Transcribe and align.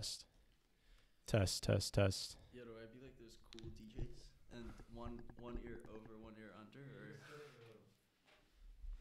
Test. 0.00 0.24
Test, 1.26 1.62
test, 1.62 1.92
test. 1.92 2.36
Yeah, 2.54 2.62
do 2.64 2.70
I 2.72 2.86
be 2.90 3.04
like 3.04 3.12
those 3.20 3.36
cool 3.52 3.68
DJs 3.76 4.56
and 4.56 4.70
one 4.94 5.20
one 5.42 5.58
ear 5.62 5.76
over, 5.90 6.16
one 6.24 6.32
ear 6.40 6.48
under, 6.58 6.80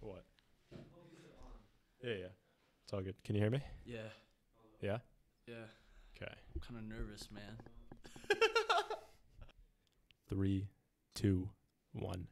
or 0.02 0.10
What? 0.12 0.26
Yeah, 2.04 2.16
yeah. 2.20 2.26
It's 2.84 2.92
all 2.92 3.00
good. 3.00 3.16
Can 3.24 3.36
you 3.36 3.42
hear 3.42 3.50
me? 3.50 3.62
yeah, 3.86 4.00
Yeah? 4.82 4.98
yeah. 5.48 5.54
Okay. 6.22 6.34
I'm 6.54 6.60
kind 6.60 6.78
of 6.78 6.84
nervous, 6.84 7.30
man. 7.32 7.56
Three, 10.28 10.68
two, 11.16 11.48
one. 11.94 12.28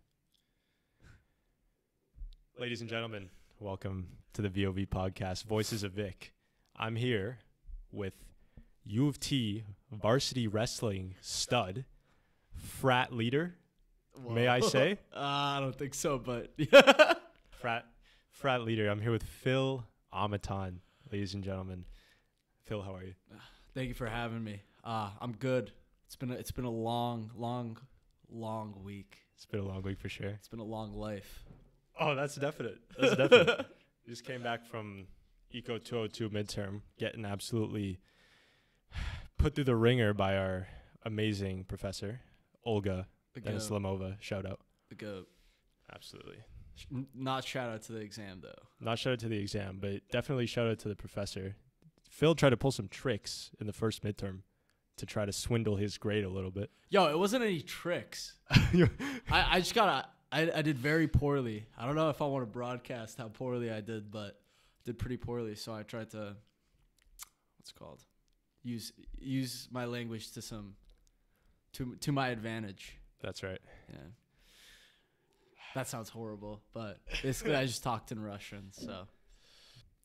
Ladies 2.60 2.82
and 2.82 2.90
gentlemen, 2.90 3.30
welcome 3.62 4.10
to 4.34 4.42
the 4.42 4.50
VOV 4.50 4.90
podcast, 4.90 5.46
Voices 5.46 5.84
of 5.84 5.94
Vic. 5.94 6.34
I'm 6.76 6.98
here 6.98 7.38
with 7.94 8.14
U 8.88 9.08
of 9.08 9.20
T 9.20 9.64
varsity 9.92 10.48
wrestling 10.48 11.16
stud, 11.22 11.86
frat 12.56 13.14
leader, 13.14 13.56
May 14.30 14.48
I 14.48 14.60
say? 14.62 14.98
Uh, 15.14 15.20
I 15.20 15.60
don't 15.62 15.76
think 15.76 15.94
so, 15.94 16.18
but 16.18 16.52
frat 17.50 17.86
frat 18.32 18.62
leader. 18.62 18.90
I'm 18.90 19.02
here 19.02 19.12
with 19.12 19.24
Phil 19.24 19.86
Amitan, 20.14 20.78
ladies 21.12 21.34
and 21.34 21.44
gentlemen. 21.44 21.86
Phil, 22.66 22.82
how 22.82 22.96
are 22.96 23.04
you? 23.04 23.14
thank 23.74 23.88
you 23.90 23.94
for 23.94 24.08
having 24.08 24.44
me. 24.44 24.62
Uh, 24.84 25.10
I'm 25.22 25.34
good. 25.34 25.72
It's 26.06 26.16
been 26.16 26.32
a, 26.32 26.36
it's 26.36 26.52
been 26.52 26.66
a 26.66 26.72
long, 26.72 27.32
long, 27.36 27.78
long 28.30 28.76
week. 28.84 29.18
It's 29.36 29.46
been 29.46 29.60
a 29.60 29.66
long 29.68 29.82
week 29.82 30.00
for 30.00 30.10
sure. 30.10 30.30
It's 30.30 30.48
been 30.48 30.60
a 30.60 30.64
long 30.64 30.94
life. 30.94 31.44
Oh, 32.00 32.16
that's 32.16 32.36
definite. 32.36 32.78
That's 33.00 33.16
definite. 33.16 33.66
Just 34.08 34.24
came 34.24 34.42
back 34.42 34.66
from 34.66 35.08
Eco 35.52 35.78
202 35.78 36.30
midterm, 36.30 36.82
getting 36.98 37.26
absolutely 37.26 38.00
put 39.38 39.56
through 39.56 39.64
the 39.66 39.76
ringer 39.76 40.14
by 40.14 40.38
our 40.38 40.68
amazing 41.06 41.64
professor, 41.66 42.22
Olga. 42.66 43.08
Denislamova. 43.38 44.16
Shout 44.20 44.46
out. 44.48 44.60
The 44.90 44.96
goat. 44.96 45.28
Absolutely. 45.94 46.38
Sh- 46.76 46.86
Not 47.14 47.44
shout 47.44 47.70
out 47.70 47.84
to 47.84 47.92
the 47.92 48.00
exam 48.00 48.40
though. 48.42 48.68
Not 48.80 48.98
shout 49.00 49.14
out 49.14 49.20
to 49.20 49.28
the 49.28 49.38
exam, 49.38 49.78
but 49.80 50.02
definitely 50.12 50.48
shout 50.48 50.68
out 50.68 50.80
to 50.80 50.90
the 50.90 50.96
professor. 50.96 51.56
Phil 52.10 52.34
tried 52.36 52.50
to 52.52 52.58
pull 52.58 52.72
some 52.72 52.88
tricks 52.88 53.52
in 53.60 53.68
the 53.68 53.74
first 53.74 54.04
midterm 54.04 54.40
to 54.98 55.06
try 55.06 55.26
to 55.26 55.32
swindle 55.32 55.76
his 55.76 55.98
grade 56.00 56.24
a 56.24 56.30
little 56.30 56.50
bit. 56.50 56.72
Yo, 56.90 57.06
it 57.08 57.18
wasn't 57.20 57.44
any 57.44 57.62
tricks. 57.62 58.34
I, 58.50 58.90
I 59.30 59.60
just 59.60 59.76
got 59.76 60.10
I, 60.32 60.52
I 60.52 60.62
did 60.64 60.78
very 60.78 61.08
poorly. 61.08 61.68
I 61.78 61.86
don't 61.86 61.96
know 61.96 62.10
if 62.10 62.22
I 62.22 62.26
want 62.26 62.42
to 62.44 62.52
broadcast 62.52 63.18
how 63.20 63.28
poorly 63.28 63.72
I 63.72 63.82
did, 63.82 64.10
but 64.12 64.40
I 64.80 64.82
did 64.86 64.98
pretty 64.98 65.18
poorly. 65.18 65.56
So 65.56 65.74
I 65.74 65.84
tried 65.84 66.10
to 66.12 66.36
what's 67.58 67.70
it 67.70 67.76
called 67.78 68.04
use 68.68 68.92
use 69.20 69.68
my 69.72 69.86
language 69.86 70.32
to 70.34 70.42
some 70.42 70.76
to 71.74 71.96
to 71.96 72.12
my 72.12 72.30
advantage. 72.30 72.98
That's 73.22 73.42
right. 73.44 73.62
Yeah. 73.90 74.08
That 75.76 75.88
sounds 75.88 76.10
horrible, 76.10 76.62
but 76.74 77.00
basically 77.22 77.56
I 77.56 77.66
just 77.66 77.84
talked 77.84 78.12
in 78.12 78.20
Russian. 78.20 78.70
So 78.72 79.08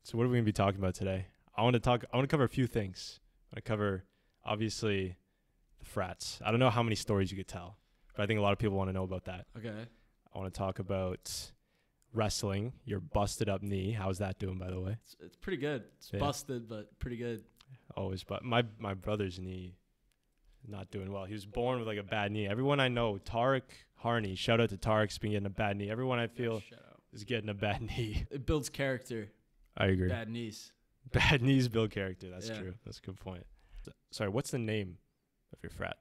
So 0.03 0.19
what 0.19 0.25
are 0.25 0.29
we 0.29 0.37
gonna 0.37 0.45
be 0.45 0.53
talking 0.53 0.79
about 0.81 0.95
today? 0.95 1.27
I 1.57 1.63
want 1.63 1.75
to 1.75 1.81
talk. 1.81 2.05
I 2.13 2.17
want 2.17 2.29
to 2.29 2.33
cover 2.33 2.45
a 2.45 2.49
few 2.49 2.67
things. 2.67 3.21
I 3.21 3.57
want 3.57 3.65
to 3.65 3.69
cover 3.69 4.05
obviously 4.45 5.17
the 5.79 5.85
frats. 5.85 6.41
I 6.45 6.51
don't 6.51 6.61
know 6.61 6.71
how 6.71 6.83
many 6.83 6.97
stories 6.97 7.31
you 7.31 7.37
could 7.37 7.49
tell, 7.49 7.77
but 8.17 8.23
I 8.23 8.27
think 8.27 8.39
a 8.39 8.43
lot 8.43 8.53
of 8.53 8.59
people 8.59 8.77
want 8.77 8.89
to 8.89 8.93
know 8.95 9.05
about 9.05 9.25
that. 9.27 9.47
okay, 9.59 9.85
I 10.35 10.39
want 10.39 10.53
to 10.53 10.59
talk 10.59 10.79
about 10.79 11.31
wrestling. 12.15 12.73
Your 12.85 13.01
busted 13.01 13.49
up 13.51 13.63
knee. 13.63 13.93
How's 13.93 14.19
that 14.19 14.39
doing, 14.39 14.59
by 14.59 14.71
the 14.71 14.81
way? 14.81 14.97
it's, 15.05 15.17
it's 15.21 15.37
pretty 15.37 15.59
good. 15.59 15.85
It's 15.99 16.11
Yeah. 16.13 16.21
busted, 16.21 16.69
but 16.69 16.99
pretty 16.99 17.17
good. 17.17 17.45
Always, 17.97 18.25
but 18.25 18.45
my 18.45 18.65
my 18.79 18.95
brother's 18.95 19.39
knee, 19.39 19.77
not 20.67 20.91
doing 20.91 21.13
well. 21.13 21.25
He 21.25 21.35
was 21.35 21.47
born 21.47 21.79
with 21.79 21.89
like 21.89 21.99
a 21.99 22.03
bad 22.03 22.33
knee. 22.33 22.47
Everyone 22.49 22.81
I 22.81 22.89
know, 22.89 23.19
Tarek 23.25 23.63
Harney. 23.97 24.35
Shout 24.35 24.61
out 24.61 24.71
to 24.71 24.77
Tarek's 24.77 25.19
been 25.19 25.33
getting 25.33 25.47
a 25.47 25.51
bad 25.51 25.77
knee. 25.77 25.91
Everyone 25.91 26.19
I 26.19 26.27
feel 26.27 26.61
Shout 26.61 26.79
is 27.13 27.25
getting 27.25 27.49
a 27.51 27.55
bad 27.55 27.83
knee. 27.97 28.25
It 28.31 28.47
builds 28.47 28.69
character. 28.69 29.31
I 29.77 29.87
agree. 29.87 30.09
Bad 30.09 30.29
knees. 30.29 30.73
Bad 31.13 31.43
knees 31.43 31.69
build 31.69 31.91
character. 31.91 32.31
That's 32.31 32.49
Yeah. 32.49 32.59
true. 32.61 32.75
That's 32.85 32.99
a 32.99 33.03
good 33.03 33.19
point. 33.19 33.45
Sorry, 34.13 34.31
what's 34.31 34.51
the 34.53 34.59
name 34.59 34.99
of 35.53 35.59
your 35.63 35.71
frat? 35.71 35.97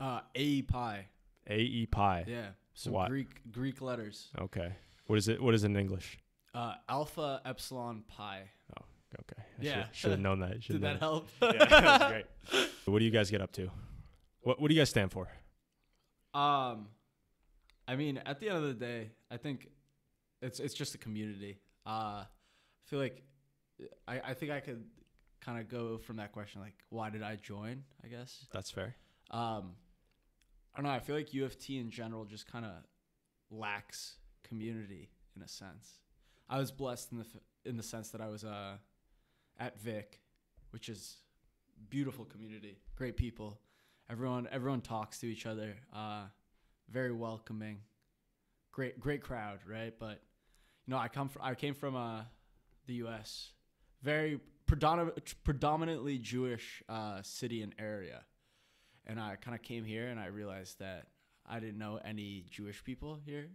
Uh, 0.00 0.20
A 0.34 0.62
Pi. 0.62 1.06
AE 1.48 1.86
Pi. 1.86 2.24
Yeah, 2.26 2.48
some 2.74 2.92
What? 2.92 3.08
Greek 3.08 3.40
Greek 3.52 3.80
letters. 3.80 4.30
Okay. 4.40 4.72
What 5.06 5.16
is 5.18 5.28
it? 5.28 5.40
What 5.40 5.54
is 5.54 5.62
it 5.62 5.66
in 5.68 5.76
English? 5.76 6.18
Uh, 6.54 6.74
alpha 6.88 7.40
epsilon 7.44 8.02
pi. 8.08 8.50
Okay. 8.78 8.86
Yeah. 9.64 9.84
Should 9.92 10.10
have 10.12 10.20
known 10.20 10.40
that. 10.40 10.62
Should 10.62 10.74
Did 10.74 10.82
that 10.82 10.98
help? 11.00 11.28
Yeah, 11.42 11.52
that's 11.66 12.10
great. 12.10 12.26
What 12.84 12.98
do 12.98 13.04
you 13.04 13.10
guys 13.10 13.30
get 13.30 13.40
up 13.40 13.52
to? 13.52 13.70
What 14.40 14.60
What 14.60 14.68
do 14.68 14.74
you 14.74 14.80
guys 14.80 14.90
stand 14.90 15.12
for? 15.12 15.28
Um, 16.34 16.88
I 17.86 17.96
mean, 17.96 18.18
at 18.24 18.40
the 18.40 18.48
end 18.48 18.58
of 18.58 18.64
the 18.64 18.74
day, 18.74 19.10
I 19.30 19.36
think 19.36 19.68
it's 20.40 20.58
it's 20.60 20.74
just 20.74 20.94
a 20.94 20.98
community. 20.98 21.58
Uh, 21.86 22.24
I 22.24 22.26
feel 22.86 22.98
like 22.98 23.22
I 24.08 24.20
I 24.30 24.34
think 24.34 24.50
I 24.52 24.60
could 24.60 24.84
kind 25.40 25.60
of 25.60 25.68
go 25.68 25.98
from 25.98 26.16
that 26.16 26.32
question 26.32 26.60
like, 26.60 26.74
why 26.88 27.10
did 27.10 27.22
I 27.22 27.36
join? 27.36 27.82
I 28.04 28.08
guess. 28.08 28.46
That's 28.52 28.70
fair. 28.70 28.94
Um, 29.30 29.72
I 30.74 30.78
don't 30.78 30.84
know. 30.86 30.90
I 30.90 31.00
feel 31.00 31.16
like 31.16 31.34
U 31.34 31.44
of 31.44 31.58
T 31.58 31.78
in 31.78 31.90
general 31.90 32.24
just 32.24 32.50
kind 32.50 32.64
of 32.64 32.72
lacks 33.50 34.16
community 34.42 35.10
in 35.36 35.42
a 35.42 35.48
sense. 35.48 36.00
I 36.48 36.58
was 36.58 36.70
blessed 36.72 37.12
in 37.12 37.18
the 37.18 37.24
f- 37.24 37.42
in 37.64 37.76
the 37.76 37.82
sense 37.82 38.10
that 38.10 38.20
I 38.20 38.28
was 38.28 38.44
uh 38.44 38.76
at 39.58 39.80
Vic, 39.80 40.20
which 40.70 40.88
is 40.88 41.16
beautiful 41.90 42.24
community, 42.24 42.78
great 42.96 43.16
people. 43.16 43.60
Everyone 44.10 44.48
everyone 44.50 44.80
talks 44.80 45.18
to 45.20 45.26
each 45.26 45.46
other. 45.46 45.76
Uh, 45.94 46.24
very 46.90 47.12
welcoming. 47.12 47.78
Great 48.72 49.00
great 49.00 49.22
crowd, 49.22 49.60
right? 49.66 49.94
But 49.98 50.22
you 50.86 50.92
know, 50.92 50.98
I 50.98 51.08
come 51.08 51.28
from 51.28 51.42
I 51.42 51.54
came 51.54 51.74
from 51.74 51.96
uh 51.96 52.22
the 52.86 52.94
U.S. 52.94 53.52
Very 54.02 54.40
predominant, 54.66 55.34
predominantly 55.44 56.18
Jewish 56.18 56.82
uh, 56.88 57.22
city 57.22 57.62
and 57.62 57.74
area 57.78 58.24
and 59.06 59.20
I 59.20 59.36
kind 59.36 59.54
of 59.54 59.62
came 59.62 59.84
here 59.84 60.08
and 60.08 60.18
I 60.18 60.26
realized 60.26 60.78
that 60.78 61.06
I 61.48 61.60
didn't 61.60 61.78
know 61.78 61.98
any 62.04 62.44
Jewish 62.50 62.82
people 62.84 63.18
here. 63.24 63.48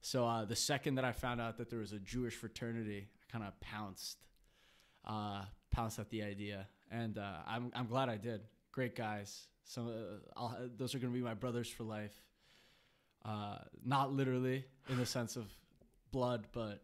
So 0.00 0.26
uh, 0.26 0.44
the 0.44 0.56
second 0.56 0.94
that 0.94 1.04
I 1.04 1.12
found 1.12 1.40
out 1.40 1.58
that 1.58 1.70
there 1.70 1.80
was 1.80 1.92
a 1.92 1.98
Jewish 1.98 2.34
fraternity, 2.34 3.08
I 3.12 3.32
kind 3.32 3.44
of 3.44 3.58
pounced, 3.60 4.18
uh, 5.06 5.44
pounced 5.70 5.98
at 5.98 6.10
the 6.10 6.22
idea, 6.22 6.66
and 6.90 7.18
uh, 7.18 7.38
I'm 7.46 7.70
I'm 7.74 7.86
glad 7.86 8.08
I 8.08 8.16
did. 8.16 8.42
Great 8.72 8.94
guys. 8.96 9.46
Some 9.64 9.88
uh, 9.88 10.38
I'll, 10.40 10.56
those 10.76 10.94
are 10.94 10.98
gonna 10.98 11.12
be 11.12 11.20
my 11.22 11.34
brothers 11.34 11.68
for 11.68 11.84
life. 11.84 12.14
Uh, 13.24 13.58
not 13.84 14.12
literally 14.12 14.64
in 14.88 14.96
the 14.98 15.06
sense 15.06 15.36
of 15.36 15.44
blood, 16.12 16.46
but 16.52 16.82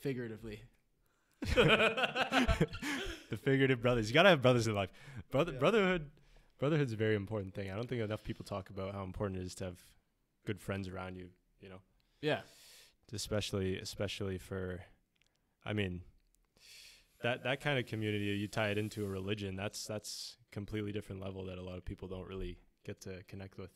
figuratively. 0.00 0.60
The 3.30 3.36
figurative 3.36 3.82
brothers. 3.82 4.08
You 4.08 4.14
gotta 4.14 4.30
have 4.30 4.40
brothers 4.40 4.66
in 4.66 4.74
life. 4.74 4.90
Brother 5.30 5.52
Yeah. 5.52 5.58
brotherhood. 5.58 6.10
Brotherhood's 6.58 6.92
a 6.94 6.96
very 6.96 7.14
important 7.14 7.54
thing. 7.54 7.70
I 7.70 7.76
don't 7.76 7.86
think 7.88 8.00
enough 8.02 8.24
people 8.24 8.44
talk 8.44 8.70
about 8.70 8.94
how 8.94 9.04
important 9.04 9.38
it 9.40 9.44
is 9.46 9.54
to 9.56 9.64
have 9.64 9.76
good 10.46 10.60
friends 10.60 10.88
around 10.88 11.16
you. 11.16 11.28
You 11.60 11.68
know, 11.68 11.80
Yeah. 12.22 12.40
especially 13.12 13.78
especially 13.78 14.38
for, 14.38 14.80
I 15.64 15.72
mean, 15.74 16.02
that 17.22 17.44
that 17.44 17.60
kind 17.60 17.78
of 17.78 17.86
community. 17.86 18.26
You 18.26 18.48
tie 18.48 18.70
it 18.70 18.78
into 18.78 19.04
a 19.04 19.08
religion. 19.08 19.56
That's 19.56 19.86
that's 19.86 20.36
completely 20.52 20.92
different 20.92 21.20
level 21.20 21.44
that 21.46 21.58
a 21.58 21.62
lot 21.62 21.76
of 21.76 21.84
people 21.84 22.08
don't 22.08 22.26
really 22.26 22.58
get 22.84 23.00
to 23.02 23.22
connect 23.28 23.58
with. 23.58 23.70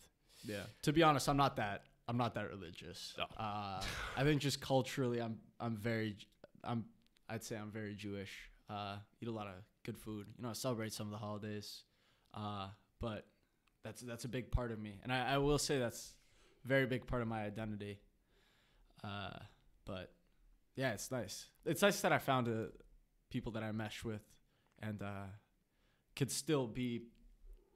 Yeah. 0.44 0.64
To 0.82 0.92
be 0.92 1.02
honest, 1.02 1.28
I'm 1.28 1.36
not 1.36 1.56
that. 1.56 1.84
I'm 2.08 2.16
not 2.16 2.34
that 2.34 2.48
religious. 2.50 3.14
No. 3.16 3.24
Uh, 3.36 3.82
I 4.16 4.24
think 4.24 4.40
just 4.40 4.60
culturally, 4.60 5.20
I'm. 5.20 5.38
I'm 5.60 5.76
very. 5.76 6.16
I'm. 6.64 6.84
I'd 7.28 7.42
say 7.42 7.56
I'm 7.56 7.70
very 7.70 7.94
Jewish. 7.94 8.50
Uh, 8.68 8.96
eat 9.20 9.28
a 9.28 9.32
lot 9.32 9.46
of 9.46 9.54
good 9.84 9.98
food. 9.98 10.26
You 10.36 10.44
know, 10.44 10.50
I 10.50 10.52
celebrate 10.54 10.92
some 10.92 11.06
of 11.06 11.12
the 11.12 11.18
holidays. 11.18 11.82
Uh, 12.34 12.68
but 13.00 13.26
that's 13.84 14.02
that's 14.02 14.24
a 14.24 14.28
big 14.28 14.50
part 14.50 14.72
of 14.72 14.80
me, 14.80 15.00
and 15.02 15.12
I, 15.12 15.34
I 15.34 15.38
will 15.38 15.58
say 15.58 15.78
that's 15.78 16.12
a 16.64 16.68
very 16.68 16.86
big 16.86 17.06
part 17.06 17.22
of 17.22 17.28
my 17.28 17.42
identity. 17.42 18.00
Uh, 19.02 19.38
but 19.84 20.12
yeah, 20.76 20.92
it's 20.92 21.10
nice. 21.10 21.46
It's 21.64 21.82
nice 21.82 22.00
that 22.00 22.12
I 22.12 22.18
found 22.18 22.48
uh 22.48 22.70
people 23.32 23.52
that 23.52 23.62
I 23.62 23.72
mesh 23.72 24.04
with, 24.04 24.22
and 24.80 25.02
uh, 25.02 25.26
could 26.14 26.30
still 26.30 26.66
be 26.66 27.02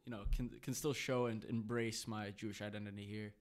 you 0.07 0.13
know, 0.13 0.21
can 0.35 0.49
can 0.63 0.73
still 0.73 0.93
show 0.93 1.27
and 1.27 1.45
embrace 1.45 2.07
my 2.07 2.31
Jewish 2.37 2.63
identity 2.63 3.05
here. 3.05 3.35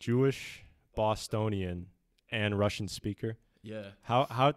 Jewish, 0.00 0.62
Bostonian, 0.96 1.86
and 2.32 2.58
Russian 2.58 2.88
speaker. 2.88 3.36
Yeah. 3.62 3.90
How 4.02 4.26
how 4.30 4.54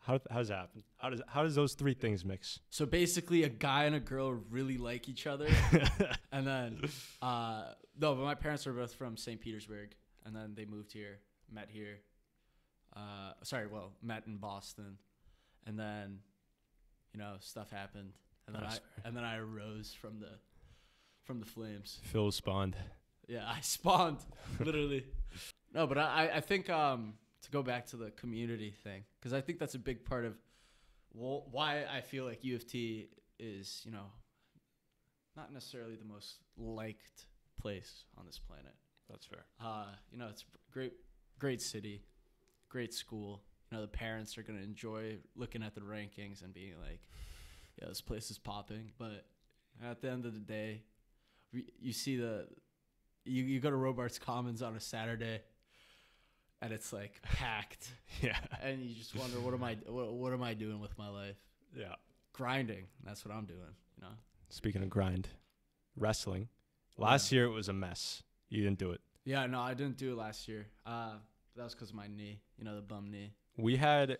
how 0.00 0.20
how 0.30 0.38
does 0.38 0.48
that 0.48 0.58
happen? 0.58 0.82
How 0.98 1.10
does 1.10 1.22
how 1.26 1.42
does 1.42 1.54
those 1.54 1.72
three 1.74 1.94
things 1.94 2.24
mix? 2.24 2.60
So 2.68 2.84
basically, 2.84 3.44
a 3.44 3.48
guy 3.48 3.84
and 3.84 3.96
a 3.96 4.00
girl 4.00 4.32
really 4.50 4.76
like 4.76 5.08
each 5.08 5.26
other, 5.26 5.48
and 6.32 6.46
then 6.46 6.82
uh, 7.22 7.64
no, 7.98 8.14
but 8.14 8.24
my 8.24 8.34
parents 8.34 8.66
are 8.66 8.72
both 8.72 8.94
from 8.94 9.16
St. 9.16 9.40
Petersburg, 9.40 9.94
and 10.26 10.36
then 10.36 10.52
they 10.54 10.66
moved 10.66 10.92
here, 10.92 11.20
met 11.50 11.68
here. 11.70 12.00
Uh, 12.94 13.32
sorry, 13.42 13.66
well, 13.66 13.92
met 14.02 14.24
in 14.26 14.36
Boston, 14.36 14.98
and 15.66 15.78
then, 15.78 16.18
you 17.12 17.20
know, 17.20 17.34
stuff 17.40 17.70
happened. 17.70 18.12
and 18.46 18.56
then 18.56 18.64
I 18.64 18.78
and 19.04 19.16
then 19.16 19.24
I 19.24 19.36
arose 19.36 19.94
from 19.98 20.20
the 20.20 20.30
from 21.24 21.40
the 21.40 21.46
flames. 21.46 22.00
Phil 22.04 22.30
spawned. 22.32 22.76
Yeah, 23.28 23.44
I 23.46 23.60
spawned 23.62 24.18
literally. 24.58 25.06
No, 25.74 25.86
but 25.86 25.98
I 25.98 26.30
I 26.34 26.40
think 26.40 26.68
um 26.70 27.14
to 27.42 27.50
go 27.50 27.62
back 27.62 27.86
to 27.86 27.96
the 27.96 28.10
community 28.10 28.74
thing 28.84 29.04
because 29.18 29.32
I 29.32 29.40
think 29.40 29.58
that's 29.58 29.74
a 29.74 29.78
big 29.78 30.04
part 30.04 30.24
of 30.24 30.34
well, 31.14 31.46
why 31.50 31.84
I 31.84 32.00
feel 32.00 32.24
like 32.24 32.42
U 32.44 32.54
of 32.54 32.66
T 32.66 33.08
is 33.38 33.82
you 33.84 33.92
know 33.92 34.06
not 35.36 35.52
necessarily 35.52 35.96
the 35.96 36.04
most 36.04 36.36
liked 36.56 37.26
place 37.60 38.04
on 38.18 38.26
this 38.26 38.38
planet. 38.38 38.74
That's 39.08 39.26
fair. 39.26 39.44
Uh, 39.62 39.86
you 40.10 40.18
know, 40.18 40.28
it's 40.28 40.42
a 40.42 40.72
great, 40.72 40.92
great 41.38 41.60
city, 41.60 42.02
great 42.68 42.92
school. 42.94 43.42
You 43.72 43.78
know, 43.78 43.82
the 43.82 43.88
parents 43.88 44.36
are 44.36 44.42
gonna 44.42 44.60
enjoy 44.60 45.16
looking 45.34 45.62
at 45.62 45.74
the 45.74 45.80
rankings 45.80 46.44
and 46.44 46.52
being 46.52 46.74
like, 46.78 47.00
"Yeah, 47.80 47.88
this 47.88 48.02
place 48.02 48.30
is 48.30 48.36
popping." 48.36 48.92
But 48.98 49.24
at 49.82 50.02
the 50.02 50.10
end 50.10 50.26
of 50.26 50.34
the 50.34 50.40
day, 50.40 50.82
you 51.80 51.92
see 51.94 52.16
the, 52.16 52.48
you 53.24 53.44
you 53.44 53.60
go 53.60 53.70
to 53.70 53.76
Robarts 53.76 54.18
Commons 54.18 54.60
on 54.60 54.76
a 54.76 54.80
Saturday, 54.80 55.40
and 56.60 56.70
it's 56.70 56.92
like 56.92 57.22
packed, 57.22 57.90
Yeah. 58.20 58.36
and 58.62 58.82
you 58.82 58.94
just 58.94 59.14
wonder, 59.16 59.40
what 59.40 59.54
am 59.54 59.64
I, 59.64 59.78
what, 59.86 60.12
what 60.12 60.34
am 60.34 60.42
I 60.42 60.52
doing 60.52 60.78
with 60.78 60.98
my 60.98 61.08
life? 61.08 61.36
Yeah. 61.74 61.94
Grinding. 62.34 62.84
That's 63.02 63.24
what 63.24 63.34
I'm 63.34 63.46
doing. 63.46 63.74
You 63.96 64.02
know. 64.02 64.12
Speaking 64.50 64.82
of 64.82 64.90
grind, 64.90 65.28
wrestling. 65.96 66.48
Last 66.98 67.32
year 67.32 67.46
it 67.46 67.52
was 67.52 67.70
a 67.70 67.72
mess. 67.72 68.22
You 68.50 68.62
didn't 68.64 68.78
do 68.78 68.90
it. 68.90 69.00
Yeah, 69.24 69.46
no, 69.46 69.60
I 69.60 69.72
didn't 69.72 69.96
do 69.96 70.12
it 70.12 70.18
last 70.18 70.46
year. 70.46 70.66
Uh, 70.84 71.14
that 71.56 71.64
was 71.64 71.74
because 71.74 71.88
of 71.88 71.96
my 71.96 72.06
knee. 72.06 72.42
You 72.58 72.64
know, 72.64 72.76
the 72.76 72.82
bum 72.82 73.10
knee. 73.10 73.32
We 73.56 73.76
had 73.76 74.18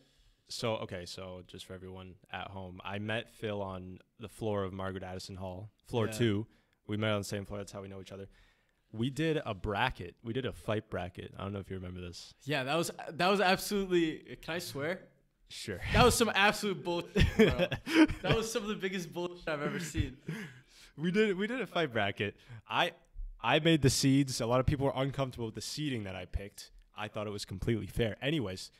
so 0.49 0.75
okay, 0.77 1.07
so 1.07 1.43
just 1.47 1.65
for 1.67 1.73
everyone 1.75 2.15
at 2.33 2.49
home, 2.49 2.81
I 2.85 2.99
met 2.99 3.31
Phil 3.31 3.63
on 3.63 3.99
the 4.21 4.29
floor 4.29 4.65
of 4.65 4.73
Margaret 4.73 5.03
Addison 5.03 5.37
Hall, 5.37 5.71
floor 5.89 6.07
Yeah. 6.07 6.13
two. 6.13 6.47
We 6.87 6.97
met 6.97 7.13
on 7.13 7.21
the 7.21 7.25
same 7.25 7.45
floor. 7.47 7.59
That's 7.59 7.73
how 7.73 7.81
we 7.83 7.89
know 7.89 8.01
each 8.01 8.13
other. 8.13 8.29
We 8.93 9.09
did 9.09 9.41
a 9.47 9.55
bracket. 9.55 10.17
We 10.23 10.35
did 10.35 10.45
a 10.45 10.53
fight 10.53 10.91
bracket. 10.91 11.33
I 11.39 11.45
don't 11.45 11.53
know 11.55 11.61
if 11.61 11.71
you 11.71 11.77
remember 11.77 12.01
this. 12.03 12.35
Yeah, 12.45 12.65
that 12.65 12.77
was 12.77 12.91
that 13.11 13.29
was 13.29 13.41
absolutely. 13.41 14.37
Can 14.43 14.55
I 14.55 14.59
swear? 14.59 15.01
Sure. 15.49 15.81
That 15.93 16.05
was 16.05 16.15
some 16.15 16.31
absolute 16.35 16.83
bullshit. 16.85 17.27
Bro. 17.37 17.47
that 18.23 18.37
was 18.37 18.51
some 18.51 18.63
of 18.63 18.69
the 18.69 18.75
biggest 18.75 19.13
bullshit 19.13 19.49
I've 19.49 19.63
ever 19.63 19.81
seen. 19.81 20.17
we 20.99 21.11
did 21.11 21.37
we 21.39 21.47
did 21.47 21.61
a 21.61 21.67
fight 21.67 21.93
bracket. 21.93 22.37
I 22.69 22.93
I 23.43 23.59
made 23.61 23.81
the 23.83 23.91
seeds. 23.91 24.41
A 24.43 24.47
lot 24.47 24.61
of 24.61 24.67
people 24.67 24.87
were 24.87 24.93
uncomfortable 24.95 25.47
with 25.47 25.55
the 25.55 25.61
seeding 25.63 26.05
that 26.05 26.15
I 26.17 26.27
picked. 26.27 26.71
I 26.97 27.09
thought 27.09 27.27
it 27.27 27.31
was 27.33 27.45
completely 27.47 27.87
fair. 27.87 28.17
Anyways, 28.21 28.71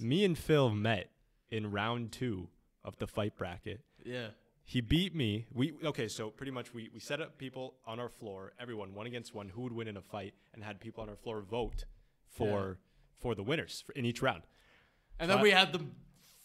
me 0.00 0.24
and 0.24 0.36
Phil 0.36 0.70
met 0.70 1.10
in 1.50 1.70
round 1.70 2.12
two 2.12 2.48
of 2.84 2.96
the 2.98 3.06
fight 3.06 3.36
bracket. 3.36 3.80
Yeah. 4.04 4.28
He 4.64 4.80
beat 4.80 5.14
me. 5.14 5.46
We 5.52 5.74
okay, 5.84 6.06
so 6.06 6.30
pretty 6.30 6.52
much 6.52 6.72
we, 6.72 6.90
we 6.94 7.00
set 7.00 7.20
up 7.20 7.38
people 7.38 7.74
on 7.86 7.98
our 7.98 8.08
floor, 8.08 8.52
everyone 8.60 8.94
one 8.94 9.06
against 9.06 9.34
one, 9.34 9.48
who 9.48 9.62
would 9.62 9.72
win 9.72 9.88
in 9.88 9.96
a 9.96 10.02
fight, 10.02 10.34
and 10.54 10.62
had 10.62 10.78
people 10.78 11.02
on 11.02 11.08
our 11.08 11.16
floor 11.16 11.42
vote 11.42 11.86
for 12.28 12.78
for 13.18 13.34
the 13.34 13.42
winners 13.42 13.82
for, 13.84 13.92
in 13.92 14.04
each 14.04 14.22
round. 14.22 14.42
And 15.18 15.30
then 15.30 15.40
we 15.40 15.50
had 15.50 15.72
the 15.72 15.80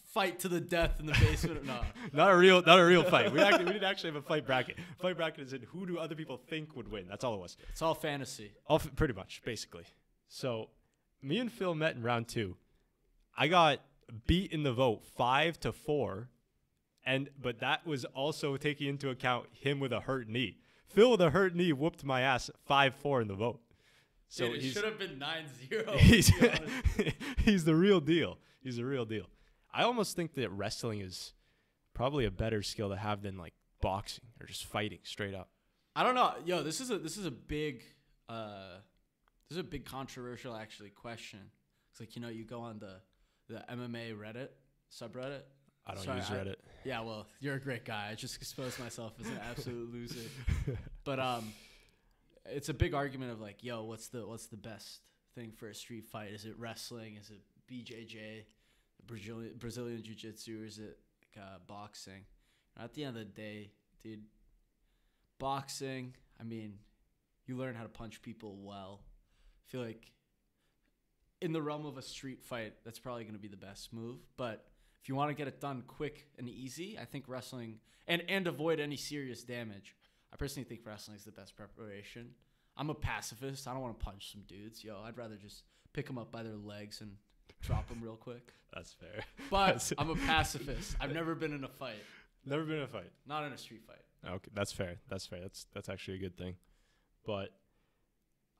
fight 0.02 0.40
to 0.40 0.48
the 0.48 0.60
death 0.60 0.98
in 0.98 1.06
the 1.06 1.12
basement. 1.12 1.64
no. 1.66 1.80
Not 2.12 2.32
a 2.32 2.36
real 2.36 2.62
not 2.62 2.78
a 2.78 2.84
real 2.84 3.04
fight. 3.04 3.32
We 3.32 3.40
actually 3.40 3.66
we 3.66 3.72
didn't 3.72 3.84
actually 3.84 4.10
have 4.10 4.16
a 4.24 4.26
fight 4.26 4.46
bracket. 4.46 4.76
Fight 4.98 5.16
bracket 5.16 5.46
is 5.46 5.52
in 5.52 5.62
who 5.62 5.86
do 5.86 5.98
other 5.98 6.14
people 6.14 6.36
think 6.36 6.74
would 6.74 6.90
win. 6.90 7.06
That's 7.08 7.22
all 7.22 7.34
it 7.34 7.40
was. 7.40 7.56
It's 7.70 7.82
all 7.82 7.94
fantasy. 7.94 8.52
All 8.66 8.78
pretty 8.78 9.14
much, 9.14 9.42
basically. 9.44 9.84
So, 10.28 10.70
me 11.22 11.38
and 11.38 11.52
Phil 11.52 11.74
met 11.74 11.96
in 11.96 12.02
round 12.02 12.28
two. 12.28 12.56
I 13.36 13.48
got 13.48 13.80
beat 14.26 14.52
in 14.52 14.62
the 14.62 14.72
vote 14.72 15.04
five 15.16 15.60
to 15.60 15.72
four, 15.72 16.28
and 17.04 17.28
but 17.40 17.60
that 17.60 17.86
was 17.86 18.04
also 18.06 18.56
taking 18.56 18.88
into 18.88 19.10
account 19.10 19.46
him 19.52 19.80
with 19.80 19.92
a 19.92 20.00
hurt 20.00 20.28
knee. 20.28 20.58
Phil 20.88 21.10
with 21.10 21.20
a 21.20 21.30
hurt 21.30 21.54
knee 21.54 21.72
whooped 21.72 22.04
my 22.04 22.22
ass 22.22 22.50
five 22.64 22.94
four 22.94 23.20
in 23.20 23.28
the 23.28 23.34
vote. 23.34 23.60
So 24.28 24.48
Dude, 24.48 24.64
it 24.64 24.72
should 24.72 24.84
have 24.84 24.98
been 24.98 25.20
9-0. 25.20 25.96
he's, 25.98 26.26
to 26.32 26.40
be 26.40 26.48
honest. 26.48 27.16
he's 27.38 27.64
the 27.64 27.76
real 27.76 28.00
deal. 28.00 28.38
He's 28.60 28.76
the 28.76 28.84
real 28.84 29.04
deal. 29.04 29.26
I 29.72 29.84
almost 29.84 30.16
think 30.16 30.34
that 30.34 30.50
wrestling 30.50 31.00
is 31.00 31.32
probably 31.94 32.24
a 32.24 32.30
better 32.30 32.62
skill 32.62 32.88
to 32.88 32.96
have 32.96 33.22
than 33.22 33.38
like 33.38 33.54
boxing 33.80 34.24
or 34.40 34.46
just 34.46 34.64
fighting 34.64 34.98
straight 35.04 35.34
up. 35.34 35.50
I 35.94 36.02
don't 36.02 36.14
know. 36.14 36.32
Yo, 36.44 36.62
this 36.62 36.80
is 36.80 36.90
a 36.90 36.98
this 36.98 37.16
is 37.16 37.24
a 37.24 37.30
big 37.30 37.84
uh 38.28 38.78
this 39.48 39.56
is 39.56 39.60
a 39.60 39.64
big 39.64 39.84
controversial 39.84 40.56
actually 40.56 40.90
question. 40.90 41.40
It's 41.92 42.00
like, 42.00 42.16
you 42.16 42.22
know, 42.22 42.28
you 42.28 42.44
go 42.44 42.60
on 42.60 42.78
the 42.78 42.96
the 43.48 43.64
MMA 43.70 44.16
Reddit 44.16 44.48
subreddit. 44.92 45.42
I 45.86 45.94
don't 45.94 46.04
Sorry, 46.04 46.18
use 46.18 46.30
I- 46.30 46.36
Reddit. 46.36 46.56
Yeah, 46.84 47.00
well, 47.00 47.26
you're 47.40 47.54
a 47.56 47.60
great 47.60 47.84
guy. 47.84 48.08
I 48.10 48.14
just 48.14 48.36
exposed 48.36 48.78
myself 48.78 49.14
as 49.20 49.26
an 49.26 49.38
absolute 49.50 49.92
loser. 49.92 50.28
But 51.04 51.20
um 51.20 51.52
it's 52.46 52.68
a 52.68 52.74
big 52.74 52.94
argument 52.94 53.32
of 53.32 53.40
like, 53.40 53.62
yo, 53.64 53.84
what's 53.84 54.08
the 54.08 54.26
what's 54.26 54.46
the 54.46 54.56
best 54.56 55.00
thing 55.34 55.52
for 55.52 55.68
a 55.68 55.74
street 55.74 56.04
fight? 56.06 56.30
Is 56.32 56.44
it 56.44 56.54
wrestling? 56.58 57.16
Is 57.16 57.30
it 57.30 57.40
BJJ, 57.70 58.44
Brazilian 59.06 59.54
Brazilian 59.58 60.02
jiu-jitsu, 60.02 60.62
or 60.62 60.64
is 60.66 60.78
it 60.78 60.98
like, 61.36 61.44
uh, 61.44 61.58
boxing? 61.66 62.24
And 62.76 62.84
at 62.84 62.94
the 62.94 63.04
end 63.04 63.16
of 63.16 63.24
the 63.26 63.32
day, 63.32 63.70
dude, 64.02 64.22
boxing, 65.38 66.14
I 66.40 66.44
mean, 66.44 66.74
you 67.46 67.56
learn 67.56 67.74
how 67.74 67.82
to 67.82 67.88
punch 67.88 68.22
people 68.22 68.56
well. 68.60 69.00
I 69.02 69.70
feel 69.70 69.80
like 69.82 70.10
in 71.40 71.52
the 71.52 71.62
realm 71.62 71.84
of 71.86 71.96
a 71.98 72.02
street 72.02 72.42
fight, 72.42 72.74
that's 72.84 72.98
probably 72.98 73.24
going 73.24 73.34
to 73.34 73.40
be 73.40 73.48
the 73.48 73.56
best 73.56 73.92
move. 73.92 74.18
But 74.36 74.64
if 75.02 75.08
you 75.08 75.14
want 75.14 75.30
to 75.30 75.34
get 75.34 75.46
it 75.48 75.60
done 75.60 75.82
quick 75.86 76.26
and 76.38 76.48
easy, 76.48 76.98
I 77.00 77.04
think 77.04 77.24
wrestling 77.28 77.78
and 78.06 78.22
and 78.28 78.46
avoid 78.46 78.80
any 78.80 78.96
serious 78.96 79.42
damage. 79.44 79.94
I 80.32 80.36
personally 80.36 80.64
think 80.68 80.80
wrestling 80.84 81.16
is 81.16 81.24
the 81.24 81.32
best 81.32 81.56
preparation. 81.56 82.30
I'm 82.76 82.90
a 82.90 82.94
pacifist. 82.94 83.66
I 83.68 83.72
don't 83.72 83.80
want 83.82 83.98
to 83.98 84.04
punch 84.04 84.32
some 84.32 84.42
dudes. 84.46 84.84
Yo, 84.84 85.00
I'd 85.04 85.16
rather 85.16 85.36
just 85.36 85.62
pick 85.92 86.06
them 86.06 86.18
up 86.18 86.30
by 86.30 86.42
their 86.42 86.56
legs 86.56 87.00
and 87.00 87.12
drop 87.62 87.88
them 87.88 88.00
real 88.02 88.16
quick. 88.16 88.52
That's 88.74 88.92
fair. 88.92 89.22
But 89.50 89.66
That's- 89.66 89.92
I'm 89.96 90.10
a 90.10 90.16
pacifist. 90.16 90.96
I've 91.00 91.12
never 91.12 91.34
been 91.34 91.54
in 91.54 91.64
a 91.64 91.68
fight, 91.68 92.02
Never 92.44 92.64
been 92.64 92.76
in 92.76 92.82
a 92.82 92.86
fight. 92.88 93.10
not 93.26 93.44
in 93.44 93.52
a 93.52 93.58
street 93.58 93.82
fight. 93.86 94.02
Okay, 94.28 94.50
that's 94.54 94.72
fair. 94.72 94.96
That's 95.08 95.24
fair. 95.26 95.40
That's 95.40 95.66
that's 95.72 95.88
actually 95.88 96.16
a 96.16 96.20
good 96.20 96.36
thing. 96.36 96.56
But 97.24 97.50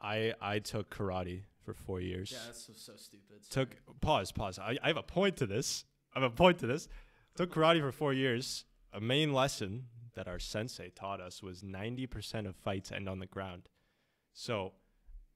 I 0.00 0.34
I 0.40 0.58
took 0.58 0.90
karate 0.90 1.42
for 1.64 1.74
four 1.74 2.00
years. 2.00 2.30
Yeah, 2.32 2.38
that's 2.46 2.66
so, 2.66 2.72
so 2.74 2.92
stupid. 2.96 3.42
took 3.50 3.76
pause 4.00 4.32
pause. 4.32 4.58
I, 4.58 4.76
I 4.82 4.88
have 4.88 4.96
a 4.96 5.02
point 5.02 5.36
to 5.38 5.46
this. 5.46 5.84
I 6.14 6.20
have 6.20 6.30
a 6.30 6.34
point 6.34 6.58
to 6.60 6.66
this. 6.66 6.88
Took 7.36 7.52
karate 7.52 7.80
for 7.80 7.92
four 7.92 8.12
years. 8.12 8.64
A 8.92 9.00
main 9.00 9.32
lesson 9.32 9.86
that 10.14 10.26
our 10.28 10.38
sensei 10.38 10.90
taught 10.94 11.20
us 11.20 11.42
was 11.42 11.62
ninety 11.62 12.06
percent 12.06 12.46
of 12.46 12.56
fights 12.56 12.92
end 12.92 13.08
on 13.08 13.18
the 13.18 13.26
ground. 13.26 13.68
So 14.32 14.72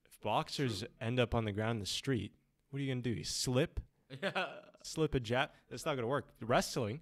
if 0.05 0.19
boxers 0.21 0.83
end 0.99 1.19
up 1.19 1.35
on 1.35 1.45
the 1.45 1.51
ground 1.51 1.77
in 1.77 1.79
the 1.79 1.85
street, 1.85 2.33
what 2.69 2.79
are 2.79 2.83
you 2.83 2.91
gonna 2.91 3.01
do? 3.01 3.09
You 3.11 3.23
slip, 3.23 3.79
Yeah. 4.21 4.45
slip 4.83 5.13
a 5.15 5.19
jab. 5.19 5.49
That's 5.69 5.85
not 5.85 5.95
gonna 5.95 6.07
work. 6.07 6.27
Wrestling. 6.41 7.01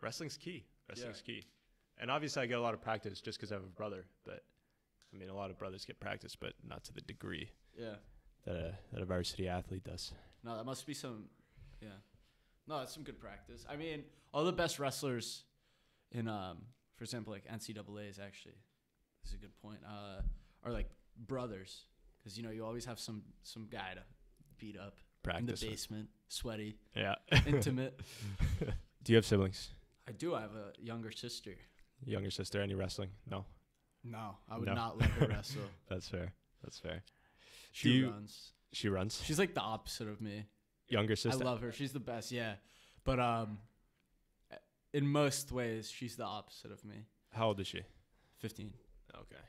Wrestling's 0.00 0.36
key. 0.36 0.64
Wrestling's 0.88 1.20
key. 1.20 1.44
And 1.98 2.10
obviously, 2.10 2.42
I 2.42 2.46
get 2.46 2.58
a 2.58 2.60
lot 2.62 2.74
of 2.74 2.80
practice 2.82 3.20
just 3.20 3.38
because 3.38 3.52
I 3.52 3.54
have 3.56 3.64
a 3.64 3.68
brother. 3.68 4.04
But 4.24 4.42
I 5.14 5.18
mean, 5.18 5.28
a 5.28 5.34
lot 5.34 5.50
of 5.50 5.58
brothers 5.58 5.84
get 5.84 6.00
practice, 6.00 6.34
but 6.36 6.54
not 6.66 6.84
to 6.84 6.92
the 6.92 7.00
degree 7.02 7.50
Yeah. 7.78 7.96
that 8.44 8.56
a 8.56 8.78
that 8.92 9.02
a 9.02 9.04
varsity 9.04 9.48
athlete 9.48 9.84
does. 9.84 10.12
No, 10.42 10.56
that 10.56 10.64
must 10.64 10.86
be 10.86 10.94
some. 10.94 11.28
Yeah. 11.80 11.88
No, 12.66 12.78
that's 12.78 12.94
some 12.94 13.02
good 13.02 13.18
practice. 13.20 13.64
I 13.68 13.76
mean, 13.76 14.04
all 14.32 14.44
the 14.44 14.52
best 14.52 14.78
wrestlers 14.78 15.44
in, 16.12 16.28
um, 16.28 16.58
for 16.96 17.04
example, 17.04 17.32
like 17.32 17.44
NCAA's 17.46 18.18
actually, 18.18 18.54
this 19.22 19.32
is 19.32 19.34
a 19.34 19.38
good 19.38 19.56
point. 19.60 19.80
Uh, 19.86 20.22
are 20.64 20.72
like 20.72 20.88
brothers, 21.16 21.86
because 22.18 22.36
you 22.36 22.42
know 22.44 22.50
you 22.50 22.64
always 22.64 22.84
have 22.84 22.98
some 22.98 23.22
some 23.42 23.66
guy 23.70 23.94
to 23.94 24.02
beat 24.58 24.76
up 24.78 24.96
Practice. 25.22 25.62
in 25.62 25.68
the 25.68 25.72
basement, 25.72 26.08
sweaty, 26.28 26.78
Yeah. 26.96 27.16
intimate. 27.46 28.00
Do 29.02 29.12
you 29.12 29.16
have 29.16 29.26
siblings? 29.26 29.70
I 30.08 30.12
do. 30.12 30.34
I 30.34 30.40
have 30.40 30.54
a 30.54 30.72
younger 30.80 31.10
sister. 31.10 31.54
Younger 32.04 32.30
sister? 32.30 32.60
Any 32.62 32.74
wrestling? 32.74 33.10
No. 33.30 33.44
No, 34.04 34.36
I 34.50 34.58
would 34.58 34.66
No. 34.66 34.74
not 34.74 34.98
let 34.98 35.10
her 35.10 35.26
wrestle. 35.26 35.62
That's 35.88 36.08
fair. 36.08 36.32
That's 36.62 36.78
fair. 36.78 37.02
She 37.72 37.90
you- 37.92 38.10
runs. 38.10 38.52
She 38.72 38.88
runs. 38.88 39.20
She's 39.24 39.38
like 39.38 39.54
the 39.54 39.60
opposite 39.60 40.08
of 40.08 40.20
me. 40.20 40.46
Younger 40.88 41.14
sister. 41.16 41.42
I 41.42 41.46
love 41.46 41.60
her. 41.60 41.72
She's 41.72 41.92
the 41.92 42.00
best. 42.00 42.32
Yeah, 42.32 42.54
but 43.04 43.20
um, 43.20 43.58
in 44.92 45.06
most 45.06 45.52
ways, 45.52 45.90
she's 45.90 46.16
the 46.16 46.24
opposite 46.24 46.70
of 46.72 46.84
me. 46.84 47.06
How 47.32 47.48
old 47.48 47.60
is 47.60 47.66
she? 47.66 47.82
Fifteen. 48.38 48.72
Okay. 49.14 49.40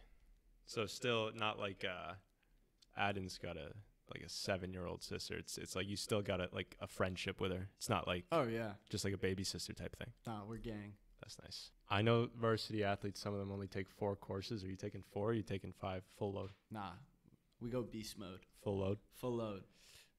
So 0.66 0.86
still 0.86 1.32
not 1.36 1.60
like 1.60 1.84
uh 1.86 2.14
Aden's 3.02 3.38
got 3.38 3.58
a 3.58 3.72
like 4.14 4.24
a 4.26 4.30
seven 4.30 4.72
year 4.72 4.86
old 4.86 5.04
sister. 5.04 5.36
It's 5.38 5.58
it's 5.58 5.76
like 5.76 5.88
you 5.88 5.96
still 5.96 6.22
got 6.22 6.40
a 6.40 6.48
like 6.54 6.76
a 6.80 6.88
friendship 6.88 7.42
with 7.42 7.52
her. 7.52 7.70
It's 7.78 7.90
not 7.90 8.08
like 8.08 8.26
Oh 8.32 8.44
yeah. 8.44 8.74
just 8.90 9.04
like 9.04 9.14
a 9.14 9.18
baby 9.18 9.44
sister 9.44 9.74
type 9.74 9.96
thing. 9.98 10.12
Nah, 10.28 10.42
we're 10.48 10.58
gang. 10.58 10.94
That's 11.24 11.38
nice. 11.42 11.72
I 11.90 12.02
know 12.02 12.28
varsity 12.40 12.84
athletes, 12.84 13.22
some 13.22 13.34
of 13.34 13.40
them 13.40 13.50
only 13.52 13.68
take 13.68 13.88
four 13.90 14.16
courses. 14.18 14.64
Are 14.64 14.68
you 14.68 14.76
taking 14.76 15.02
four? 15.14 15.28
Or 15.28 15.30
are 15.32 15.34
you 15.34 15.42
taking 15.42 15.72
five 15.72 16.04
full 16.18 16.34
load? 16.34 16.50
Nah, 16.70 16.92
we 17.62 17.70
go 17.70 17.82
beast 17.82 18.20
mode, 18.20 18.40
Full 18.64 18.78
load. 18.80 18.98
full 19.14 19.36
load. 19.36 19.64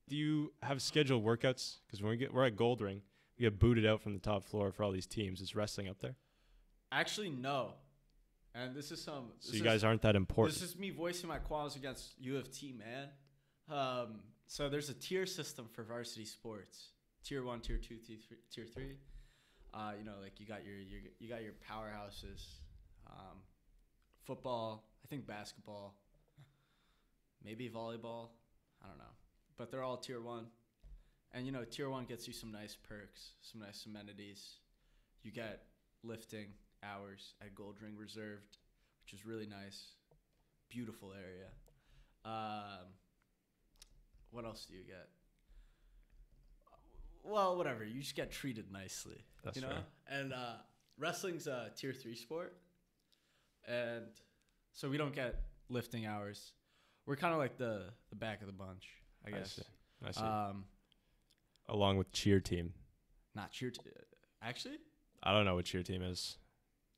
Do 0.08 0.16
you 0.16 0.52
have 0.62 0.80
scheduled 0.80 1.22
workouts? 1.24 1.76
Because 1.86 2.00
when 2.02 2.10
we 2.10 2.16
get 2.16 2.32
we're 2.32 2.46
at 2.46 2.56
Goldring, 2.56 3.00
we 3.38 3.42
get 3.42 3.58
booted 3.58 3.84
out 3.84 4.00
from 4.00 4.14
the 4.14 4.18
top 4.18 4.44
floor 4.44 4.72
for 4.72 4.82
all 4.82 4.92
these 4.92 5.06
teams. 5.06 5.40
Is 5.42 5.54
wrestling 5.54 5.88
up 5.88 5.98
there? 6.00 6.14
Actually, 6.90 7.30
no. 7.30 7.72
And 8.54 8.74
this 8.74 8.90
is 8.90 9.02
some. 9.02 9.32
So 9.40 9.50
this 9.50 9.60
you 9.60 9.66
is- 9.66 9.72
guys 9.72 9.84
aren't 9.84 10.02
that 10.02 10.16
important. 10.16 10.54
This 10.58 10.62
is 10.70 10.78
me 10.78 10.88
voicing 10.90 11.28
my 11.28 11.38
qualms 11.38 11.76
against 11.76 12.14
U 12.18 12.36
of 12.38 12.50
T, 12.50 12.72
man. 12.72 13.08
Um, 13.68 14.20
so 14.46 14.68
there's 14.70 14.88
a 14.90 14.94
tier 14.94 15.26
system 15.26 15.68
for 15.72 15.82
varsity 15.82 16.24
sports: 16.24 16.92
tier 17.24 17.42
one, 17.44 17.60
tier 17.60 17.76
two, 17.78 17.96
tier 17.96 18.16
three. 18.26 18.38
Tier 18.50 18.66
three. 18.66 18.96
Uh, 19.74 19.92
you 19.98 20.04
know, 20.04 20.12
like 20.22 20.38
you 20.38 20.46
got 20.46 20.64
your, 20.64 20.76
your 20.76 21.00
you 21.18 21.28
got 21.28 21.42
your 21.42 21.54
powerhouses, 21.68 22.44
um, 23.08 23.38
football. 24.24 24.84
I 25.04 25.08
think 25.08 25.26
basketball, 25.26 25.96
maybe 27.44 27.68
volleyball. 27.68 28.28
I 28.82 28.86
don't 28.86 28.98
know, 28.98 29.14
but 29.58 29.70
they're 29.70 29.82
all 29.82 29.96
tier 29.96 30.20
one. 30.20 30.46
And 31.32 31.44
you 31.44 31.50
know, 31.50 31.64
tier 31.64 31.90
one 31.90 32.04
gets 32.04 32.28
you 32.28 32.32
some 32.32 32.52
nice 32.52 32.76
perks, 32.88 33.30
some 33.42 33.60
nice 33.60 33.84
amenities. 33.86 34.58
You 35.24 35.32
get 35.32 35.64
lifting 36.04 36.46
hours 36.84 37.34
at 37.40 37.56
Goldring 37.56 37.98
Reserved, 37.98 38.58
which 39.04 39.18
is 39.18 39.26
really 39.26 39.46
nice 39.46 39.94
beautiful 40.70 41.12
area. 41.12 41.48
Um, 42.24 42.86
what 44.30 44.44
else 44.44 44.66
do 44.68 44.74
you 44.74 44.84
get? 44.84 45.08
Well, 47.22 47.56
whatever. 47.56 47.84
You 47.84 48.00
just 48.00 48.14
get 48.14 48.30
treated 48.30 48.70
nicely. 48.70 49.24
That's 49.44 49.56
you 49.56 49.62
know. 49.62 49.68
fair. 49.68 49.84
And 50.08 50.32
uh, 50.32 50.54
wrestling's 50.98 51.46
a 51.46 51.70
tier 51.76 51.92
three 51.92 52.16
sport, 52.16 52.56
and 53.66 54.06
so 54.72 54.88
we 54.88 54.96
don't 54.96 55.14
get 55.14 55.42
lifting 55.68 56.06
hours. 56.06 56.52
We're 57.06 57.16
kind 57.16 57.32
of 57.32 57.38
like 57.38 57.56
the 57.58 57.90
the 58.10 58.16
back 58.16 58.40
of 58.40 58.46
the 58.46 58.52
bunch, 58.52 58.88
I 59.24 59.28
I 59.28 59.38
guess. 59.38 59.52
see. 59.52 59.62
I 60.06 60.10
see. 60.10 60.20
Um, 60.22 60.64
Along 61.68 61.96
with 61.96 62.12
cheer 62.12 62.40
team. 62.40 62.72
not 63.34 63.50
cheer. 63.50 63.70
T- 63.70 63.80
actually, 64.42 64.78
I 65.22 65.32
don't 65.32 65.44
know 65.44 65.54
what 65.54 65.64
cheer 65.64 65.82
team 65.82 66.02
is. 66.02 66.36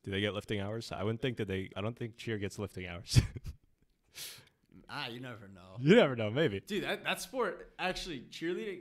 Do 0.04 0.10
they 0.10 0.20
get 0.20 0.34
lifting 0.34 0.60
hours? 0.60 0.92
I 0.92 1.02
wouldn't 1.02 1.20
think 1.22 1.36
that 1.38 1.48
they. 1.48 1.70
I 1.76 1.80
don't 1.80 1.96
think 1.96 2.16
cheer 2.16 2.38
gets 2.38 2.58
lifting 2.58 2.86
hours. 2.86 3.20
ah, 4.88 5.08
you 5.08 5.20
never 5.20 5.48
know. 5.52 5.76
you 5.80 5.96
never 5.96 6.14
know. 6.16 6.30
Maybe. 6.30 6.60
Dude, 6.60 6.84
that, 6.84 7.04
that 7.04 7.20
sport 7.20 7.72
actually 7.78 8.24
cheerleading. 8.30 8.80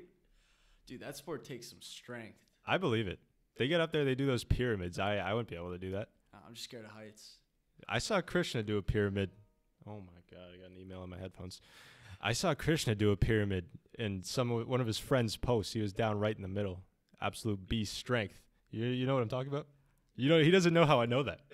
Dude, 0.87 1.01
that 1.01 1.17
sport 1.17 1.43
takes 1.43 1.67
some 1.69 1.81
strength. 1.81 2.37
I 2.65 2.77
believe 2.77 3.07
it. 3.07 3.19
They 3.57 3.67
get 3.67 3.81
up 3.81 3.91
there. 3.91 4.05
They 4.05 4.15
do 4.15 4.25
those 4.25 4.43
pyramids. 4.43 4.99
I 4.99 5.17
I 5.17 5.33
wouldn't 5.33 5.49
be 5.49 5.55
able 5.55 5.71
to 5.71 5.77
do 5.77 5.91
that. 5.91 6.09
Uh, 6.33 6.37
I'm 6.47 6.53
just 6.53 6.65
scared 6.65 6.85
of 6.85 6.91
heights. 6.91 7.37
I 7.87 7.99
saw 7.99 8.21
Krishna 8.21 8.63
do 8.63 8.77
a 8.77 8.81
pyramid. 8.81 9.29
Oh 9.87 10.01
my 10.01 10.21
god! 10.31 10.47
I 10.53 10.61
got 10.61 10.71
an 10.71 10.77
email 10.77 11.01
on 11.01 11.09
my 11.09 11.17
headphones. 11.17 11.61
I 12.21 12.33
saw 12.33 12.53
Krishna 12.55 12.95
do 12.95 13.11
a 13.11 13.17
pyramid, 13.17 13.65
in 13.99 14.23
some 14.23 14.49
one 14.67 14.81
of 14.81 14.87
his 14.87 14.97
friends 14.97 15.37
posts. 15.37 15.73
He 15.73 15.81
was 15.81 15.93
down 15.93 16.19
right 16.19 16.35
in 16.35 16.41
the 16.41 16.47
middle. 16.47 16.81
Absolute 17.21 17.67
beast 17.67 17.97
strength. 17.97 18.41
You 18.71 18.85
you 18.87 19.05
know 19.05 19.13
what 19.13 19.23
I'm 19.23 19.29
talking 19.29 19.51
about? 19.51 19.67
You 20.15 20.29
know 20.29 20.39
he 20.39 20.51
doesn't 20.51 20.73
know 20.73 20.85
how 20.85 21.01
I 21.01 21.05
know 21.05 21.23
that. 21.23 21.41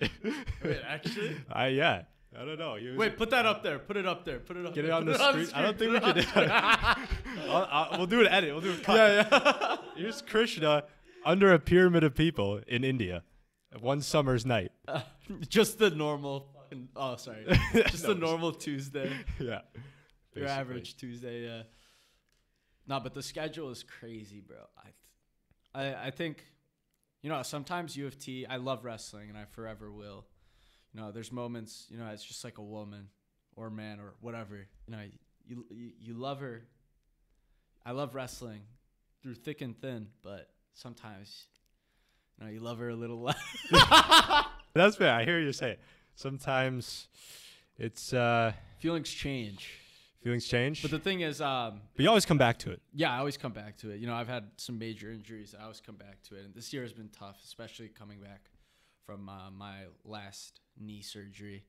Wait, 0.64 0.80
actually? 0.86 1.36
I 1.52 1.68
yeah. 1.68 2.02
I 2.34 2.46
don't 2.46 2.58
know. 2.58 2.78
Wait, 2.96 3.18
put 3.18 3.28
that 3.30 3.44
up 3.44 3.62
there. 3.62 3.78
Put 3.78 3.98
it 3.98 4.06
up 4.06 4.24
there. 4.24 4.38
Put 4.38 4.56
it 4.56 4.64
up. 4.64 4.74
Get 4.74 4.86
it 4.86 4.88
there. 4.88 4.96
on 4.96 5.04
the 5.04 5.18
screen. 5.18 5.48
I 5.54 5.60
don't 5.60 5.78
think 5.78 5.92
we 5.92 6.00
can. 6.00 6.08
it 6.08 6.08
on 6.08 6.16
the 6.16 6.22
screen. 6.22 6.50
I'll, 7.50 7.68
I'll, 7.70 7.98
we'll 7.98 8.06
do 8.06 8.22
an 8.22 8.28
edit. 8.28 8.52
We'll 8.52 8.62
do 8.62 8.72
a 8.72 8.76
cut. 8.76 8.96
yeah, 8.96 9.26
yeah. 9.30 9.76
Here's 9.96 10.22
Krishna 10.22 10.84
under 11.24 11.52
a 11.52 11.58
pyramid 11.58 12.04
of 12.04 12.14
people 12.14 12.60
in 12.66 12.84
India, 12.84 13.22
one 13.80 14.00
summer's 14.00 14.44
night. 14.46 14.72
just 15.48 15.78
the 15.78 15.90
normal. 15.90 16.48
fucking- 16.54 16.88
Oh, 16.96 17.16
sorry. 17.16 17.44
Just 17.88 18.04
No, 18.04 18.14
the 18.14 18.20
normal 18.20 18.52
Tuesday. 18.52 19.10
Yeah. 19.40 19.60
Your 20.34 20.46
average 20.48 20.96
Tuesday. 20.96 21.44
Yeah. 21.44 21.62
No, 22.86 22.98
but 23.00 23.12
the 23.12 23.22
schedule 23.22 23.68
is 23.70 23.82
crazy, 23.82 24.40
bro. 24.40 24.56
I, 25.74 25.80
I, 25.82 26.06
I 26.06 26.10
think, 26.10 26.44
you 27.22 27.28
know, 27.28 27.42
sometimes 27.42 27.94
U 27.96 28.06
of 28.06 28.18
T. 28.18 28.46
I 28.46 28.56
love 28.56 28.84
wrestling, 28.84 29.28
and 29.28 29.36
I 29.36 29.44
forever 29.44 29.90
will. 29.92 30.24
You 30.94 31.00
know, 31.00 31.12
there's 31.12 31.30
moments. 31.30 31.86
You 31.90 31.98
know, 31.98 32.06
it's 32.08 32.24
just 32.24 32.44
like 32.44 32.56
a 32.58 32.62
woman 32.62 33.08
or 33.54 33.68
man 33.68 34.00
or 34.00 34.14
whatever. 34.20 34.66
You 34.86 34.96
know, 34.96 35.02
you 35.46 35.64
you, 35.70 35.90
you 36.00 36.14
love 36.14 36.40
her. 36.40 36.64
I 37.84 37.90
love 37.92 38.14
wrestling 38.14 38.62
through 39.22 39.34
thick 39.34 39.60
and 39.60 39.78
thin, 39.80 40.08
but 40.22 40.48
sometimes, 40.74 41.46
you 42.38 42.46
know, 42.46 42.50
you 42.52 42.60
love 42.60 42.78
her 42.78 42.88
a 42.90 42.94
little 42.96 43.22
less. 43.22 43.36
That's 44.74 44.96
fair. 44.96 45.14
I 45.14 45.24
hear 45.24 45.38
you 45.40 45.52
say 45.52 45.72
it. 45.72 45.80
Sometimes 46.14 47.08
it's 47.78 48.12
uh, 48.12 48.52
Feelings 48.78 49.10
change. 49.10 49.70
feelings 50.22 50.46
change, 50.46 50.82
But 50.82 50.90
but, 50.90 50.96
the 50.98 51.02
thing 51.04 51.20
is, 51.20 51.40
um, 51.40 51.80
you 51.96 52.08
always 52.08 52.26
come 52.26 52.38
back 52.38 52.58
to 52.60 52.70
it. 52.70 52.80
yeah, 52.94 53.12
I 53.12 53.18
always 53.18 53.36
come 53.36 53.52
back 53.52 53.76
to 53.78 53.90
it. 53.90 53.98
You 54.00 54.06
know, 54.06 54.14
I've 54.14 54.28
had 54.28 54.44
some 54.56 54.78
major 54.78 55.10
injuries. 55.10 55.54
I 55.58 55.62
always 55.62 55.80
come 55.80 55.96
back 55.96 56.22
to 56.28 56.36
it, 56.36 56.44
and 56.44 56.54
this 56.54 56.72
year 56.72 56.82
has 56.82 56.92
been 56.92 57.08
tough, 57.10 57.38
especially 57.44 57.88
coming 57.88 58.20
back 58.20 58.50
from 59.06 59.28
uh, 59.28 59.50
my 59.50 59.84
last 60.04 60.60
knee 60.80 61.02
surgery. 61.02 61.64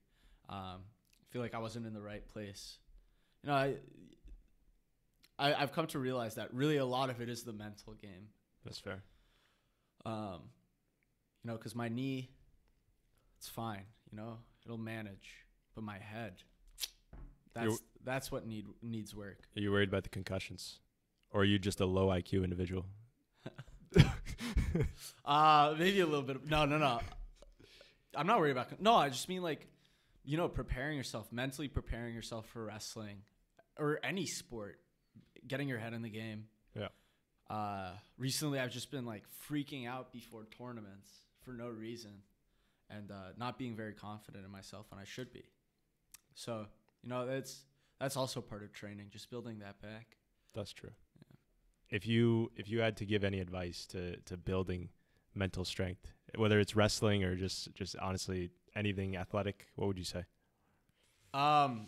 Um, 0.50 0.57
I 0.81 1.25
feel 1.31 1.41
like 1.41 1.53
I 1.55 1.60
wasn't 1.60 1.86
in 1.88 1.93
the 1.93 2.01
right 2.01 2.27
place. 2.27 2.77
You 3.43 3.50
know, 3.50 3.55
I, 3.55 3.75
I 5.39 5.53
I've 5.55 5.72
come 5.72 5.88
to 5.88 6.00
realize 6.00 6.36
that 6.36 6.53
really 6.53 6.77
a 6.77 6.86
lot 6.86 7.10
of 7.10 7.22
it 7.22 7.29
is 7.29 7.43
the 7.43 7.53
mental 7.53 7.93
game. 7.93 8.27
That's 8.65 8.79
fair. 8.79 9.03
Um, 10.05 10.41
you 11.43 11.50
know, 11.51 11.53
because 11.58 11.75
my 11.75 11.89
knee, 11.89 12.29
it's 13.38 13.48
fine. 13.50 13.84
You 14.12 14.17
know, 14.17 14.38
it'll 14.65 14.77
manage, 14.77 15.29
but 15.75 15.84
my 15.84 15.98
head, 15.98 16.34
that's 17.53 17.65
You're- 17.65 17.77
that's 18.03 18.32
what 18.32 18.46
need 18.46 18.65
needs 18.82 19.15
work. 19.15 19.39
Are 19.55 19.62
you 19.62 19.72
worried 19.72 19.89
about 19.89 20.03
the 20.03 20.10
concussions, 20.10 20.79
or 21.32 21.41
are 21.41 21.46
you 21.46 21.58
just 21.60 21.79
a 21.82 21.86
low 21.86 22.08
IQ 22.08 22.43
individual? 22.43 22.86
Uh, 25.25 25.75
maybe 25.77 26.00
a 26.00 26.05
little 26.05 26.24
bit. 26.24 26.36
Of, 26.38 26.50
no, 26.50 26.65
no, 26.65 26.77
no. 26.77 27.00
I'm 28.15 28.27
not 28.27 28.39
worried 28.39 28.51
about. 28.51 28.70
con- 28.70 28.79
No, 28.82 28.96
I 28.96 29.10
just 29.10 29.29
mean 29.29 29.41
like, 29.43 29.67
you 30.25 30.36
know, 30.36 30.48
preparing 30.50 30.98
yourself 30.98 31.32
mentally, 31.32 31.67
preparing 31.67 32.13
yourself 32.15 32.48
for 32.48 32.65
wrestling 32.65 33.17
or 33.77 34.00
any 34.03 34.25
sport, 34.25 34.79
getting 35.48 35.70
your 35.70 35.77
head 35.77 35.93
in 35.93 36.01
the 36.01 36.10
game. 36.10 36.46
Yeah. 37.53 37.60
Uh, 37.60 37.91
recently, 38.17 38.60
I've 38.60 38.72
just 38.72 38.91
been 38.91 39.05
like 39.05 39.24
freaking 39.50 39.88
out 39.88 40.12
before 40.12 40.48
tournaments 40.57 41.10
for 41.41 41.51
no 41.51 41.67
reason, 41.67 42.12
and 42.89 43.12
uh, 43.12 43.33
not 43.38 43.57
being 43.57 43.75
very 43.75 43.93
confident 43.93 44.45
in 44.45 44.51
myself 44.51 44.88
when 44.89 45.00
I 45.00 45.05
should 45.05 45.31
be. 45.31 45.43
So 46.36 46.65
you 47.03 47.10
know, 47.10 47.25
that's 47.25 47.65
that's 48.00 48.17
also 48.17 48.41
part 48.41 48.63
of 48.63 48.74
training, 48.74 49.07
just 49.12 49.29
building 49.29 49.60
that 49.60 49.81
back. 49.81 50.17
That's 50.53 50.72
true. 50.72 50.91
If 51.89 52.07
you 52.07 52.51
if 52.55 52.69
you 52.69 52.79
had 52.79 52.98
to 52.98 53.05
give 53.05 53.24
any 53.24 53.39
advice 53.39 53.86
to 53.88 54.17
to 54.17 54.38
building 54.38 54.89
mental 55.36 55.65
strength, 55.65 56.12
whether 56.36 56.60
it's 56.60 56.75
wrestling 56.75 57.24
or 57.24 57.36
just 57.36 57.74
just 57.75 57.95
honestly 57.98 58.50
anything 58.75 59.15
athletic, 59.15 59.67
what 59.75 59.88
would 59.88 59.98
you 59.98 60.05
say? 60.05 60.25
Um, 61.33 61.88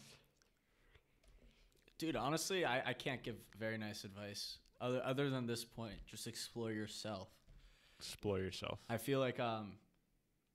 dude, 1.99 2.15
honestly, 2.15 2.65
I, 2.65 2.89
I 2.89 2.93
can't 2.93 3.21
give 3.21 3.35
very 3.59 3.77
nice 3.77 4.03
advice 4.03 4.57
other 4.81 5.01
other 5.03 5.29
than 5.29 5.47
this 5.47 5.63
point. 5.63 5.95
Just 6.05 6.27
explore 6.27 6.71
yourself. 6.71 7.29
Explore 7.99 8.39
yourself. 8.39 8.79
I 8.89 8.97
feel 8.97 9.19
like 9.19 9.39
um, 9.39 9.73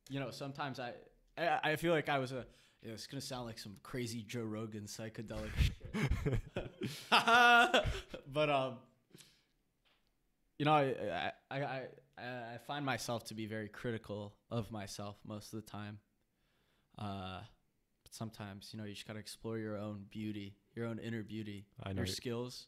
you 0.09 0.21
know, 0.21 0.31
sometimes 0.31 0.79
I 0.79 0.93
I, 1.39 1.61
I 1.73 1.77
feel 1.77 1.93
like 1.93 2.09
I 2.09 2.19
was 2.19 2.33
a. 2.33 2.47
It's 2.83 3.07
gonna 3.07 3.21
sound 3.21 3.47
like 3.47 3.59
some 3.59 3.77
crazy 3.83 4.23
Joe 4.23 4.43
Rogan 4.43 4.85
psychedelic 4.85 5.50
shit. 5.59 6.41
but 8.33 8.49
um, 8.50 8.79
you 10.59 10.65
know, 10.65 10.73
I 10.73 11.33
I, 11.50 11.61
I 11.62 11.83
I 12.19 12.25
I 12.55 12.59
find 12.67 12.85
myself 12.85 13.25
to 13.25 13.35
be 13.35 13.47
very 13.47 13.69
critical 13.69 14.35
of 14.50 14.71
myself 14.71 15.17
most 15.27 15.53
of 15.53 15.62
the 15.62 15.71
time. 15.71 15.99
Uh, 16.99 17.41
but 18.03 18.15
sometimes 18.15 18.71
you 18.73 18.79
know 18.79 18.85
you 18.87 18.95
just 18.95 19.07
gotta 19.07 19.19
explore 19.19 19.59
your 19.59 19.77
own 19.77 20.05
beauty, 20.11 20.57
your 20.75 20.87
own 20.87 20.99
inner 20.99 21.23
beauty, 21.23 21.67
I 21.83 21.91
know. 21.93 21.97
your 21.99 22.07
you- 22.07 22.12
skills. 22.12 22.67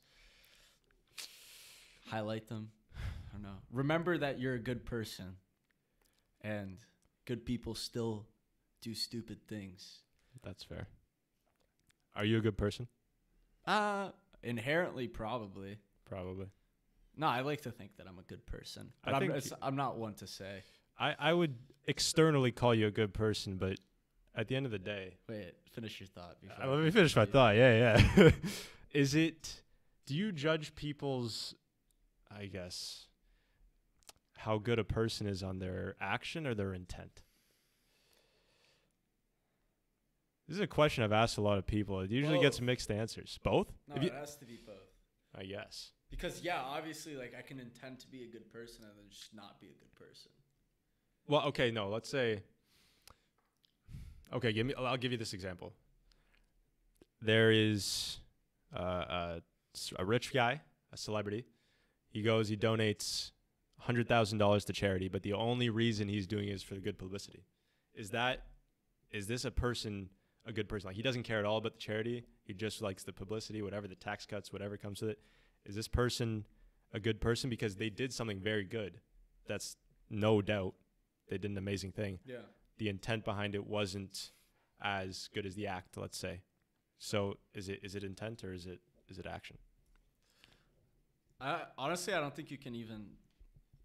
Highlight 2.07 2.49
them. 2.49 2.71
I 2.97 3.33
don't 3.33 3.43
know. 3.43 3.59
Remember 3.71 4.19
that 4.19 4.39
you're 4.41 4.55
a 4.55 4.59
good 4.59 4.85
person, 4.85 5.37
and 6.43 6.79
good 7.25 7.45
people 7.47 7.75
still 7.75 8.27
do 8.81 8.95
stupid 8.95 9.47
things. 9.49 10.01
That's 10.43 10.65
fair. 10.65 10.87
Are 12.15 12.25
you 12.25 12.39
a 12.39 12.41
good 12.41 12.59
person? 12.59 12.89
Uh 13.67 14.11
inherently, 14.43 15.07
probably. 15.07 15.79
Probably. 16.05 16.47
No, 17.17 17.27
I 17.29 17.41
like 17.43 17.61
to 17.63 17.71
think 17.71 17.97
that 17.99 18.07
I'm 18.09 18.19
a 18.19 18.23
good 18.23 18.45
person, 18.47 18.91
I 19.05 19.11
but 19.11 19.15
I'm, 19.15 19.21
think 19.21 19.35
it's, 19.35 19.53
I'm 19.63 19.77
not 19.77 19.99
one 19.99 20.15
to 20.15 20.27
say. 20.27 20.63
I, 20.99 21.15
I 21.19 21.33
would 21.33 21.55
externally 21.87 22.51
call 22.53 22.75
you 22.75 22.87
a 22.87 22.91
good 22.91 23.13
person, 23.15 23.57
but 23.57 23.79
at 24.35 24.49
the 24.49 24.57
end 24.57 24.67
of 24.67 24.73
the 24.73 24.79
day, 24.79 25.17
Wait, 25.29 25.55
finish 25.71 26.01
your 26.01 26.07
thought. 26.09 26.41
Before 26.41 26.65
Uh, 26.65 26.75
let 26.75 26.85
me 26.85 26.91
finish 26.91 27.15
my 27.15 27.27
thought. 27.27 27.55
Yeah, 27.57 28.03
yeah. 28.17 28.31
Is 28.93 29.15
it? 29.15 29.63
Do 30.07 30.15
you 30.15 30.33
judge 30.33 30.75
people's, 30.75 31.55
I 32.37 32.47
guess, 32.47 33.07
how 34.39 34.59
good 34.59 34.79
a 34.79 34.85
person 34.85 35.27
is 35.27 35.43
on 35.43 35.59
their 35.59 35.95
action 36.01 36.47
or 36.47 36.55
their 36.55 36.73
intent? 36.75 37.23
This 40.49 40.57
is 40.57 40.61
a 40.61 40.67
question 40.67 41.05
I've 41.05 41.13
asked 41.13 41.39
a 41.39 41.41
lot 41.41 41.59
of 41.59 41.67
people. 41.67 42.01
It 42.01 42.11
usually 42.11 42.39
gets 42.41 42.61
mixed 42.61 42.91
answers. 42.91 43.39
Both. 43.43 43.73
No, 43.89 43.97
you- 44.01 44.09
it 44.09 44.15
has 44.15 44.37
to 44.37 44.45
be 44.45 44.59
both. 44.67 44.77
I 45.35 45.45
guess. 45.45 45.93
Because 46.11 46.43
yeah, 46.43 46.61
obviously, 46.61 47.17
like 47.17 47.33
I 47.39 47.41
can 47.41 47.59
intend 47.59 48.01
to 48.01 48.07
be 48.09 48.25
a 48.25 48.27
good 48.27 48.53
person 48.53 48.85
and 48.85 48.93
then 48.99 49.07
just 49.09 49.33
not 49.35 49.59
be 49.61 49.69
a 49.69 49.73
good 49.73 49.95
person. 49.95 50.31
Well, 51.27 51.43
okay, 51.47 51.71
no, 51.71 51.89
let's 51.89 52.11
say. 52.11 52.43
Okay, 54.31 54.53
give 54.53 54.67
me. 54.67 54.75
I'll 54.75 54.99
give 54.99 55.13
you 55.13 55.17
this 55.17 55.33
example. 55.33 55.73
There 57.23 57.51
is 57.51 58.19
uh, 58.77 58.81
a, 58.83 59.43
s- 59.75 59.95
a 59.99 60.05
rich 60.05 60.35
guy, 60.35 60.61
a 60.93 60.97
celebrity. 60.99 61.45
He 62.13 62.23
goes, 62.23 62.49
he 62.49 62.57
donates 62.57 63.33
hundred 63.79 64.07
thousand 64.07 64.39
dollars 64.39 64.65
to 64.67 64.73
charity, 64.73 65.09
but 65.09 65.23
the 65.23 65.33
only 65.33 65.69
reason 65.71 66.09
he's 66.09 66.27
doing 66.27 66.49
it 66.49 66.53
is 66.53 66.63
for 66.63 66.75
the 66.75 66.81
good 66.81 66.99
publicity. 66.99 67.45
Is 67.95 68.11
that? 68.11 68.45
Is 69.11 69.27
this 69.27 69.45
a 69.45 69.51
person? 69.51 70.11
A 70.45 70.53
good 70.53 70.69
person? 70.69 70.89
Like 70.89 70.97
he 70.97 71.03
doesn't 71.03 71.23
care 71.23 71.39
at 71.39 71.45
all 71.45 71.59
about 71.59 71.75
the 71.75 71.79
charity. 71.79 72.25
He 72.45 72.53
just 72.53 72.83
likes 72.83 73.05
the 73.05 73.13
publicity, 73.13 73.63
whatever 73.63 73.87
the 73.89 73.95
tax 73.95 74.27
cuts, 74.27 74.53
whatever 74.53 74.77
comes 74.77 75.01
with 75.01 75.11
it. 75.11 75.19
Is 75.65 75.75
this 75.75 75.89
person 75.89 76.45
a 76.93 77.01
good 77.01 77.21
person 77.21 77.49
because 77.49 77.77
they 77.77 77.91
did 77.91 78.13
something 78.13 78.41
very 78.41 78.65
good? 78.65 79.01
That's 79.47 79.77
no 80.11 80.43
doubt 80.43 80.75
they 81.29 81.39
did 81.39 81.51
an 81.51 81.59
amazing 81.59 81.93
thing. 81.93 82.19
Yeah. 82.27 82.39
The 82.79 82.89
intent 82.89 83.25
behind 83.25 83.55
it 83.55 83.67
wasn't 83.67 84.33
as 84.83 85.29
good 85.33 85.47
as 85.47 85.55
the 85.55 85.69
act, 85.69 85.97
let's 85.97 86.19
say. 86.19 86.43
So 86.99 87.39
is 87.55 87.69
it 87.69 87.81
is 87.83 87.95
it 87.95 88.05
intent 88.05 88.45
or 88.45 88.53
is 88.53 88.67
it 88.67 88.81
is 89.09 89.19
it 89.19 89.27
action? 89.27 89.59
I 91.43 91.63
honestly, 91.77 92.15
I 92.15 92.21
don't 92.21 92.35
think 92.35 92.51
you 92.51 92.59
can 92.59 92.75
even 92.75 93.07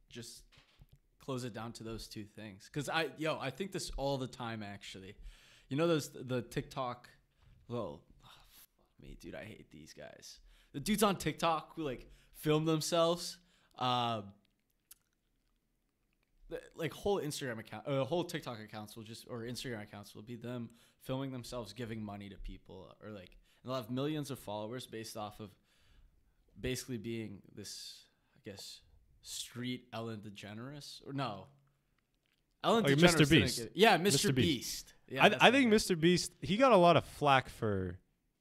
just 0.09 0.43
close 1.19 1.43
it 1.43 1.53
down 1.53 1.71
to 1.73 1.83
those 1.83 2.07
two 2.07 2.23
things. 2.23 2.69
Cause 2.73 2.89
I, 2.89 3.09
yo, 3.17 3.37
I 3.39 3.49
think 3.49 3.71
this 3.71 3.91
all 3.97 4.17
the 4.17 4.27
time. 4.27 4.63
Actually, 4.63 5.15
you 5.69 5.77
know 5.77 5.87
those 5.87 6.09
the 6.09 6.41
TikTok. 6.41 7.09
Well, 7.67 8.01
ah, 8.23 8.29
fuck 8.29 9.01
me, 9.01 9.17
dude, 9.19 9.35
I 9.35 9.43
hate 9.43 9.71
these 9.71 9.93
guys. 9.93 10.39
The 10.73 10.79
dudes 10.79 11.03
on 11.03 11.15
TikTok 11.15 11.75
who 11.75 11.83
like 11.83 12.07
film 12.35 12.65
themselves. 12.65 13.37
Um, 13.79 14.25
like 16.75 16.93
whole 16.93 17.19
Instagram 17.19 17.59
account, 17.59 17.87
uh, 17.87 18.05
whole 18.05 18.23
TikTok 18.23 18.59
accounts 18.61 18.95
will 18.95 19.03
just 19.03 19.27
or 19.29 19.41
Instagram 19.41 19.83
accounts 19.83 20.15
will 20.15 20.21
be 20.21 20.35
them 20.35 20.69
filming 21.01 21.31
themselves 21.31 21.73
giving 21.73 22.01
money 22.01 22.29
to 22.29 22.35
people 22.37 22.95
or 23.03 23.11
like 23.11 23.35
and 23.63 23.71
they'll 23.71 23.75
have 23.75 23.89
millions 23.89 24.31
of 24.31 24.39
followers 24.39 24.87
based 24.87 25.17
off 25.17 25.39
of 25.39 25.49
basically 26.59 26.97
being 26.97 27.39
this, 27.55 28.05
I 28.35 28.49
guess, 28.49 28.81
street 29.21 29.85
Ellen 29.93 30.21
DeGeneres 30.21 31.01
or 31.05 31.13
no, 31.13 31.47
Ellen 32.63 32.83
Oh, 32.85 32.89
you're 32.89 32.97
DeGeneres. 32.97 33.15
Mr. 33.21 33.29
Beast. 33.29 33.67
yeah, 33.73 33.97
Mr. 33.97 34.01
Mr. 34.01 34.35
Beast. 34.35 34.35
Beast. 34.35 34.93
Yeah, 35.09 35.25
I, 35.25 35.47
I 35.47 35.51
think. 35.51 35.71
Mr. 35.71 35.99
Beast 35.99 36.31
he 36.41 36.57
got 36.57 36.71
a 36.71 36.77
lot 36.77 36.97
of 36.97 37.05
flack 37.05 37.49
for 37.49 37.99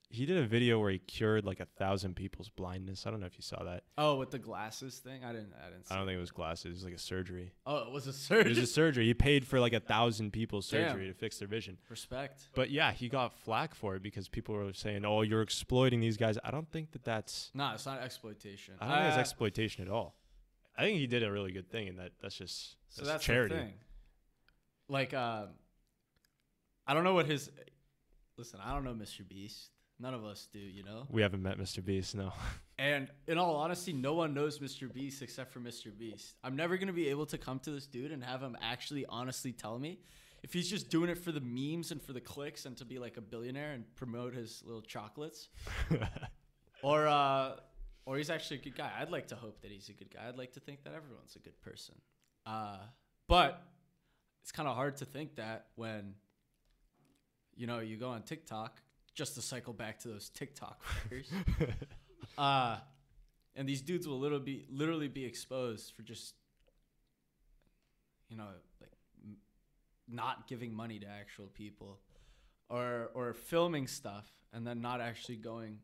he 0.08 0.24
did 0.24 0.36
a 0.36 0.46
video 0.46 0.78
where 0.78 0.90
he 0.90 0.98
cured 0.98 1.44
like 1.44 1.58
a 1.60 1.64
thousand 1.64 2.14
people's 2.14 2.48
blindness. 2.48 3.06
I 3.06 3.10
don't 3.10 3.18
know 3.20 3.26
if 3.26 3.36
you 3.36 3.42
saw 3.42 3.64
that. 3.64 3.82
Oh, 3.98 4.14
with 4.16 4.30
the 4.30 4.38
glasses 4.38 4.98
thing, 4.98 5.24
I 5.24 5.32
didn't. 5.32 5.52
I 5.60 5.68
didn't. 5.70 5.88
See 5.88 5.94
I 5.94 5.98
don't 5.98 6.06
think 6.06 6.16
it 6.16 6.20
was 6.20 6.30
glasses. 6.30 6.66
It 6.66 6.72
was 6.72 6.84
like 6.84 6.94
a 6.94 6.98
surgery. 6.98 7.52
Oh, 7.66 7.78
it 7.78 7.92
was 7.92 8.06
a 8.06 8.12
surgery. 8.12 8.52
It 8.52 8.56
was 8.56 8.58
a 8.58 8.66
surgery. 8.72 9.06
He 9.06 9.14
paid 9.14 9.46
for 9.46 9.58
like 9.58 9.72
a 9.72 9.80
thousand 9.80 10.32
people's 10.32 10.68
Damn. 10.68 10.90
surgery 10.90 11.08
to 11.08 11.14
fix 11.14 11.38
their 11.38 11.48
vision. 11.48 11.78
Respect. 11.90 12.48
But 12.54 12.70
yeah, 12.70 12.92
he 12.92 13.08
got 13.08 13.32
flack 13.32 13.74
for 13.74 13.96
it 13.96 14.02
because 14.02 14.28
people 14.28 14.54
were 14.54 14.72
saying, 14.72 15.04
"Oh, 15.04 15.22
you're 15.22 15.42
exploiting 15.42 16.00
these 16.00 16.16
guys." 16.16 16.38
I 16.44 16.50
don't 16.52 16.70
think 16.70 16.92
that 16.92 17.04
that's. 17.04 17.50
No, 17.52 17.72
it's 17.74 17.86
not 17.86 18.00
exploitation. 18.00 18.74
I 18.80 18.86
don't 18.88 18.96
think 18.98 19.08
it's 19.08 19.16
Uh, 19.16 19.20
exploitation 19.20 19.84
at 19.84 19.90
all. 19.90 20.14
I 20.78 20.82
think 20.82 20.98
he 20.98 21.06
did 21.06 21.22
a 21.24 21.32
really 21.32 21.52
good 21.52 21.68
thing, 21.70 21.88
and 21.88 21.98
that 21.98 22.12
that's 22.22 22.36
just 22.36 22.76
So 22.90 23.02
that's 23.02 23.08
that's 23.08 23.24
charity. 23.24 23.54
the 23.56 23.60
thing. 23.62 23.74
Like, 24.88 25.14
um, 25.14 25.48
I 26.86 26.94
don't 26.94 27.02
know 27.02 27.14
what 27.14 27.26
his. 27.26 27.50
Listen, 28.36 28.60
I 28.62 28.72
don't 28.72 28.84
know 28.84 28.92
Mr. 28.94 29.26
Beast. 29.26 29.70
None 29.98 30.12
of 30.12 30.24
us 30.24 30.48
do, 30.52 30.58
you 30.58 30.82
know. 30.84 31.06
We 31.10 31.22
haven't 31.22 31.42
met 31.42 31.58
Mr. 31.58 31.84
Beast, 31.84 32.14
no. 32.14 32.32
And 32.78 33.08
in 33.26 33.38
all 33.38 33.56
honesty, 33.56 33.94
no 33.94 34.12
one 34.12 34.34
knows 34.34 34.58
Mr. 34.58 34.92
Beast 34.92 35.22
except 35.22 35.50
for 35.50 35.60
Mr. 35.60 35.96
Beast. 35.96 36.34
I'm 36.44 36.56
never 36.56 36.76
gonna 36.76 36.92
be 36.92 37.08
able 37.08 37.24
to 37.24 37.38
come 37.38 37.58
to 37.60 37.70
this 37.70 37.86
dude 37.86 38.12
and 38.12 38.22
have 38.22 38.42
him 38.42 38.54
actually 38.60 39.06
honestly 39.06 39.52
tell 39.52 39.78
me 39.78 40.00
if 40.42 40.52
he's 40.52 40.68
just 40.68 40.90
doing 40.90 41.08
it 41.08 41.16
for 41.16 41.32
the 41.32 41.40
memes 41.40 41.90
and 41.90 42.02
for 42.02 42.12
the 42.12 42.20
clicks 42.20 42.66
and 42.66 42.76
to 42.76 42.84
be 42.84 42.98
like 42.98 43.16
a 43.16 43.22
billionaire 43.22 43.72
and 43.72 43.84
promote 43.96 44.34
his 44.34 44.62
little 44.66 44.82
chocolates, 44.82 45.48
or 46.82 47.08
uh, 47.08 47.56
or 48.04 48.18
he's 48.18 48.28
actually 48.28 48.58
a 48.58 48.62
good 48.62 48.76
guy. 48.76 48.90
I'd 49.00 49.10
like 49.10 49.28
to 49.28 49.36
hope 49.36 49.62
that 49.62 49.70
he's 49.70 49.88
a 49.88 49.92
good 49.92 50.12
guy. 50.12 50.28
I'd 50.28 50.36
like 50.36 50.52
to 50.52 50.60
think 50.60 50.84
that 50.84 50.92
everyone's 50.94 51.34
a 51.34 51.40
good 51.40 51.58
person. 51.62 51.94
Uh, 52.44 52.76
but 53.26 53.62
it's 54.42 54.52
kind 54.52 54.68
of 54.68 54.76
hard 54.76 54.98
to 54.98 55.04
think 55.04 55.36
that 55.36 55.68
when 55.74 56.14
you 57.56 57.66
know 57.66 57.80
you 57.80 57.96
go 57.96 58.10
on 58.10 58.22
TikTok 58.22 58.80
just 59.16 59.34
to 59.34 59.42
cycle 59.42 59.72
back 59.72 59.98
to 60.00 60.08
those 60.08 60.28
TikTok 60.28 60.84
fighters. 60.84 61.32
uh, 62.38 62.76
and 63.56 63.68
these 63.68 63.80
dudes 63.80 64.06
will 64.06 64.20
literally 64.20 64.44
be 64.44 64.66
literally 64.70 65.08
be 65.08 65.24
exposed 65.24 65.92
for 65.96 66.02
just 66.02 66.34
you 68.28 68.36
know 68.36 68.44
like 68.80 68.90
m- 69.24 69.38
not 70.06 70.46
giving 70.46 70.72
money 70.72 70.98
to 71.00 71.06
actual 71.08 71.46
people 71.46 71.98
or 72.68 73.10
or 73.14 73.32
filming 73.32 73.86
stuff 73.86 74.30
and 74.52 74.66
then 74.66 74.80
not 74.80 75.00
actually 75.00 75.36
going 75.36 75.78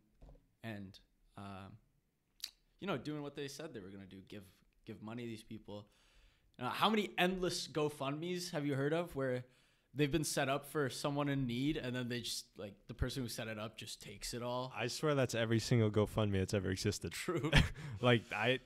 and 0.62 1.00
um, 1.38 1.72
you 2.80 2.86
know 2.86 2.98
doing 2.98 3.22
what 3.22 3.34
they 3.34 3.48
said 3.48 3.72
they 3.72 3.80
were 3.80 3.88
going 3.88 4.06
to 4.06 4.14
do 4.14 4.20
give 4.28 4.44
give 4.84 5.02
money 5.02 5.22
to 5.22 5.28
these 5.28 5.42
people 5.42 5.86
uh, 6.60 6.68
how 6.68 6.90
many 6.90 7.10
endless 7.16 7.66
GoFundmes 7.66 8.50
have 8.50 8.66
you 8.66 8.74
heard 8.74 8.92
of 8.92 9.16
where 9.16 9.44
they've 9.94 10.10
been 10.12 10.24
set 10.24 10.48
up 10.48 10.64
for 10.70 10.88
someone 10.88 11.28
in 11.28 11.46
need 11.46 11.76
and 11.76 11.94
then 11.94 12.08
they 12.08 12.20
just 12.20 12.46
like 12.56 12.74
the 12.88 12.94
person 12.94 13.22
who 13.22 13.28
set 13.28 13.46
it 13.48 13.58
up 13.58 13.76
just 13.76 14.00
takes 14.02 14.32
it 14.34 14.42
all 14.42 14.72
I 14.76 14.86
swear 14.86 15.14
that's 15.14 15.34
every 15.34 15.58
single 15.58 15.90
GoFundMe 15.90 16.38
that's 16.38 16.54
ever 16.54 16.70
existed. 16.70 17.12
true 17.12 17.50
like 18.00 18.22
I, 18.34 18.58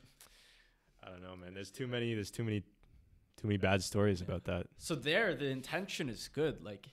I 1.03 1.11
don't 1.11 1.23
know, 1.23 1.37
man. 1.37 1.55
There's 1.55 1.71
too 1.71 1.87
many. 1.87 2.15
There's 2.15 2.31
too 2.33 2.43
many, 2.45 2.61
too 2.61 3.47
many 3.47 3.59
bad 3.59 3.83
stories 3.83 4.21
about 4.21 4.45
that. 4.45 4.67
So 4.79 4.95
there, 4.97 5.35
the 5.37 5.47
intention 5.47 6.09
is 6.09 6.29
good. 6.29 6.63
Like 6.65 6.89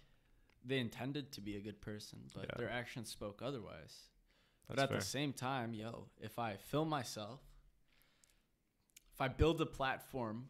they 0.65 0.77
intended 0.79 1.31
to 1.33 1.41
be 1.41 1.57
a 1.57 1.59
good 1.59 1.81
person, 1.81 2.19
but 2.35 2.45
Yeah. 2.45 2.57
their 2.57 2.69
actions 2.71 3.09
spoke 3.09 3.41
otherwise. 3.43 4.09
but 4.67 4.79
at 4.79 4.89
fair. 4.89 4.97
the 4.99 5.03
same 5.05 5.33
time, 5.33 5.73
yo, 5.73 6.07
if 6.21 6.37
I 6.39 6.55
film 6.57 6.89
myself, 6.89 7.39
if 9.13 9.19
I 9.21 9.27
build 9.27 9.61
a 9.61 9.65
platform 9.65 10.47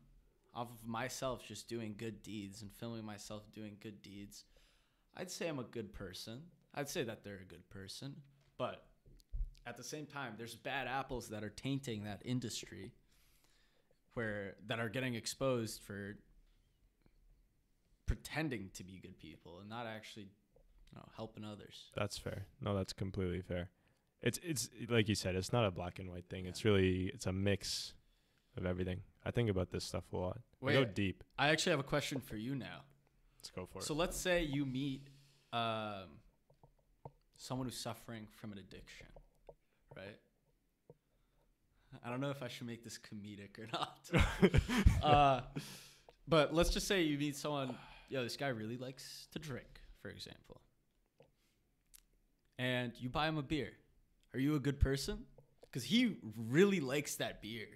off 0.56 0.70
of 0.70 0.88
myself 0.88 1.46
just 1.46 1.68
doing 1.68 1.96
good 1.98 2.22
deeds 2.24 2.62
and 2.62 2.72
filming 2.72 3.06
myself 3.06 3.44
doing 3.54 3.78
good 3.82 4.02
deeds, 4.02 4.46
I'd 5.16 5.32
say 5.32 5.48
I'm 5.48 5.60
a 5.60 5.63
good 5.63 5.94
person. 5.94 6.42
I'd 6.76 6.89
say 6.89 7.04
that 7.04 7.24
they're 7.24 7.42
a 7.42 7.46
good 7.46 7.70
person. 7.70 8.16
But 8.58 8.86
at 9.66 9.78
the 9.78 9.84
same 9.84 10.06
time, 10.06 10.34
there's 10.38 10.56
bad 10.56 10.88
apples 10.88 11.30
that 11.30 11.44
are 11.44 11.50
tainting 11.50 12.04
that 12.04 12.22
industry 12.26 12.92
where 14.13 14.56
that 14.68 14.80
are 14.80 14.89
getting 14.89 15.16
exposed 15.16 15.82
for 15.82 16.18
pretending 18.06 18.70
to 18.76 18.84
be 18.84 19.00
good 19.02 19.18
people 19.18 19.60
and 19.60 19.70
not 19.70 19.88
actually 19.88 20.24
you 20.24 20.96
know, 20.96 21.06
helping 21.16 21.44
others. 21.44 21.92
That's 21.96 22.18
fair. 22.18 22.46
No, 22.62 22.76
that's 22.76 22.94
completely 22.94 23.42
fair. 23.42 23.70
It's 24.22 24.39
it's 24.44 24.70
like 24.89 25.10
you 25.10 25.16
said. 25.16 25.36
It's 25.36 25.52
not 25.52 25.66
a 25.66 25.72
black 25.72 26.00
and 26.00 26.10
white 26.10 26.30
thing. 26.30 26.46
It's 26.46 26.63
really 26.63 27.12
it's 27.13 27.26
a 27.26 27.34
mix 27.34 27.94
of 28.58 28.66
everything. 28.66 29.02
I 29.26 29.32
think 29.32 29.50
about 29.50 29.72
this 29.72 29.84
stuff 29.84 30.04
a 30.13 30.18
lot. 30.18 30.39
We 30.62 30.74
go 30.74 30.86
deep. 30.86 31.24
I 31.38 31.50
actually 31.50 31.72
have 31.72 31.80
a 31.80 31.84
question 31.84 32.20
for 32.20 32.36
you 32.36 32.56
now. 32.56 32.82
Let's 33.39 33.50
go 33.52 33.66
for 33.66 33.80
it. 33.80 33.84
So 33.86 33.94
let's 33.94 34.18
say 34.18 34.44
you 34.44 34.66
meet 34.66 35.08
um, 35.52 36.20
someone 37.36 37.68
who's 37.68 37.78
suffering 37.78 38.28
from 38.39 38.52
an 38.52 38.58
addiction, 38.60 39.08
right? 39.96 40.18
I 42.04 42.10
don't 42.10 42.22
know 42.22 42.30
if 42.30 42.42
I 42.42 42.48
should 42.48 42.68
make 42.68 42.84
this 42.84 42.98
comedic 42.98 43.60
or 43.60 43.68
not. 43.72 45.04
uh, 45.04 45.42
but 46.28 46.54
let's 46.54 46.70
just 46.70 46.88
say 46.88 47.02
you 47.04 47.18
meet 47.18 47.36
someone, 47.36 47.76
yo, 48.10 48.24
this 48.24 48.38
guy 48.38 48.48
really 48.48 48.78
likes 48.78 49.28
to 49.34 49.39
drink, 49.39 49.82
for 50.02 50.10
example. 50.10 50.62
And 52.58 52.94
you 52.98 53.10
buy 53.10 53.28
him 53.28 53.38
a 53.38 53.44
beer. 53.44 53.72
Are 54.34 54.39
you 54.39 54.56
a 54.56 54.60
good 54.60 54.80
person? 54.80 55.26
Because 55.62 55.84
he 55.84 56.18
really 56.50 56.80
likes 56.80 57.16
that 57.16 57.42
beer. 57.42 57.68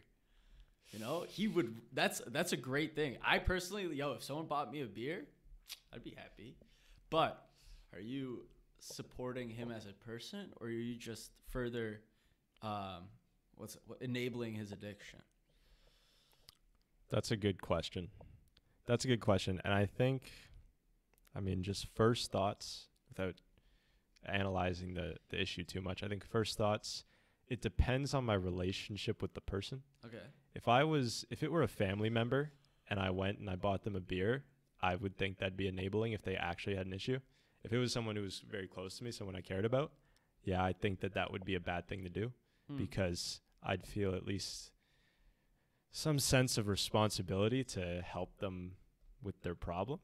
You 0.92 1.00
know, 1.00 1.26
he 1.28 1.48
would. 1.48 1.76
That's 1.94 2.22
that's 2.28 2.54
a 2.54 2.58
great 2.58 2.96
thing. 2.96 3.18
I 3.24 3.40
personally, 3.40 3.94
yo, 3.94 4.14
if 4.14 4.24
someone 4.24 4.46
bought 4.46 4.72
me 4.72 4.82
a 4.82 4.86
beer, 4.86 5.26
I'd 5.94 6.04
be 6.04 6.16
happy. 6.16 6.56
But 7.10 7.46
are 7.94 8.00
you 8.00 8.44
supporting 8.80 9.50
him 9.50 9.72
as 9.72 9.86
a 9.86 9.94
person, 9.94 10.50
or 10.58 10.68
are 10.68 10.72
you 10.72 10.96
just 10.96 11.32
further, 11.50 12.02
um, 12.62 13.04
what's 13.56 13.78
what, 13.86 14.02
enabling 14.02 14.54
his 14.54 14.72
addiction? 14.72 15.20
That's 17.10 17.32
a 17.32 17.38
good 17.38 17.62
question. 17.62 18.10
That's 18.86 19.06
a 19.06 19.08
good 19.08 19.22
question. 19.22 19.62
And 19.64 19.74
I 19.74 19.86
think, 19.86 20.32
I 21.36 21.40
mean, 21.40 21.64
just 21.64 21.88
first 21.96 22.32
thoughts 22.32 22.88
without 23.10 23.36
analyzing 24.26 24.94
the, 24.94 25.16
the 25.30 25.42
issue 25.42 25.64
too 25.64 25.82
much. 25.82 26.04
I 26.04 26.08
think 26.08 26.26
first 26.26 26.58
thoughts, 26.58 27.04
it 27.48 27.62
depends 27.62 28.14
on 28.14 28.26
my 28.26 28.34
relationship 28.34 29.22
with 29.22 29.34
the 29.34 29.42
person. 29.42 29.84
Okay. 30.06 30.24
If 30.58 30.68
I 30.68 30.84
was, 30.84 31.24
if 31.30 31.44
it 31.44 31.52
were 31.52 31.62
a 31.62 31.68
family 31.68 32.10
member 32.10 32.52
and 32.90 33.00
I 33.00 33.12
went 33.12 33.38
and 33.38 33.48
I 33.50 33.56
bought 33.56 33.84
them 33.84 33.96
a 33.96 34.00
beer, 34.00 34.44
I 34.82 34.96
would 34.96 35.16
think 35.18 35.38
that'd 35.38 35.56
be 35.56 35.68
enabling 35.68 36.14
if 36.14 36.24
they 36.24 36.36
actually 36.36 36.76
had 36.76 36.88
an 36.88 36.94
issue. 36.94 37.20
If 37.64 37.72
it 37.72 37.78
was 37.78 37.94
someone 37.94 38.16
who 38.16 38.24
was 38.24 38.44
very 38.50 38.68
close 38.68 38.98
to 38.98 39.04
me, 39.04 39.12
someone 39.12 39.36
I 39.36 39.42
cared 39.42 39.66
about, 39.66 39.92
yeah, 40.44 40.64
I 40.64 40.74
think 40.74 41.02
that 41.02 41.14
that 41.14 41.32
would 41.32 41.46
be 41.46 41.56
a 41.56 41.60
bad 41.60 41.88
thing 41.88 42.04
to 42.04 42.10
do. 42.10 42.32
Hmm. 42.68 42.78
because 42.78 43.40
I'd 43.64 43.86
feel 43.86 44.14
at 44.14 44.26
least 44.26 44.72
some 45.92 46.20
sense 46.20 46.58
of 46.58 46.68
responsibility 46.68 47.64
to 47.64 48.02
help 48.02 48.38
them 48.40 48.74
with 49.24 49.42
their 49.42 49.56
problem. 49.56 50.00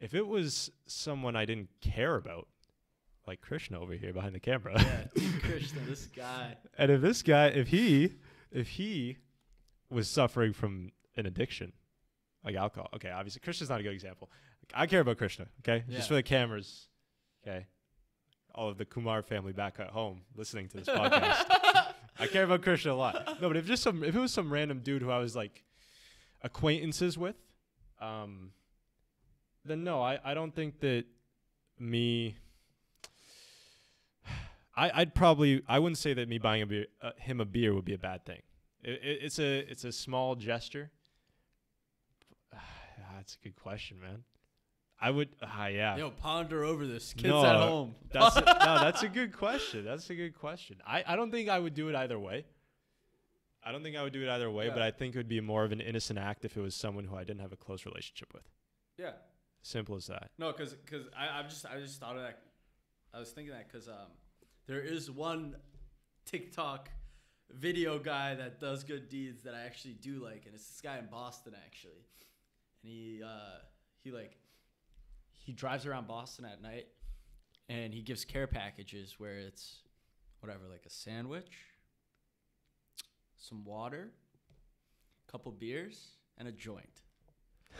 If 0.00 0.14
it 0.14 0.26
was 0.26 0.70
someone 0.86 1.36
I 1.36 1.44
didn't 1.44 1.68
care 1.80 2.16
about, 2.16 2.48
like 3.26 3.40
Krishna 3.40 3.80
over 3.80 3.92
here 3.94 4.12
behind 4.12 4.34
the 4.34 4.40
camera, 4.40 4.74
yeah, 4.76 5.22
Krishna, 5.42 5.80
this 5.86 6.06
guy. 6.06 6.56
and 6.78 6.90
if 6.90 7.00
this 7.00 7.22
guy, 7.22 7.46
if 7.48 7.68
he, 7.68 8.14
if 8.50 8.68
he 8.68 9.18
was 9.92 10.08
suffering 10.08 10.52
from 10.52 10.90
an 11.16 11.26
addiction, 11.26 11.72
like 12.44 12.54
alcohol, 12.56 12.88
okay, 12.94 13.10
obviously 13.10 13.40
Krishna's 13.40 13.68
not 13.70 13.80
a 13.80 13.82
good 13.82 13.92
example. 13.92 14.30
I 14.74 14.86
care 14.86 15.00
about 15.00 15.18
Krishna, 15.18 15.46
okay, 15.60 15.84
Yeah. 15.88 15.96
just 15.96 16.08
for 16.08 16.14
the 16.14 16.22
cameras, 16.22 16.88
okay, 17.46 17.66
all 18.54 18.68
of 18.68 18.78
the 18.78 18.84
Kumar 18.84 19.22
family 19.22 19.52
back 19.52 19.78
at 19.80 19.88
home 19.88 20.22
listening 20.36 20.68
to 20.68 20.78
this 20.78 20.88
podcast. 20.88 21.44
I 22.18 22.26
care 22.26 22.44
about 22.44 22.62
Krishna 22.62 22.92
a 22.92 22.94
lot. 22.94 23.38
No, 23.40 23.48
but 23.48 23.56
if 23.56 23.66
just 23.66 23.82
some, 23.82 24.04
if 24.04 24.14
it 24.14 24.18
was 24.20 24.32
some 24.32 24.52
random 24.52 24.80
dude 24.80 25.02
who 25.02 25.10
I 25.10 25.18
was 25.18 25.34
like 25.34 25.64
acquaintances 26.42 27.16
with, 27.16 27.36
um, 28.00 28.50
then 29.64 29.84
no, 29.84 30.02
I, 30.02 30.18
I 30.24 30.34
don't 30.34 30.54
think 30.54 30.80
that 30.80 31.04
me. 31.78 32.36
I, 34.76 34.90
I'd 34.94 35.14
probably 35.14 35.62
I 35.68 35.78
wouldn't 35.78 35.98
say 35.98 36.14
that 36.14 36.28
me 36.28 36.38
buying 36.38 36.62
a 36.62 36.66
beer, 36.66 36.86
uh, 37.02 37.12
him 37.18 37.40
a 37.40 37.44
beer 37.44 37.74
would 37.74 37.84
be 37.84 37.94
a 37.94 37.98
bad 37.98 38.24
thing. 38.24 38.40
It, 38.82 39.00
it, 39.02 39.18
it's 39.22 39.38
a 39.38 39.58
it's 39.70 39.84
a 39.84 39.92
small 39.92 40.34
gesture. 40.34 40.90
That's 43.16 43.36
a 43.40 43.44
good 43.44 43.56
question, 43.56 44.00
man. 44.00 44.24
I 45.00 45.10
would, 45.10 45.30
ah, 45.42 45.66
yeah. 45.66 45.96
Yo, 45.96 46.10
ponder 46.10 46.62
over 46.62 46.86
this. 46.86 47.12
Kids 47.12 47.28
No, 47.28 47.44
at 47.44 47.56
home. 47.56 47.96
That's 48.12 48.36
a, 48.36 48.40
no, 48.40 48.44
that's 48.80 49.02
a 49.02 49.08
good 49.08 49.36
question. 49.36 49.84
That's 49.84 50.08
a 50.10 50.14
good 50.14 50.32
question. 50.32 50.76
I, 50.86 51.02
I 51.04 51.16
don't 51.16 51.32
think 51.32 51.48
I 51.48 51.58
would 51.58 51.74
do 51.74 51.88
it 51.88 51.96
either 51.96 52.16
way. 52.20 52.44
I 53.64 53.72
don't 53.72 53.82
think 53.82 53.96
I 53.96 54.02
would 54.04 54.12
do 54.12 54.22
it 54.22 54.28
either 54.28 54.48
way, 54.48 54.68
but 54.68 54.80
I 54.80 54.92
think 54.92 55.16
it 55.16 55.18
would 55.18 55.28
be 55.28 55.40
more 55.40 55.64
of 55.64 55.72
an 55.72 55.80
innocent 55.80 56.20
act 56.20 56.44
if 56.44 56.56
it 56.56 56.60
was 56.60 56.76
someone 56.76 57.04
who 57.04 57.16
I 57.16 57.24
didn't 57.24 57.40
have 57.40 57.50
a 57.52 57.56
close 57.56 57.84
relationship 57.84 58.32
with. 58.32 58.44
yeah. 58.96 59.12
Simple 59.64 59.96
as 59.96 60.06
that. 60.06 60.30
No, 60.38 60.52
because 60.52 60.76
cause 60.88 61.02
I 61.16 61.38
I've 61.38 61.48
just 61.48 61.66
I 61.66 61.78
just 61.80 61.98
thought 62.00 62.14
of 62.16 62.22
that. 62.22 62.38
I 63.14 63.18
was 63.20 63.30
thinking 63.30 63.54
that 63.54 63.70
because 63.70 63.86
um, 63.88 64.10
there 64.66 64.80
is 64.80 65.08
one 65.10 65.54
TikTok 66.24 66.90
video 67.54 67.98
guy 67.98 68.34
that 68.34 68.60
does 68.60 68.84
good 68.84 69.08
deeds 69.08 69.42
that 69.44 69.54
I 69.54 69.62
actually 69.62 69.94
do 69.94 70.22
like, 70.22 70.44
and 70.46 70.54
it's 70.54 70.66
this 70.66 70.80
guy 70.80 70.98
in 70.98 71.06
Boston 71.06 71.54
actually, 71.66 72.04
and 72.82 72.92
he 72.92 73.22
uh, 73.24 73.60
he 74.02 74.10
like 74.10 74.36
he 75.30 75.52
drives 75.52 75.86
around 75.86 76.06
Boston 76.06 76.44
at 76.44 76.62
night, 76.62 76.86
and 77.68 77.92
he 77.92 78.02
gives 78.02 78.24
care 78.24 78.46
packages 78.46 79.16
where 79.18 79.38
it's 79.38 79.78
whatever 80.40 80.64
like 80.70 80.84
a 80.86 80.90
sandwich, 80.90 81.52
some 83.38 83.64
water, 83.64 84.10
a 85.28 85.30
couple 85.30 85.52
beers, 85.52 86.12
and 86.38 86.48
a 86.48 86.52
joint 86.52 87.02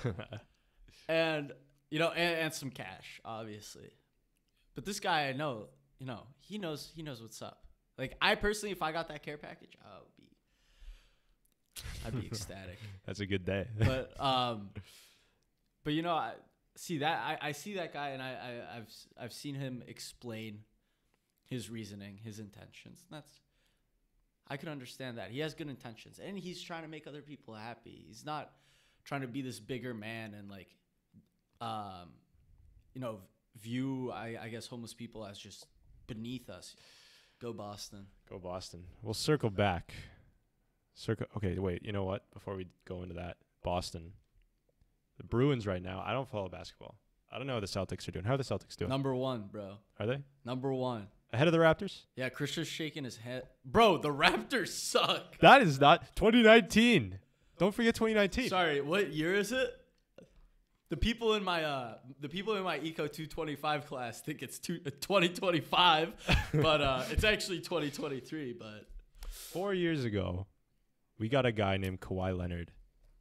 and 1.08 1.52
you 1.90 1.98
know, 1.98 2.11
and, 2.11 2.40
and 2.40 2.54
some 2.54 2.70
cash, 2.70 3.20
obviously. 3.24 3.90
But 4.74 4.85
this 4.85 5.00
guy, 5.00 5.28
I 5.28 5.32
know, 5.32 5.66
you 5.98 6.06
know, 6.06 6.22
he 6.38 6.58
knows 6.58 6.90
he 6.94 7.02
knows 7.02 7.20
what's 7.20 7.42
up. 7.42 7.66
Like 8.02 8.16
I 8.20 8.34
personally, 8.34 8.72
if 8.72 8.82
I 8.82 8.90
got 8.90 9.06
that 9.10 9.22
care 9.22 9.38
package, 9.38 9.76
I 9.80 10.00
would 10.00 10.16
be, 10.16 10.24
I'd 12.04 12.20
be 12.20 12.26
ecstatic. 12.32 12.80
That's 13.06 13.20
a 13.20 13.26
good 13.26 13.44
day. 13.44 13.68
But 13.78 14.20
um, 14.24 14.70
but 15.84 15.92
you 15.92 16.02
know, 16.02 16.14
I 16.14 16.32
see 16.74 16.98
that 16.98 17.22
I, 17.24 17.50
I 17.50 17.52
see 17.52 17.74
that 17.74 17.92
guy, 17.92 18.08
and 18.08 18.20
I, 18.20 18.30
I 18.30 18.76
I've 18.76 18.88
I've 19.20 19.32
seen 19.32 19.54
him 19.54 19.84
explain 19.86 20.64
his 21.44 21.70
reasoning, 21.70 22.18
his 22.24 22.40
intentions. 22.40 23.04
That's 23.08 23.30
I 24.48 24.56
can 24.56 24.68
understand 24.68 25.18
that 25.18 25.30
he 25.30 25.38
has 25.38 25.54
good 25.54 25.68
intentions, 25.68 26.18
and 26.18 26.36
he's 26.36 26.60
trying 26.60 26.82
to 26.82 26.88
make 26.88 27.06
other 27.06 27.22
people 27.22 27.54
happy. 27.54 28.02
He's 28.08 28.24
not 28.24 28.50
trying 29.04 29.20
to 29.20 29.28
be 29.28 29.42
this 29.42 29.60
bigger 29.60 29.94
man 29.94 30.34
and 30.34 30.50
like, 30.50 30.74
um, 31.60 32.08
you 32.94 33.00
know, 33.00 33.18
view 33.60 34.10
I, 34.10 34.36
I 34.42 34.48
guess 34.48 34.66
homeless 34.66 34.92
people 34.92 35.24
as 35.24 35.38
just 35.38 35.66
beneath 36.08 36.50
us. 36.50 36.74
Go 37.42 37.52
Boston. 37.52 38.07
Go 38.31 38.38
Boston. 38.38 38.85
We'll 39.02 39.14
circle 39.14 39.50
back. 39.50 39.92
Circle. 40.94 41.26
Okay, 41.37 41.59
wait. 41.59 41.85
You 41.85 41.90
know 41.90 42.05
what? 42.05 42.22
Before 42.33 42.55
we 42.55 42.68
go 42.87 43.02
into 43.02 43.14
that, 43.16 43.37
Boston, 43.64 44.12
the 45.16 45.24
Bruins 45.24 45.66
right 45.66 45.83
now. 45.83 46.00
I 46.07 46.12
don't 46.12 46.28
follow 46.28 46.48
basketball. 46.48 46.94
I 47.33 47.38
don't 47.38 47.48
know 47.48 47.55
how 47.55 47.61
the 47.61 47.66
Celtics 47.66 48.07
are 48.07 48.12
doing. 48.12 48.24
How 48.24 48.35
are 48.35 48.37
the 48.37 48.44
Celtics 48.44 48.76
doing? 48.76 48.90
Number 48.90 49.12
one, 49.14 49.48
bro. 49.50 49.78
Are 49.98 50.07
they 50.07 50.18
Number 50.44 50.72
one. 50.72 51.09
ahead 51.33 51.48
of 51.48 51.52
the 51.52 51.59
Raptors? 51.59 52.02
Yeah, 52.14 52.28
Christian's 52.28 52.68
shaking 52.68 53.02
his 53.05 53.16
head. 53.16 53.48
Bro, 53.64 53.98
the 53.98 54.11
Raptors 54.11 54.68
suck. 54.68 55.38
That 55.40 55.62
is 55.62 55.81
not 55.81 56.14
2019. 56.14 57.18
Don't 57.59 57.74
forget 57.74 57.94
2019. 57.96 58.50
Sorry, 58.50 58.81
what 58.81 59.12
year 59.12 59.35
is 59.35 59.50
it? 59.50 59.74
The 60.92 60.98
people 60.98 61.33
in 61.37 61.42
my 61.42 61.64
uh 61.64 61.94
the 62.20 62.28
people 62.28 62.55
in 62.55 62.64
my 62.64 62.78
Eco 62.78 63.07
225 63.07 63.87
class 63.87 64.20
think 64.20 64.42
it's 64.42 64.59
two, 64.59 64.78
uh, 64.85 64.90
2025, 65.00 66.12
but 66.55 66.83
uh 66.83 67.05
it's 67.11 67.24
actually 67.24 67.61
2023, 67.61 68.52
but 68.59 68.87
Four 69.26 69.72
years 69.72 70.05
ago, 70.05 70.46
we 71.18 71.31
got 71.31 71.46
a 71.46 71.52
guy 71.52 71.78
named 71.78 72.02
Kawhi 72.02 72.37
Leonard 72.37 72.72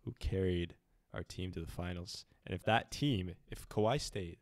who 0.01 0.13
carried 0.19 0.75
our 1.13 1.23
team 1.23 1.53
to 1.53 1.61
the 1.61 1.71
finals. 1.71 2.25
And 2.45 2.53
if 2.53 2.63
that 2.63 2.91
team, 2.91 3.31
if 3.49 3.69
Kawhi 3.69 4.01
stayed, 4.01 4.39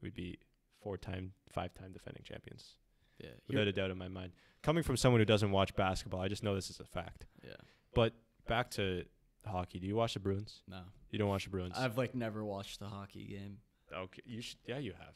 we'd 0.00 0.14
be 0.14 0.40
four-time, 0.82 1.34
five-time 1.48 1.92
defending 1.92 2.24
champions. 2.24 2.74
yeah. 3.22 3.30
Without 3.46 3.68
a 3.68 3.72
doubt 3.72 3.92
in 3.92 3.98
my 3.98 4.08
mind. 4.08 4.32
Coming 4.64 4.82
from 4.82 4.96
someone 4.96 5.20
who 5.20 5.24
doesn't 5.24 5.52
watch 5.52 5.76
basketball, 5.76 6.20
I 6.20 6.26
just 6.26 6.42
know 6.42 6.56
this 6.56 6.70
is 6.70 6.80
a 6.80 6.84
fact. 6.84 7.26
yeah. 7.44 7.54
But 7.94 8.14
back 8.48 8.68
to 8.72 9.04
hockey. 9.46 9.78
Do 9.78 9.86
you 9.86 9.94
watch 9.94 10.14
the 10.14 10.20
Bruins? 10.20 10.62
No. 10.66 10.80
You 11.12 11.18
don't 11.18 11.28
watch 11.28 11.44
the 11.44 11.50
Bruins? 11.50 11.74
I've 11.76 11.96
like 11.96 12.14
never 12.14 12.44
watched 12.44 12.80
a 12.82 12.86
hockey 12.86 13.24
game. 13.26 13.58
okay, 13.94 14.22
you 14.24 14.40
should. 14.40 14.58
Yeah, 14.66 14.78
you 14.78 14.92
have. 14.98 15.14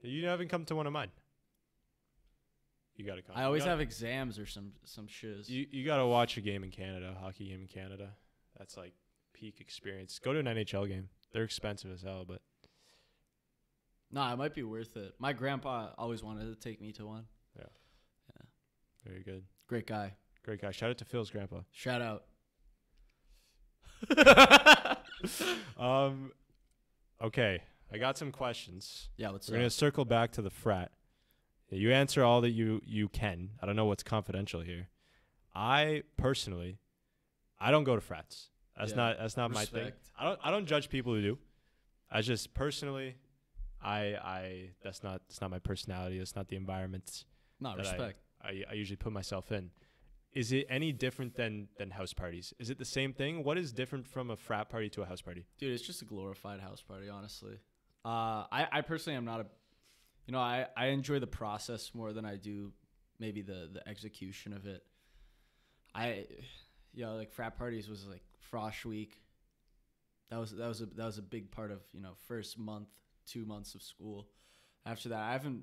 You 0.00 0.26
haven't 0.26 0.48
come 0.48 0.64
to 0.66 0.76
one 0.76 0.86
of 0.86 0.92
mine. 0.92 1.10
You 2.96 3.04
gotta 3.04 3.22
come. 3.22 3.34
I 3.36 3.44
always 3.44 3.62
gotta- 3.62 3.70
have 3.72 3.80
exams 3.80 4.38
or 4.38 4.46
some 4.46 4.72
some 4.84 5.06
shiz. 5.08 5.50
You 5.50 5.66
you 5.70 5.84
gotta 5.84 6.06
watch 6.06 6.36
a 6.36 6.40
game 6.40 6.62
in 6.62 6.70
Canada, 6.70 7.14
a 7.16 7.20
hockey 7.20 7.48
game 7.48 7.60
in 7.60 7.66
Canada. 7.66 8.10
That's 8.58 8.76
like 8.76 8.94
peak 9.32 9.60
experience. 9.60 10.18
Go 10.20 10.32
to 10.32 10.38
an 10.38 10.46
NHL 10.46 10.86
game. 10.88 11.08
They're 11.32 11.42
expensive 11.42 11.90
as 11.90 12.02
hell, 12.02 12.24
but 12.24 12.40
nah, 14.12 14.32
it 14.32 14.36
might 14.36 14.54
be 14.54 14.62
worth 14.62 14.96
it. 14.96 15.14
My 15.18 15.32
grandpa 15.32 15.88
always 15.98 16.22
wanted 16.22 16.44
to 16.46 16.54
take 16.54 16.80
me 16.80 16.92
to 16.92 17.06
one. 17.06 17.24
Yeah. 17.58 17.64
Yeah. 18.36 18.42
Very 19.04 19.24
good. 19.24 19.42
Great 19.66 19.88
guy. 19.88 20.14
Great 20.44 20.60
guy. 20.62 20.70
Shout 20.70 20.90
out 20.90 20.98
to 20.98 21.04
Phil's 21.04 21.30
grandpa. 21.30 21.62
Shout 21.72 22.00
out. 22.00 22.26
Um, 25.78 26.32
okay, 27.20 27.62
I 27.92 27.98
got 27.98 28.16
some 28.16 28.30
questions. 28.30 29.08
Yeah, 29.16 29.30
let's. 29.30 29.50
We're 29.50 29.56
gonna 29.56 29.70
circle 29.70 30.04
back 30.04 30.30
to 30.32 30.42
the 30.42 30.50
frat. 30.50 30.92
You 31.70 31.92
answer 31.92 32.22
all 32.22 32.40
that 32.42 32.50
you 32.50 32.80
you 32.84 33.08
can. 33.08 33.50
I 33.60 33.66
don't 33.66 33.74
know 33.74 33.86
what's 33.86 34.04
confidential 34.04 34.60
here. 34.60 34.88
I 35.54 36.02
personally, 36.16 36.78
I 37.60 37.70
don't 37.72 37.84
go 37.84 37.96
to 37.96 38.00
frats. 38.00 38.50
That's 38.78 38.90
Yeah. 38.92 38.96
not 38.96 39.18
that's 39.18 39.36
not 39.36 39.50
my 39.50 39.64
thing. 39.64 39.92
I 40.18 40.24
don't 40.24 40.38
I 40.44 40.50
don't 40.52 40.66
judge 40.66 40.88
people 40.88 41.14
who 41.14 41.22
do. 41.22 41.38
I 42.10 42.20
just 42.20 42.54
personally, 42.54 43.16
I 43.82 44.14
I 44.22 44.70
that's 44.82 45.02
not 45.02 45.22
that's 45.28 45.40
not 45.40 45.50
my 45.50 45.58
personality. 45.58 46.18
That's 46.18 46.36
not 46.36 46.46
the 46.48 46.56
environment 46.56 47.24
Not 47.60 47.76
that 47.78 47.86
I- 47.86 47.90
respect. 47.90 48.18
I, 48.42 48.62
I 48.70 48.74
usually 48.74 48.96
put 48.96 49.12
myself 49.12 49.50
in. 49.50 49.70
Is 50.34 50.50
it 50.50 50.66
any 50.68 50.92
different 50.92 51.36
than 51.36 51.68
than 51.78 51.90
house 51.90 52.12
parties? 52.12 52.52
Is 52.58 52.68
it 52.68 52.78
the 52.78 52.84
same 52.84 53.12
thing? 53.12 53.44
What 53.44 53.56
is 53.56 53.72
different 53.72 54.06
from 54.06 54.30
a 54.30 54.36
frat 54.36 54.68
party 54.68 54.88
to 54.90 55.02
a 55.02 55.06
house 55.06 55.22
party? 55.22 55.46
Dude, 55.58 55.72
it's 55.72 55.86
just 55.86 56.02
a 56.02 56.04
glorified 56.04 56.60
house 56.60 56.82
party, 56.82 57.08
honestly. 57.08 57.58
Uh, 58.04 58.44
I, 58.50 58.66
I 58.70 58.80
personally 58.82 59.16
am 59.16 59.24
not 59.24 59.40
a, 59.40 59.46
you 60.26 60.32
know, 60.32 60.40
I, 60.40 60.66
I 60.76 60.86
enjoy 60.86 61.20
the 61.20 61.26
process 61.26 61.92
more 61.94 62.12
than 62.12 62.24
I 62.26 62.36
do 62.36 62.72
maybe 63.18 63.40
the, 63.42 63.70
the 63.72 63.88
execution 63.88 64.52
of 64.52 64.66
it. 64.66 64.82
I, 65.94 66.26
you 66.92 67.04
know, 67.04 67.14
like 67.14 67.32
frat 67.32 67.56
parties 67.56 67.88
was 67.88 68.04
like 68.06 68.22
frosh 68.52 68.84
week. 68.84 69.20
That 70.30 70.40
was 70.40 70.50
that 70.56 70.66
was 70.66 70.80
a 70.80 70.86
that 70.86 71.04
was 71.04 71.18
a 71.18 71.22
big 71.22 71.52
part 71.52 71.70
of 71.70 71.80
you 71.92 72.00
know 72.00 72.14
first 72.26 72.58
month, 72.58 72.88
two 73.26 73.44
months 73.44 73.74
of 73.74 73.82
school. 73.82 74.26
After 74.84 75.10
that, 75.10 75.20
I 75.20 75.32
haven't, 75.32 75.62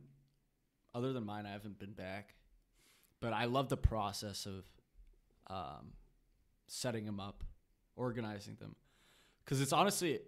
other 0.95 1.13
than 1.13 1.25
mine, 1.25 1.45
I 1.45 1.51
haven't 1.51 1.77
been 1.77 1.91
back. 1.91 2.35
But 3.21 3.31
I 3.33 3.45
love 3.45 3.69
the 3.69 3.77
process 3.77 4.45
of, 4.45 4.65
um, 5.47 5.93
setting 6.67 7.05
them 7.05 7.19
up, 7.19 7.43
organizing 7.95 8.55
them. 8.59 8.75
Because 9.45 9.61
it's 9.61 9.73
honestly 9.73 10.19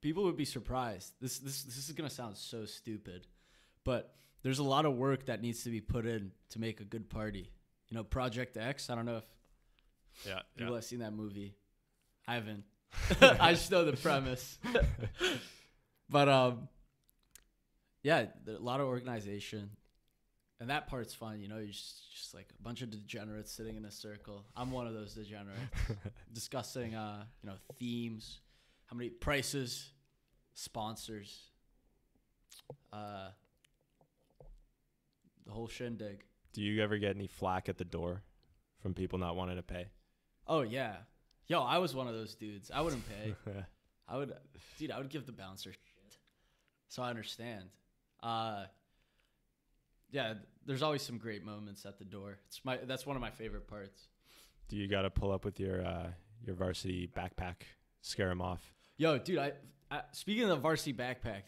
people 0.00 0.24
would 0.24 0.36
be 0.36 0.44
surprised. 0.44 1.12
This 1.20 1.38
this 1.38 1.62
this 1.64 1.76
is 1.76 1.92
going 1.92 2.08
to 2.08 2.14
sound 2.14 2.36
so 2.36 2.64
stupid 2.64 3.26
but 3.84 4.14
there's 4.42 4.58
a 4.58 4.64
lot 4.64 4.84
of 4.86 4.94
work 4.94 5.26
that 5.26 5.40
needs 5.40 5.62
to 5.64 5.70
be 5.70 5.80
put 5.80 6.06
in 6.06 6.32
to 6.50 6.58
make 6.58 6.80
a 6.80 6.84
good 6.84 7.08
party. 7.08 7.50
You 7.88 7.96
know 7.96 8.04
project 8.04 8.56
x 8.56 8.88
i 8.90 8.94
don't 8.94 9.04
know 9.04 9.18
if 9.18 9.24
Yeah, 10.26 10.40
people 10.56 10.74
have 10.74 10.84
seen 10.84 11.00
that 11.00 11.12
movie. 11.12 11.54
I 12.26 12.34
haven't. 12.34 12.64
I 13.20 13.52
just 13.52 13.70
know 13.70 13.84
the 13.84 13.96
premise. 13.96 14.58
But 16.10 16.28
um 16.28 16.68
yeah 18.02 18.26
a 18.46 18.50
lot 18.60 18.80
of 18.80 18.86
organization 18.86 19.70
and 20.64 20.70
that 20.70 20.86
part's 20.86 21.12
fun. 21.12 21.40
You 21.42 21.48
know, 21.48 21.58
you're 21.58 21.66
just, 21.66 22.10
just 22.10 22.32
like 22.32 22.48
a 22.58 22.62
bunch 22.62 22.80
of 22.80 22.88
degenerates 22.88 23.52
sitting 23.52 23.76
in 23.76 23.84
a 23.84 23.90
circle. 23.90 24.46
I'm 24.56 24.70
one 24.70 24.86
of 24.86 24.94
those 24.94 25.12
degenerates 25.12 25.60
discussing, 26.32 26.94
uh, 26.94 27.24
you 27.42 27.50
know, 27.50 27.56
themes, 27.78 28.40
how 28.86 28.96
many 28.96 29.10
prices, 29.10 29.90
sponsors, 30.54 31.38
uh, 32.94 33.28
the 35.44 35.52
whole 35.52 35.68
shindig. 35.68 36.24
Do 36.54 36.62
you 36.62 36.82
ever 36.82 36.96
get 36.96 37.14
any 37.14 37.26
flack 37.26 37.68
at 37.68 37.76
the 37.76 37.84
door 37.84 38.22
from 38.80 38.94
people 38.94 39.18
not 39.18 39.36
wanting 39.36 39.56
to 39.56 39.62
pay? 39.62 39.88
Oh 40.46 40.62
yeah, 40.62 40.94
yo, 41.46 41.60
I 41.60 41.76
was 41.76 41.94
one 41.94 42.08
of 42.08 42.14
those 42.14 42.34
dudes. 42.34 42.70
I 42.74 42.80
wouldn't 42.80 43.04
pay. 43.06 43.34
I 44.08 44.16
would, 44.16 44.32
dude. 44.78 44.90
I 44.90 44.96
would 44.96 45.10
give 45.10 45.26
the 45.26 45.32
bouncer 45.32 45.72
shit. 45.72 46.16
So 46.88 47.02
I 47.02 47.10
understand. 47.10 47.64
Uh, 48.22 48.64
yeah, 50.10 50.34
there's 50.66 50.82
always 50.82 51.02
some 51.02 51.18
great 51.18 51.44
moments 51.44 51.84
at 51.86 51.98
the 51.98 52.04
door. 52.04 52.38
It's 52.46 52.60
my 52.64 52.78
that's 52.84 53.06
one 53.06 53.16
of 53.16 53.22
my 53.22 53.30
favorite 53.30 53.66
parts. 53.66 54.08
Do 54.68 54.76
you 54.76 54.88
got 54.88 55.02
to 55.02 55.10
pull 55.10 55.32
up 55.32 55.44
with 55.44 55.60
your 55.60 55.84
uh, 55.84 56.06
your 56.44 56.56
varsity 56.56 57.10
backpack, 57.14 57.56
scare 58.00 58.28
them 58.28 58.40
off? 58.40 58.62
Yo, 58.96 59.18
dude, 59.18 59.38
I, 59.38 59.52
I 59.90 60.02
speaking 60.12 60.44
of 60.44 60.50
the 60.50 60.56
varsity 60.56 60.92
backpack, 60.92 61.42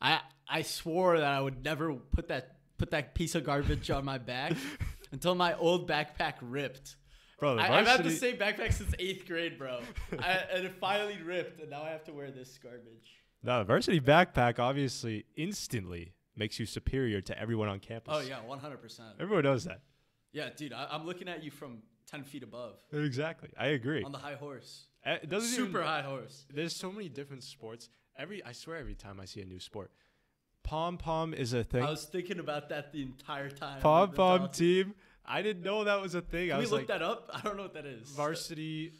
I 0.00 0.20
I 0.48 0.62
swore 0.62 1.18
that 1.18 1.32
I 1.32 1.40
would 1.40 1.64
never 1.64 1.94
put 1.94 2.28
that 2.28 2.56
put 2.78 2.90
that 2.90 3.14
piece 3.14 3.34
of 3.34 3.44
garbage 3.44 3.90
on 3.90 4.04
my 4.04 4.18
back 4.18 4.52
until 5.12 5.34
my 5.34 5.54
old 5.54 5.88
backpack 5.88 6.34
ripped. 6.42 6.96
Bro, 7.38 7.58
I, 7.58 7.80
I've 7.80 7.86
had 7.86 8.02
the 8.02 8.10
same 8.10 8.36
backpack 8.36 8.72
since 8.72 8.94
eighth 8.98 9.26
grade, 9.26 9.58
bro, 9.58 9.80
I, 10.18 10.38
and 10.52 10.64
it 10.64 10.74
finally 10.80 11.18
ripped, 11.22 11.60
and 11.60 11.68
now 11.68 11.82
I 11.82 11.90
have 11.90 12.04
to 12.04 12.12
wear 12.12 12.30
this 12.30 12.58
garbage. 12.62 13.20
No, 13.42 13.58
the 13.58 13.64
varsity 13.64 14.00
backpack 14.00 14.58
obviously 14.58 15.26
instantly 15.36 16.14
makes 16.36 16.58
you 16.60 16.66
superior 16.66 17.20
to 17.22 17.38
everyone 17.38 17.68
on 17.68 17.80
campus. 17.80 18.14
Oh 18.16 18.20
yeah, 18.20 18.40
one 18.42 18.58
hundred 18.58 18.82
percent. 18.82 19.08
Everyone 19.20 19.44
knows 19.44 19.64
that. 19.64 19.80
Yeah, 20.32 20.50
dude, 20.54 20.72
I, 20.72 20.86
I'm 20.90 21.06
looking 21.06 21.28
at 21.28 21.42
you 21.42 21.50
from 21.50 21.78
ten 22.10 22.22
feet 22.24 22.42
above 22.42 22.74
Exactly. 22.92 23.48
I 23.58 23.68
agree. 23.68 24.02
on 24.04 24.12
the 24.12 24.18
high 24.18 24.34
horse, 24.34 24.86
Uh, 25.04 25.16
It 25.22 25.28
doesn't 25.30 25.48
super 25.50 25.78
even, 25.78 25.86
high 25.86 26.02
horse. 26.02 26.46
There's 26.52 26.74
so 26.76 26.92
many 26.92 27.08
different 27.08 27.42
sports. 27.42 27.88
Every 28.18 28.44
I 28.44 28.52
swear 28.52 28.76
every 28.76 28.94
time 28.94 29.18
I 29.20 29.24
see 29.24 29.40
a 29.40 29.46
new 29.46 29.60
sport. 29.60 29.90
Pom 30.62 30.98
pom 30.98 31.32
is 31.32 31.52
a 31.52 31.62
thing. 31.64 31.82
I 31.84 31.90
was 31.90 32.04
thinking 32.04 32.38
about 32.40 32.68
that 32.70 32.92
the 32.92 33.02
entire 33.02 33.48
time. 33.50 33.80
Pom 33.80 34.12
pom 34.12 34.48
team. 34.50 34.94
I 35.24 35.42
didn't 35.42 35.62
know 35.64 35.84
that 35.84 36.00
was 36.00 36.14
a 36.14 36.20
thing. 36.20 36.50
I 36.50 36.54
Can 36.54 36.58
we 36.58 36.62
was 36.62 36.70
look 36.72 36.80
like 36.82 36.88
that 36.88 37.02
up? 37.02 37.30
I 37.32 37.40
don't 37.40 37.56
know 37.56 37.62
what 37.64 37.74
that 37.74 37.86
is. 37.86 38.08
varsity 38.10 38.92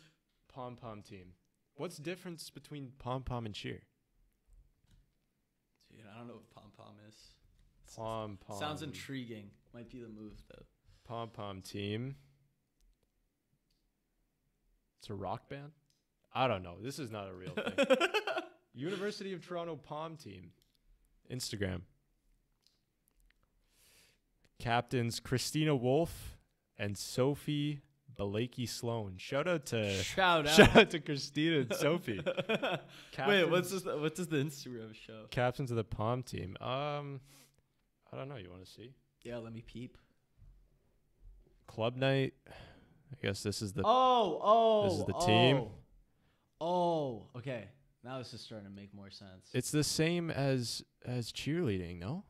pom 0.53 0.77
pom 0.77 1.03
team. 1.03 1.33
What's 1.75 1.97
the 1.97 2.03
difference 2.03 2.51
between 2.51 2.93
pom 2.99 3.23
pom 3.23 3.47
and 3.47 3.55
cheer? 3.55 3.83
Dude, 5.91 6.01
I 6.13 6.19
don't 6.19 6.29
know 6.29 6.35
what 6.35 6.51
pom 6.51 6.71
pom 6.77 6.95
is. 7.09 7.15
Pom 7.97 8.39
pom. 8.47 8.59
Sounds 8.59 8.83
intriguing. 8.83 9.51
Might 9.75 9.91
be 9.91 10.01
the 10.01 10.09
move 10.09 10.35
though. 10.51 10.65
Pom 11.07 11.31
pom 11.31 11.63
team. 11.63 12.17
It's 15.01 15.11
a 15.11 15.15
rock 15.15 15.49
band. 15.49 15.73
I 16.35 16.49
don't 16.49 16.63
know. 16.63 16.77
This 16.83 16.99
is 16.99 17.11
not 17.11 17.29
a 17.29 17.33
real 17.33 17.51
thing. 17.55 17.97
University 18.75 19.33
of 19.33 19.47
Toronto 19.47 19.77
pom 19.77 20.17
team. 20.17 20.51
Instagram. 21.33 21.81
Captains 24.59 25.21
Christina 25.21 25.75
Wolf 25.75 26.37
and 26.79 26.97
Sophie 26.97 27.83
Balaki 28.19 28.69
Sloan. 28.69 29.15
Shout 29.19 29.47
out 29.47 29.67
to 29.67 29.93
Shout 30.03 30.47
out. 30.49 30.55
shout 30.55 30.77
out 30.77 30.91
to 30.91 31.01
Christina 31.01 31.59
and 31.61 31.75
Sophie. 31.75 32.21
Wait, 32.49 32.81
Captains- 33.13 33.51
what's 33.51 33.71
this? 33.71 33.85
What 33.85 34.15
does 34.15 34.29
the 34.29 34.39
Instagram 34.39 34.95
show? 34.95 35.25
captains 35.31 35.71
of 35.71 35.77
the 35.77 35.85
pom 35.85 36.23
team? 36.23 36.57
Um, 36.61 37.21
I 38.13 38.17
don't 38.17 38.29
know. 38.29 38.37
You 38.37 38.51
want 38.51 38.65
to 38.65 38.71
see 38.71 38.93
Yeah, 39.23 39.39
let 39.39 39.53
me 39.53 39.63
peep. 39.67 39.99
club 41.67 41.97
night? 41.97 42.35
I 42.49 43.27
guess 43.27 43.43
this 43.43 43.63
is 43.63 43.73
the 43.73 43.83
Oh, 43.85 44.41
oh, 44.43 44.85
This 44.89 44.99
is 44.99 45.05
the 45.07 45.15
oh. 45.15 45.27
team. 45.27 45.57
Oh, 46.61 46.67
oh, 46.67 47.27
okay. 47.39 47.69
Now 48.05 48.19
this 48.19 48.33
is 48.33 48.41
starting 48.41 48.69
to 48.69 48.75
make 48.75 48.95
more 48.95 49.11
sense. 49.11 49.51
It's 49.53 49.71
the 49.71 49.83
same 49.85 50.31
as 50.31 50.85
as 51.05 51.33
cheerleading, 51.33 51.99
no? 51.99 52.25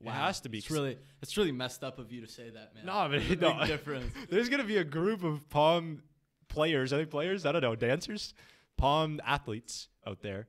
It 0.00 0.10
has 0.10 0.40
to 0.40 0.48
be. 0.48 0.58
It's 0.58 0.70
really, 0.70 0.98
it's 1.22 1.36
really 1.36 1.52
messed 1.52 1.82
up 1.82 1.98
of 1.98 2.12
you 2.12 2.20
to 2.20 2.28
say 2.30 2.50
that, 2.50 2.74
man. 2.74 2.84
No, 2.84 3.08
but 3.10 3.22
a 3.22 3.36
no. 3.36 3.66
difference. 3.66 4.12
There's 4.30 4.48
gonna 4.48 4.64
be 4.64 4.76
a 4.76 4.84
group 4.84 5.24
of 5.24 5.48
pom 5.48 6.02
players. 6.48 6.92
Are 6.92 6.98
they 6.98 7.06
players? 7.06 7.46
I 7.46 7.52
don't 7.52 7.62
know. 7.62 7.74
Dancers, 7.74 8.34
pom 8.76 9.20
athletes 9.24 9.88
out 10.06 10.20
there 10.20 10.48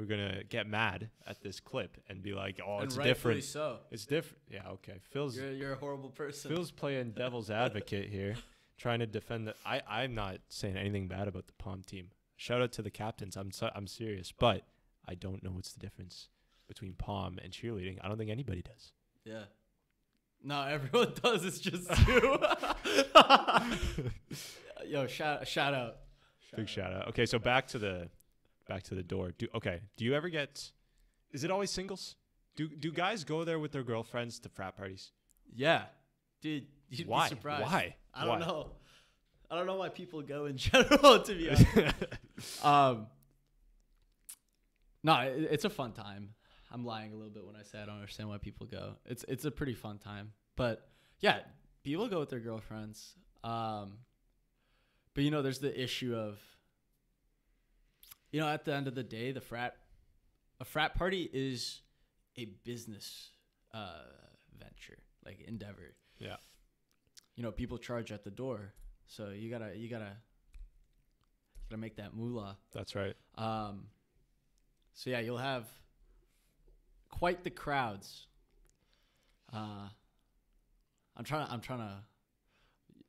who 0.00 0.04
are 0.04 0.16
gonna 0.16 0.42
get 0.44 0.66
mad 0.66 1.10
at 1.26 1.42
this 1.42 1.60
clip 1.60 1.98
and 2.08 2.22
be 2.22 2.32
like, 2.32 2.58
"Oh, 2.66 2.76
and 2.76 2.84
it's 2.84 2.96
different. 2.96 3.44
So 3.44 3.78
It's 3.90 4.06
different." 4.06 4.38
Yeah, 4.50 4.68
okay. 4.70 4.94
Phil's 5.10 5.36
you're, 5.36 5.52
you're 5.52 5.72
a 5.72 5.76
horrible 5.76 6.10
person. 6.10 6.50
Phil's 6.54 6.70
playing 6.70 7.12
devil's 7.12 7.50
advocate 7.50 8.08
here, 8.08 8.36
trying 8.78 9.00
to 9.00 9.06
defend 9.06 9.46
the. 9.46 9.54
I 9.64 9.82
I'm 9.88 10.14
not 10.14 10.38
saying 10.48 10.76
anything 10.76 11.06
bad 11.08 11.28
about 11.28 11.46
the 11.46 11.52
pom 11.54 11.82
team. 11.82 12.08
Shout 12.36 12.62
out 12.62 12.72
to 12.72 12.82
the 12.82 12.90
captains. 12.90 13.36
I'm 13.36 13.50
so, 13.52 13.70
I'm 13.74 13.86
serious, 13.86 14.32
but 14.32 14.62
I 15.06 15.14
don't 15.14 15.42
know 15.42 15.50
what's 15.50 15.72
the 15.72 15.80
difference 15.80 16.28
between 16.68 16.94
pom 16.94 17.38
and 17.42 17.52
cheerleading. 17.52 17.98
I 18.02 18.08
don't 18.08 18.16
think 18.16 18.30
anybody 18.30 18.62
does. 18.62 18.92
yeah. 19.24 19.44
No, 20.42 20.62
everyone 20.62 21.12
does. 21.22 21.44
It's 21.44 21.58
just 21.60 21.90
you. 22.08 22.38
Yo, 24.86 25.06
shout 25.06 25.46
shout 25.46 25.74
out. 25.74 25.96
Big 26.56 26.68
shout 26.68 26.92
out. 26.92 27.08
Okay, 27.08 27.26
so 27.26 27.38
back 27.38 27.66
to 27.68 27.78
the 27.78 28.08
back 28.70 28.84
to 28.84 28.94
the 28.94 29.02
door. 29.02 29.32
Do 29.36 29.48
okay. 29.56 29.80
Do 29.96 30.04
you 30.04 30.14
ever 30.14 30.28
get? 30.28 30.70
Is 31.32 31.44
it 31.44 31.50
always 31.50 31.70
singles? 31.70 32.16
Do 32.56 32.68
do 32.68 32.90
guys 32.92 33.24
go 33.24 33.44
there 33.44 33.58
with 33.58 33.72
their 33.72 33.82
girlfriends 33.82 34.38
to 34.40 34.48
frat 34.48 34.76
parties? 34.76 35.10
Yeah, 35.54 35.82
dude. 36.40 36.66
You'd 36.88 37.08
Why? 37.08 37.28
Be 37.28 37.34
surprised. 37.34 37.64
Why? 37.64 37.96
I 38.14 38.24
don't 38.24 38.40
Why? 38.40 38.46
know. 38.46 38.70
I 39.50 39.56
don't 39.56 39.66
know 39.66 39.76
why 39.76 39.88
people 39.88 40.22
go 40.22 40.46
in 40.46 40.56
general. 40.68 41.20
To 41.20 41.34
be 41.34 41.50
honest. 41.50 42.64
um. 42.64 43.06
No, 45.02 45.14
it, 45.20 45.48
it's 45.50 45.64
a 45.64 45.70
fun 45.70 45.92
time. 45.92 46.34
I'm 46.72 46.84
lying 46.84 47.12
a 47.12 47.16
little 47.16 47.32
bit 47.32 47.44
when 47.44 47.56
I 47.56 47.62
say 47.64 47.80
I 47.82 47.86
don't 47.86 47.96
understand 47.96 48.28
why 48.28 48.38
people 48.38 48.66
go. 48.66 48.94
It's 49.04 49.24
it's 49.26 49.44
a 49.44 49.50
pretty 49.50 49.74
fun 49.74 49.98
time, 49.98 50.32
but 50.56 50.88
yeah, 51.18 51.40
people 51.82 52.06
go 52.08 52.20
with 52.20 52.30
their 52.30 52.40
girlfriends. 52.40 53.14
Um, 53.42 53.98
but 55.14 55.24
you 55.24 55.30
know, 55.30 55.42
there's 55.42 55.58
the 55.58 55.82
issue 55.82 56.14
of, 56.14 56.38
you 58.32 58.40
know, 58.40 58.48
at 58.48 58.64
the 58.64 58.74
end 58.74 58.86
of 58.86 58.94
the 58.94 59.02
day, 59.02 59.32
the 59.32 59.40
frat, 59.40 59.76
a 60.60 60.64
frat 60.64 60.94
party 60.94 61.28
is 61.32 61.80
a 62.36 62.46
business 62.64 63.30
uh, 63.74 64.02
venture, 64.58 64.98
like 65.24 65.40
endeavor. 65.46 65.94
Yeah. 66.18 66.36
You 67.36 67.42
know, 67.42 67.50
people 67.50 67.78
charge 67.78 68.12
at 68.12 68.24
the 68.24 68.30
door, 68.30 68.72
so 69.06 69.30
you 69.30 69.50
gotta 69.50 69.76
you 69.76 69.88
gotta 69.88 70.12
gotta 71.68 71.80
make 71.80 71.96
that 71.96 72.14
moolah. 72.14 72.58
That's 72.72 72.94
right. 72.94 73.14
Um, 73.36 73.86
so 74.92 75.10
yeah, 75.10 75.20
you'll 75.20 75.38
have 75.38 75.66
quite 77.08 77.42
the 77.42 77.50
crowds. 77.50 78.26
Uh, 79.52 79.88
I'm 81.16 81.24
trying. 81.24 81.46
To, 81.46 81.52
I'm 81.52 81.60
trying 81.60 81.78
to 81.78 81.94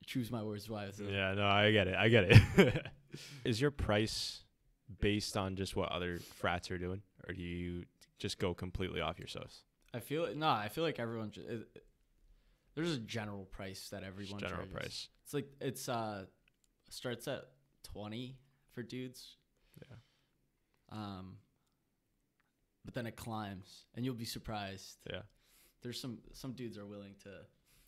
choose 0.06 0.32
my 0.32 0.44
words 0.44 0.70
wisely. 0.70 1.14
Yeah, 1.14 1.34
no, 1.34 1.46
I 1.46 1.72
get 1.72 1.88
it. 1.88 1.96
I 1.96 2.08
get 2.08 2.24
it. 2.32 2.86
Is 3.44 3.60
your 3.60 3.72
price 3.72 4.44
based 5.00 5.38
on 5.38 5.56
just 5.56 5.76
what 5.76 5.92
other 5.92 6.20
frats 6.20 6.70
are 6.72 6.78
doing, 6.78 7.02
or 7.28 7.34
do 7.34 7.42
you 7.42 7.86
just 8.20 8.40
go 8.40 8.54
completely 8.54 9.02
off 9.02 9.18
your 9.20 9.28
sauce? 9.28 9.62
I 9.94 10.00
feel 10.00 10.28
no. 10.36 10.50
I 10.50 10.70
feel 10.70 10.84
like 10.84 11.00
everyone. 11.00 11.32
ju- 11.32 11.46
It, 11.48 11.68
it- 11.76 11.84
there's 12.74 12.94
a 12.94 13.00
general 13.00 13.44
price 13.46 13.90
that 13.90 14.00
Just 14.02 14.08
everyone 14.08 14.40
general 14.40 14.60
charges. 14.66 14.74
price. 14.74 15.10
It's 15.26 15.34
like 15.34 15.48
it's 15.60 15.90
uh 15.90 16.24
starts 16.90 17.28
at 17.28 17.46
twenty 17.84 18.38
for 18.74 18.82
dudes. 18.84 19.36
Yeah. 19.82 19.96
Um. 20.92 21.38
But 22.86 22.94
then 22.94 23.06
it 23.06 23.16
climbs, 23.16 23.86
and 23.94 24.04
you'll 24.06 24.16
be 24.16 24.26
surprised. 24.26 24.98
Yeah, 25.12 25.22
There's 25.82 26.00
some 26.00 26.20
some 26.34 26.54
dudes 26.54 26.78
are 26.78 26.86
willing 26.86 27.14
to 27.24 27.30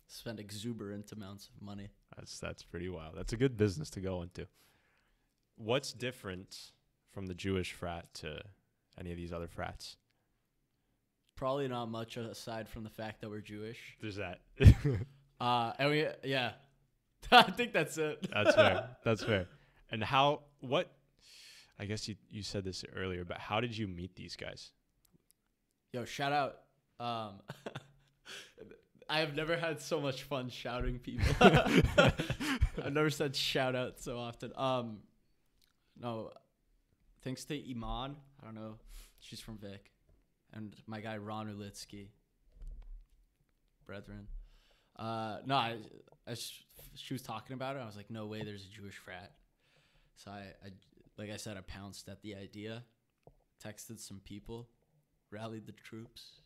spend 0.06 0.38
exuberant 0.38 1.10
amounts 1.12 1.48
of 1.48 1.60
money. 1.62 1.88
that's 2.16 2.38
that's 2.38 2.62
pretty 2.62 2.88
wild. 2.90 3.14
That's 3.16 3.32
a 3.32 3.36
good 3.38 3.56
business 3.56 3.88
to 3.90 4.00
go 4.00 4.20
into. 4.22 4.46
What's 5.56 5.92
different 5.92 6.72
from 7.14 7.26
the 7.26 7.34
Jewish 7.34 7.72
frat 7.72 8.12
to 8.14 8.42
any 8.98 9.12
of 9.12 9.16
these 9.16 9.32
other 9.32 9.46
frats? 9.46 9.96
Probably 11.36 11.68
not 11.68 11.86
much 11.86 12.16
aside 12.16 12.68
from 12.68 12.84
the 12.84 12.90
fact 12.90 13.20
that 13.20 13.30
we're 13.30 13.40
Jewish. 13.40 13.78
There's 14.00 14.16
that. 14.16 14.40
Uh, 15.40 15.72
and 15.80 15.90
we 15.90 16.06
yeah, 16.22 16.52
I 17.32 17.50
think 17.50 17.72
that's 17.72 17.98
it. 17.98 18.26
That's 18.32 18.54
fair. 18.54 18.88
That's 19.04 19.24
fair. 19.24 19.48
And 19.90 20.02
how? 20.02 20.42
What? 20.60 20.90
I 21.78 21.86
guess 21.86 22.08
you 22.08 22.14
you 22.30 22.42
said 22.42 22.64
this 22.64 22.84
earlier, 22.94 23.24
but 23.24 23.38
how 23.38 23.60
did 23.60 23.76
you 23.76 23.86
meet 23.86 24.14
these 24.14 24.36
guys? 24.36 24.70
Yo, 25.92 26.04
shout 26.04 26.32
out. 26.32 26.56
Um, 27.00 27.40
I 29.08 29.18
have 29.18 29.34
never 29.34 29.56
had 29.56 29.80
so 29.80 30.00
much 30.00 30.22
fun 30.22 30.48
shouting 30.48 30.98
people. 30.98 31.26
I've 31.42 32.92
never 32.92 33.10
said 33.10 33.36
shout 33.36 33.74
out 33.74 34.00
so 34.00 34.18
often. 34.18 34.52
Um, 34.56 34.98
no, 36.00 36.30
thanks 37.24 37.44
to 37.46 37.70
Iman. 37.70 38.16
I 38.40 38.44
don't 38.44 38.54
know. 38.54 38.74
She's 39.18 39.40
from 39.40 39.58
Vic, 39.58 39.90
and 40.52 40.76
my 40.86 41.00
guy 41.00 41.16
Ron 41.16 41.48
Ulitsky. 41.48 42.08
Brethren. 43.86 44.26
Uh, 44.96 45.38
no, 45.44 45.56
I, 45.56 45.76
I 46.26 46.34
sh- 46.34 46.64
she 46.94 47.14
was 47.14 47.22
talking 47.22 47.54
about 47.54 47.76
it. 47.76 47.80
I 47.80 47.86
was 47.86 47.96
like, 47.96 48.10
no 48.10 48.26
way, 48.26 48.42
there's 48.42 48.64
a 48.64 48.68
Jewish 48.80 48.96
frat. 48.96 49.32
So 50.16 50.30
I, 50.30 50.44
I, 50.64 50.68
like 51.18 51.30
I 51.30 51.36
said, 51.36 51.56
I 51.56 51.60
pounced 51.60 52.08
at 52.08 52.22
the 52.22 52.34
idea, 52.34 52.82
texted 53.62 54.00
some 54.00 54.20
people, 54.24 54.68
rallied 55.30 55.66
the 55.66 55.72
troops, 55.72 56.40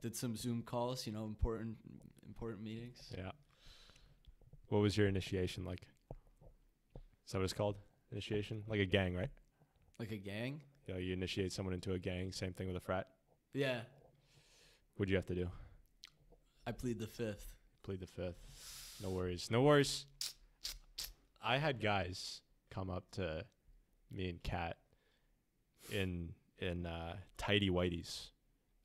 did 0.00 0.16
some 0.16 0.36
Zoom 0.36 0.62
calls. 0.62 1.06
You 1.06 1.12
know, 1.12 1.24
important 1.24 1.76
important 2.26 2.62
meetings. 2.62 3.12
Yeah. 3.16 3.32
What 4.68 4.80
was 4.80 4.96
your 4.96 5.08
initiation 5.08 5.64
like? 5.64 5.82
Is 7.26 7.32
that 7.32 7.38
what 7.38 7.44
it's 7.44 7.52
called? 7.52 7.76
Initiation? 8.10 8.62
Like 8.66 8.80
a 8.80 8.86
gang, 8.86 9.14
right? 9.14 9.30
Like 10.02 10.10
a 10.10 10.16
gang. 10.16 10.60
You 10.88 10.94
know, 10.94 10.98
you 10.98 11.12
initiate 11.12 11.52
someone 11.52 11.72
into 11.72 11.92
a 11.92 11.98
gang. 12.00 12.32
Same 12.32 12.52
thing 12.52 12.66
with 12.66 12.76
a 12.76 12.80
frat. 12.80 13.06
Yeah, 13.54 13.82
What'd 14.96 15.10
you 15.10 15.14
have 15.16 15.26
to 15.26 15.34
do? 15.36 15.48
I 16.66 16.72
plead 16.72 16.98
the 16.98 17.06
fifth. 17.06 17.54
Plead 17.84 18.00
the 18.00 18.08
fifth. 18.08 18.34
No 19.00 19.10
worries. 19.10 19.48
No 19.48 19.62
worries. 19.62 20.06
I 21.40 21.58
had 21.58 21.80
guys 21.80 22.40
come 22.68 22.90
up 22.90 23.04
to 23.12 23.44
me 24.10 24.28
and 24.28 24.42
Kat 24.42 24.76
in 25.88 26.30
in 26.58 26.84
uh, 26.84 27.14
tidy 27.38 27.70
whiteys, 27.70 28.30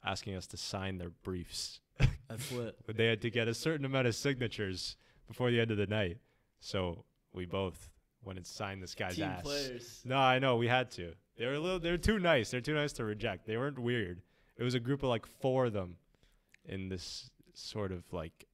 asking 0.05 0.35
us 0.35 0.45
to 0.45 0.57
sign 0.57 0.99
their 0.99 1.09
briefs. 1.23 1.79
That's 2.29 2.51
lit. 2.51 2.75
But 2.85 2.95
they 2.95 3.07
had 3.07 3.23
to 3.23 3.31
get 3.31 3.47
a 3.47 3.55
certain 3.55 3.87
amount 3.87 4.05
of 4.05 4.13
signatures 4.13 4.97
before 5.27 5.49
the 5.49 5.59
end 5.59 5.71
of 5.71 5.77
the 5.77 5.87
night. 5.87 6.19
So 6.59 7.05
we 7.33 7.45
both 7.45 7.89
went 8.27 8.37
and 8.37 8.45
signed 8.45 8.83
this 8.83 8.93
guy's 8.93 9.15
Team 9.15 9.25
ass. 9.25 9.41
players. 9.41 10.01
No, 10.05 10.17
I 10.17 10.37
know 10.37 10.57
we 10.57 10.67
had 10.67 10.91
to. 10.91 11.13
They 11.37 11.45
were 11.45 11.53
a 11.53 11.59
little. 11.59 11.79
They 11.79 11.89
were 11.91 11.97
too 11.97 12.19
nice. 12.19 12.51
They're 12.51 12.61
too 12.61 12.75
nice 12.75 12.93
to 12.93 13.05
reject. 13.05 13.45
They 13.47 13.57
weren't 13.57 13.79
weird. 13.79 14.21
It 14.57 14.63
was 14.63 14.75
a 14.75 14.79
group 14.79 15.01
of 15.03 15.09
like 15.09 15.25
four 15.25 15.65
of 15.67 15.73
them, 15.73 15.95
in 16.65 16.89
this 16.89 17.29
sort 17.53 17.91
of 17.91 18.03
like 18.11 18.45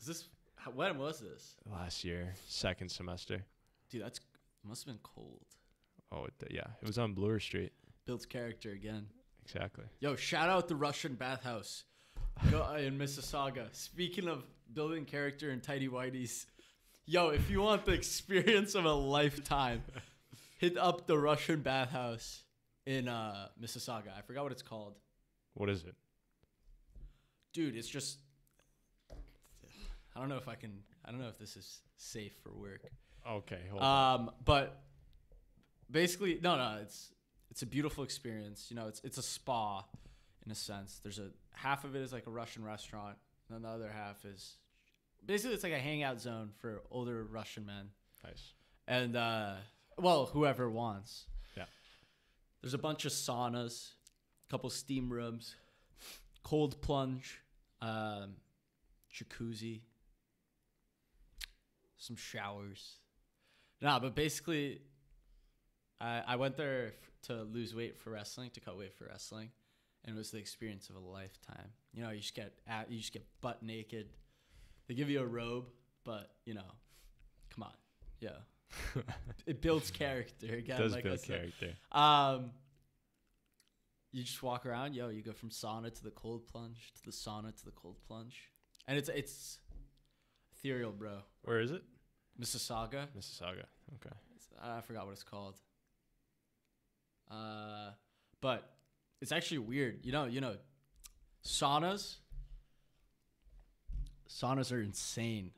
Is 0.00 0.06
this 0.06 0.28
how- 0.56 0.70
when 0.72 0.98
was 0.98 1.20
this? 1.20 1.56
last 1.66 2.04
year, 2.04 2.34
second 2.46 2.90
semester. 2.90 3.44
Dude, 3.90 4.02
that's 4.02 4.20
must 4.64 4.84
have 4.84 4.94
been 4.94 5.00
cold. 5.02 5.42
Oh, 6.12 6.24
it, 6.24 6.32
yeah, 6.50 6.66
it 6.82 6.86
was 6.86 6.98
on 6.98 7.14
Bloor 7.14 7.40
Street. 7.40 7.72
Builds 8.04 8.26
character 8.26 8.72
again. 8.72 9.06
Exactly. 9.44 9.84
Yo, 10.00 10.14
shout 10.16 10.48
out 10.50 10.68
the 10.68 10.76
Russian 10.76 11.14
bathhouse 11.14 11.84
Go, 12.50 12.62
uh, 12.62 12.76
in 12.76 12.98
Mississauga. 12.98 13.68
Speaking 13.74 14.28
of 14.28 14.44
building 14.74 15.04
character 15.04 15.50
and 15.50 15.62
tidy 15.62 15.88
whiteys, 15.88 16.44
yo, 17.08 17.30
if 17.30 17.50
you 17.50 17.60
want 17.60 17.84
the 17.84 17.92
experience 18.00 18.74
of 18.74 18.84
a 18.84 18.92
lifetime, 18.92 19.82
hit 20.58 20.76
up 20.76 21.06
the 21.06 21.18
Russian 21.18 21.62
bathhouse 21.62 22.42
in 22.86 23.08
uh, 23.08 23.48
Mississauga. 23.60 24.16
I 24.16 24.20
forgot 24.20 24.44
what 24.44 24.52
it's 24.52 24.62
called. 24.62 24.94
What 25.54 25.68
is 25.68 25.82
it? 25.84 25.94
Dude, 27.52 27.74
it's 27.74 27.88
just. 27.88 28.18
I 30.14 30.20
don't 30.20 30.28
know 30.28 30.36
if 30.36 30.48
I 30.48 30.54
can. 30.54 30.82
I 31.04 31.10
don't 31.10 31.20
know 31.20 31.28
if 31.28 31.38
this 31.38 31.56
is 31.56 31.80
safe 31.96 32.34
for 32.42 32.52
work. 32.52 32.82
Okay, 33.28 33.60
hold 33.70 33.82
on. 33.82 34.14
Um, 34.14 34.30
but 34.44 34.82
basically, 35.90 36.38
no, 36.42 36.56
no, 36.56 36.78
it's 36.82 37.12
it's 37.50 37.62
a 37.62 37.66
beautiful 37.66 38.04
experience. 38.04 38.66
You 38.68 38.76
know, 38.76 38.86
it's 38.86 39.00
it's 39.02 39.18
a 39.18 39.22
spa 39.22 39.84
in 40.44 40.52
a 40.52 40.54
sense. 40.54 41.00
There's 41.02 41.18
a 41.18 41.30
half 41.54 41.84
of 41.84 41.96
it 41.96 42.02
is 42.02 42.12
like 42.12 42.26
a 42.26 42.30
Russian 42.30 42.64
restaurant, 42.64 43.16
and 43.48 43.56
then 43.56 43.62
the 43.62 43.74
other 43.74 43.90
half 43.90 44.24
is 44.24 44.56
basically 45.24 45.54
it's 45.54 45.62
like 45.64 45.72
a 45.72 45.78
hangout 45.78 46.20
zone 46.20 46.50
for 46.58 46.82
older 46.90 47.24
Russian 47.24 47.66
men 47.66 47.90
Nice. 48.24 48.52
and 48.86 49.16
uh, 49.16 49.54
well, 49.98 50.26
whoever 50.26 50.70
wants. 50.70 51.26
Yeah. 51.56 51.64
There's 52.62 52.74
a 52.74 52.78
bunch 52.78 53.04
of 53.04 53.12
saunas, 53.12 53.90
a 54.48 54.50
couple 54.50 54.70
steam 54.70 55.10
rooms, 55.10 55.54
cold 56.42 56.80
plunge, 56.80 57.40
um, 57.80 58.34
jacuzzi, 59.14 59.80
some 61.96 62.16
showers. 62.16 62.96
Nah, 63.80 63.98
but 63.98 64.14
basically, 64.14 64.80
I 66.00 66.22
I 66.26 66.36
went 66.36 66.56
there 66.56 66.88
f- 66.88 67.10
to 67.28 67.42
lose 67.42 67.74
weight 67.74 67.98
for 67.98 68.10
wrestling, 68.10 68.50
to 68.54 68.60
cut 68.60 68.76
weight 68.78 68.94
for 68.94 69.06
wrestling, 69.06 69.50
and 70.04 70.14
it 70.14 70.18
was 70.18 70.30
the 70.30 70.38
experience 70.38 70.90
of 70.90 70.96
a 70.96 71.00
lifetime. 71.00 71.68
You 71.92 72.02
know, 72.02 72.10
you 72.10 72.20
just 72.20 72.34
get 72.34 72.52
at, 72.66 72.90
you 72.90 72.98
just 72.98 73.12
get 73.12 73.26
butt 73.40 73.62
naked. 73.62 74.08
They 74.88 74.94
give 74.94 75.10
you 75.10 75.20
a 75.20 75.26
robe, 75.26 75.66
but 76.04 76.30
you 76.44 76.54
know, 76.54 76.70
come 77.54 77.64
on, 77.64 77.72
yeah. 78.20 78.30
it 79.46 79.60
builds 79.60 79.90
character 79.90 80.54
again. 80.54 80.78
Does 80.78 80.92
like 80.92 81.04
build 81.04 81.22
character. 81.22 81.74
Um, 81.92 82.50
you 84.12 84.22
just 84.22 84.42
walk 84.42 84.66
around, 84.66 84.94
yo. 84.94 85.08
You 85.08 85.22
go 85.22 85.32
from 85.32 85.50
sauna 85.50 85.94
to 85.94 86.02
the 86.02 86.10
cold 86.10 86.46
plunge 86.46 86.92
to 86.94 87.04
the 87.04 87.10
sauna 87.10 87.56
to 87.56 87.64
the 87.64 87.70
cold 87.72 87.96
plunge, 88.06 88.50
and 88.86 88.98
it's 88.98 89.08
it's 89.08 89.58
ethereal, 90.56 90.92
bro. 90.92 91.18
Where 91.42 91.60
is 91.60 91.70
it? 91.70 91.82
Mississauga. 92.40 93.06
Mississauga. 93.16 93.64
Okay. 93.96 94.14
I 94.62 94.80
forgot 94.80 95.06
what 95.06 95.12
it's 95.12 95.22
called. 95.22 95.56
Uh, 97.30 97.90
but 98.40 98.70
it's 99.20 99.32
actually 99.32 99.58
weird. 99.58 100.04
You 100.04 100.12
know, 100.12 100.24
you 100.24 100.40
know, 100.40 100.56
saunas. 101.44 102.16
Saunas 104.28 104.72
are 104.72 104.80
insane. 104.80 105.50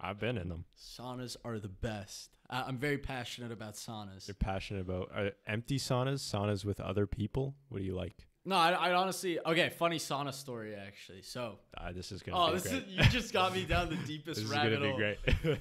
I've 0.00 0.18
been 0.20 0.38
in 0.38 0.48
them. 0.48 0.64
Saunas 0.80 1.36
are 1.44 1.58
the 1.58 1.68
best. 1.68 2.36
I, 2.48 2.62
I'm 2.62 2.78
very 2.78 2.98
passionate 2.98 3.50
about 3.52 3.74
saunas. 3.74 4.28
You're 4.28 4.34
passionate 4.34 4.80
about 4.80 5.10
are 5.14 5.32
empty 5.46 5.78
saunas, 5.78 6.20
saunas 6.20 6.64
with 6.64 6.80
other 6.80 7.06
people. 7.06 7.54
What 7.68 7.78
do 7.80 7.84
you 7.84 7.94
like? 7.94 8.14
No, 8.44 8.56
I, 8.56 8.70
I 8.70 8.94
honestly. 8.94 9.38
Okay, 9.44 9.70
funny 9.70 9.98
sauna 9.98 10.32
story 10.32 10.74
actually. 10.74 11.22
So, 11.22 11.58
Uh, 11.76 11.92
this 11.92 12.12
is 12.12 12.22
gonna 12.22 12.40
oh, 12.40 12.46
be 12.48 12.52
this 12.54 12.68
great. 12.68 12.84
is, 12.84 12.92
you 12.92 13.02
just 13.04 13.32
got 13.32 13.52
me 13.52 13.64
down 13.64 13.88
the 13.90 13.96
deepest 14.06 14.40
this 14.40 14.50
is 14.50 14.50
gonna 14.50 14.80
be 14.80 14.92
great. 14.92 15.18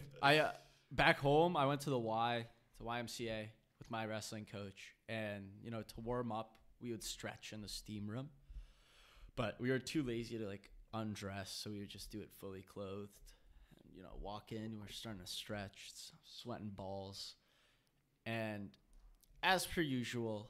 I 0.21 0.37
uh, 0.37 0.51
back 0.91 1.19
home, 1.19 1.57
I 1.57 1.65
went 1.65 1.81
to 1.81 1.89
the 1.89 1.99
Y, 1.99 2.45
the 2.77 2.85
YMCA 2.85 3.47
with 3.79 3.91
my 3.91 4.05
wrestling 4.05 4.45
coach, 4.49 4.93
and 5.09 5.45
you 5.63 5.71
know, 5.71 5.81
to 5.81 6.01
warm 6.01 6.31
up, 6.31 6.51
we 6.79 6.91
would 6.91 7.03
stretch 7.03 7.51
in 7.53 7.61
the 7.61 7.67
steam 7.67 8.07
room. 8.07 8.29
But 9.35 9.59
we 9.59 9.69
were 9.71 9.79
too 9.79 10.03
lazy 10.03 10.37
to 10.37 10.45
like 10.47 10.69
undress, 10.93 11.51
so 11.51 11.69
we 11.69 11.79
would 11.79 11.89
just 11.89 12.11
do 12.11 12.19
it 12.19 12.31
fully 12.31 12.61
clothed. 12.61 13.19
And, 13.83 13.95
you 13.95 14.03
know, 14.03 14.09
walk 14.21 14.51
in, 14.51 14.79
we're 14.79 14.87
starting 14.89 15.21
to 15.21 15.27
stretch, 15.27 15.91
sweating 16.23 16.71
balls, 16.75 17.35
and 18.25 18.69
as 19.43 19.65
per 19.65 19.81
usual, 19.81 20.49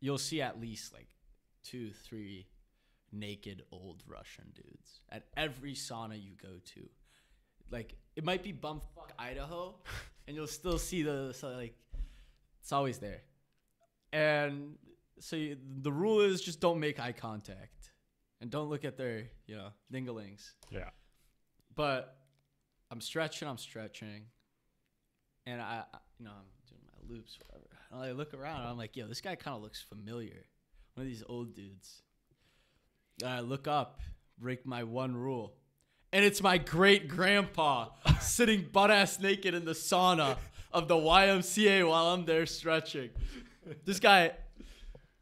you'll 0.00 0.18
see 0.18 0.42
at 0.42 0.60
least 0.60 0.92
like 0.92 1.08
two, 1.64 1.90
three 1.92 2.46
naked 3.12 3.62
old 3.72 4.02
Russian 4.06 4.44
dudes 4.54 5.00
at 5.10 5.24
every 5.36 5.74
sauna 5.74 6.22
you 6.22 6.32
go 6.40 6.60
to 6.74 6.88
like 7.70 7.94
it 8.16 8.24
might 8.24 8.42
be 8.42 8.52
bumfuck 8.52 9.10
Idaho, 9.18 9.74
and 10.26 10.36
you'll 10.36 10.46
still 10.46 10.78
see 10.78 11.02
the 11.02 11.32
so 11.32 11.48
like 11.50 11.74
it's 12.60 12.72
always 12.72 12.98
there. 12.98 13.22
And 14.12 14.74
so 15.20 15.36
you, 15.36 15.56
the 15.82 15.92
rule 15.92 16.20
is 16.20 16.40
just 16.40 16.60
don't 16.60 16.80
make 16.80 16.98
eye 16.98 17.12
contact 17.12 17.79
and 18.40 18.50
don't 18.50 18.68
look 18.68 18.84
at 18.84 18.96
their 18.96 19.24
you 19.46 19.56
know 19.56 19.68
dinglings. 19.92 20.52
yeah. 20.70 20.90
But 21.74 22.16
I'm 22.90 23.00
stretching, 23.00 23.48
I'm 23.48 23.58
stretching, 23.58 24.24
and 25.46 25.60
I 25.60 25.84
you 26.18 26.24
know 26.24 26.32
I'm 26.32 26.46
doing 26.68 26.82
my 26.84 27.14
loops 27.14 27.38
whatever. 27.46 27.66
And 27.92 28.02
I 28.02 28.12
look 28.12 28.34
around, 28.34 28.60
and 28.60 28.70
I'm 28.70 28.78
like, 28.78 28.96
yo, 28.96 29.06
this 29.06 29.20
guy 29.20 29.34
kind 29.34 29.56
of 29.56 29.62
looks 29.62 29.82
familiar. 29.82 30.44
One 30.94 31.06
of 31.06 31.10
these 31.12 31.24
old 31.28 31.54
dudes. 31.54 32.02
And 33.20 33.28
I 33.30 33.40
look 33.40 33.66
up, 33.68 34.00
break 34.38 34.64
my 34.64 34.84
one 34.84 35.16
rule. 35.16 35.54
And 36.12 36.24
it's 36.24 36.42
my 36.42 36.58
great 36.58 37.08
grandpa 37.08 37.88
sitting 38.20 38.66
butt 38.72 38.90
ass 38.90 39.20
naked 39.20 39.54
in 39.54 39.64
the 39.64 39.72
sauna 39.72 40.36
of 40.72 40.88
the 40.88 40.94
YMCA 40.94 41.88
while 41.88 42.08
I'm 42.08 42.24
there 42.24 42.46
stretching. 42.46 43.10
This 43.84 44.00
guy, 44.00 44.32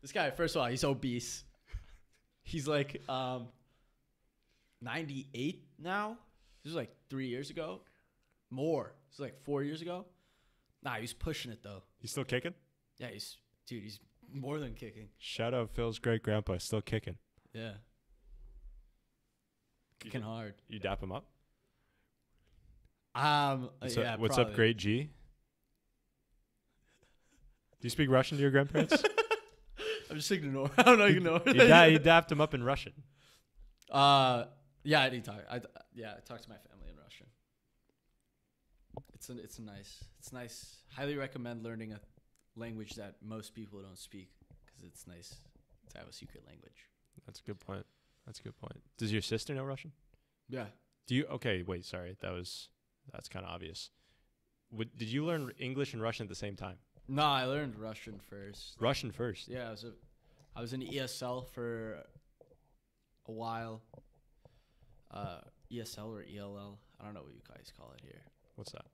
this 0.01 0.13
guy, 0.13 0.31
first 0.31 0.57
of 0.57 0.63
all, 0.63 0.69
he's 0.69 0.85
obese. 0.85 1.45
He's 2.49 2.67
like 2.67 3.03
um, 3.11 3.49
98 4.81 5.63
now. 5.79 6.17
This 6.65 6.71
was 6.71 6.77
like 6.77 6.91
three 7.11 7.27
years 7.27 7.51
ago. 7.51 7.83
More. 8.51 8.95
This 9.11 9.17
is 9.17 9.21
like 9.21 9.45
four 9.45 9.63
years 9.63 9.83
ago. 9.83 10.07
Nah, 10.83 10.95
he's 10.95 11.13
pushing 11.13 11.53
it 11.53 11.63
though. 11.63 11.83
He's 11.99 12.11
still 12.11 12.25
kicking? 12.25 12.55
Yeah, 12.97 13.09
he's 13.09 13.37
dude. 13.67 13.83
He's 13.83 14.01
more 14.33 14.59
than 14.59 14.73
kicking. 14.73 15.09
Shout 15.19 15.53
out 15.53 15.75
Phil's 15.75 15.99
great 15.99 16.23
grandpa, 16.23 16.57
still 16.57 16.81
kicking. 16.81 17.17
Yeah, 17.53 17.73
kicking 20.01 20.23
hard. 20.23 20.55
You 20.69 20.79
dap 20.79 21.03
him 21.03 21.13
up. 21.13 21.27
Um, 23.15 23.69
What's, 23.81 23.95
yeah. 23.97 24.15
up, 24.15 24.21
what's 24.21 24.39
up, 24.39 24.55
great 24.55 24.79
G? 24.79 25.03
Do 25.03 25.09
you 27.83 27.91
speak 27.91 28.09
Russian 28.09 28.39
to 28.39 28.43
your 28.43 28.51
grandparents? 28.53 29.03
I'm 30.11 30.17
just 30.17 30.31
ignoring. 30.31 30.71
I 30.79 30.83
don't 30.83 31.01
ignore. 31.03 31.43
you, 31.47 31.53
da- 31.55 31.85
you 31.85 31.99
dapped 31.99 32.33
him 32.33 32.41
up 32.41 32.55
in 32.55 32.63
Russian. 32.63 32.93
Uh, 33.91 34.45
yeah, 34.85 35.03
I 35.03 35.09
did 35.09 35.25
talk. 35.25 35.41
I 35.51 35.61
yeah, 35.95 36.15
I 36.17 36.21
talked 36.21 36.45
to 36.45 36.49
my 36.49 36.57
family 36.57 36.91
in 36.91 36.97
Russian. 36.97 37.27
It's 39.15 39.29
a, 39.29 39.39
it's 39.39 39.59
a 39.59 39.63
nice. 39.63 40.05
It's 40.19 40.33
nice. 40.33 40.77
Highly 40.95 41.17
recommend 41.17 41.63
learning 41.63 41.93
a 41.93 42.01
language 42.57 42.95
that 42.95 43.17
most 43.23 43.55
people 43.55 43.81
don't 43.81 43.99
speak 43.99 44.31
because 44.67 44.83
it's 44.85 45.07
nice. 45.07 45.35
to 45.91 45.99
have 45.99 46.09
a 46.09 46.13
secret 46.13 46.45
language. 46.47 46.87
That's 47.27 47.41
a 47.41 47.43
good 47.43 47.61
point. 47.61 47.87
That's 48.27 48.41
a 48.41 48.43
good 48.43 48.59
point. 48.59 48.81
Does 48.99 49.13
your 49.13 49.23
sister 49.23 49.55
know 49.55 49.65
Russian? 49.65 49.93
Yeah. 50.49 50.67
Do 51.07 51.15
you? 51.15 51.25
Okay, 51.27 51.63
wait. 51.63 51.85
Sorry, 51.85 52.17
that 52.21 52.33
was 52.33 52.69
that's 53.13 53.29
kind 53.29 53.45
of 53.45 53.53
obvious. 53.53 53.91
Would, 54.71 54.97
did 54.99 55.09
you 55.09 55.25
learn 55.25 55.51
English 55.59 55.95
and 55.95 56.03
Russian 56.03 56.25
at 56.25 56.29
the 56.29 56.35
same 56.35 56.57
time? 56.57 56.77
No, 57.09 57.25
I 57.25 57.45
learned 57.45 57.79
Russian 57.79 58.21
first. 58.29 58.77
Russian 58.79 59.11
first. 59.11 59.49
Yeah, 59.49 59.69
I 59.69 59.71
was 59.71 59.85
a, 59.85 59.93
I 60.55 60.61
was 60.61 60.75
in 60.75 60.83
ESL 60.83 61.49
for 61.49 62.05
a 63.27 63.33
while. 63.33 63.83
Uh, 65.11 65.39
ESL 65.73 66.09
or 66.09 66.23
ELL, 66.23 66.79
I 67.01 67.05
don't 67.05 67.15
know 67.15 67.23
what 67.23 67.33
you 67.33 67.41
guys 67.49 67.73
call 67.77 67.93
it 67.97 68.03
here. 68.03 68.21
What's 68.57 68.73
that? 68.73 68.85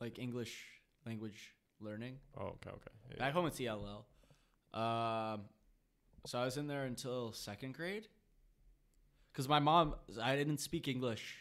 Like 0.00 0.18
English 0.18 0.64
language 1.06 1.54
learning. 1.80 2.16
Oh, 2.38 2.44
okay, 2.44 2.70
okay. 2.70 2.90
Yeah. 3.10 3.18
Back 3.18 3.34
home 3.34 3.46
it's 3.46 3.60
ELL. 3.60 4.06
Um, 4.72 5.42
so 6.26 6.38
I 6.38 6.44
was 6.44 6.56
in 6.56 6.66
there 6.66 6.84
until 6.84 7.32
second 7.32 7.74
grade. 7.74 8.08
Cause 9.34 9.48
my 9.48 9.58
mom, 9.58 9.94
I 10.20 10.36
didn't 10.36 10.58
speak 10.58 10.88
English, 10.88 11.36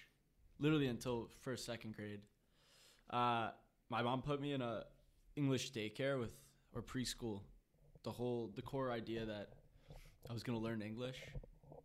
literally 0.59 0.87
until 0.87 1.29
first 1.41 1.65
second 1.65 1.95
grade. 1.95 2.21
Uh, 3.09 3.49
my 3.89 4.01
mom 4.01 4.21
put 4.21 4.39
me 4.39 4.53
in 4.53 4.61
a 4.61 4.83
English 5.39 5.71
daycare 5.71 6.19
with 6.19 6.31
or 6.75 6.81
preschool. 6.81 7.39
The 8.03 8.11
whole 8.11 8.51
the 8.53 8.61
core 8.61 8.91
idea 8.91 9.25
that 9.25 9.47
I 10.29 10.33
was 10.33 10.43
gonna 10.43 10.59
learn 10.59 10.81
English. 10.81 11.15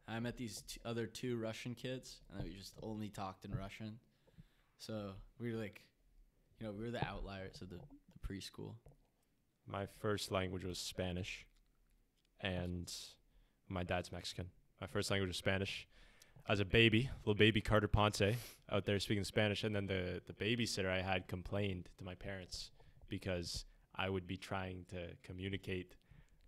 I 0.09 0.19
met 0.19 0.37
these 0.37 0.63
t- 0.63 0.81
other 0.85 1.07
two 1.07 1.37
Russian 1.39 1.75
kids, 1.77 2.17
and 2.33 2.43
we 2.43 2.51
just 2.51 2.75
only 2.83 3.11
talked 3.11 3.45
in 3.45 3.53
Russian. 3.55 4.01
So 4.77 5.13
we 5.39 5.53
were 5.53 5.59
like, 5.59 5.85
you 6.59 6.67
know, 6.67 6.73
we 6.73 6.85
were 6.85 6.91
the 6.91 7.07
outliers 7.07 7.63
of 7.63 7.71
the, 7.71 7.77
the 7.77 8.19
preschool. 8.27 8.75
My 9.67 9.87
first 10.01 10.33
language 10.33 10.65
was 10.65 10.79
Spanish, 10.79 11.47
and 12.41 12.93
my 13.69 13.85
dad's 13.85 14.11
Mexican. 14.11 14.51
My 14.81 14.89
first 14.89 15.13
language 15.13 15.29
was 15.29 15.37
Spanish. 15.37 15.87
As 16.49 16.59
a 16.59 16.65
baby, 16.65 17.09
little 17.23 17.39
baby 17.39 17.61
Carter 17.61 17.89
Ponce 17.89 18.37
out 18.71 18.85
there 18.85 18.99
speaking 18.99 19.25
Spanish, 19.25 19.63
and 19.63 19.75
then 19.77 19.87
the 19.87 20.21
the 20.27 20.35
babysitter 20.35 20.91
I 20.91 21.03
had 21.03 21.29
complained 21.29 21.89
to 21.99 22.05
my 22.05 22.17
parents 22.17 22.73
because 23.19 23.65
I 23.95 24.09
would 24.09 24.27
be 24.27 24.37
trying 24.37 24.85
to 24.91 25.01
communicate 25.23 25.95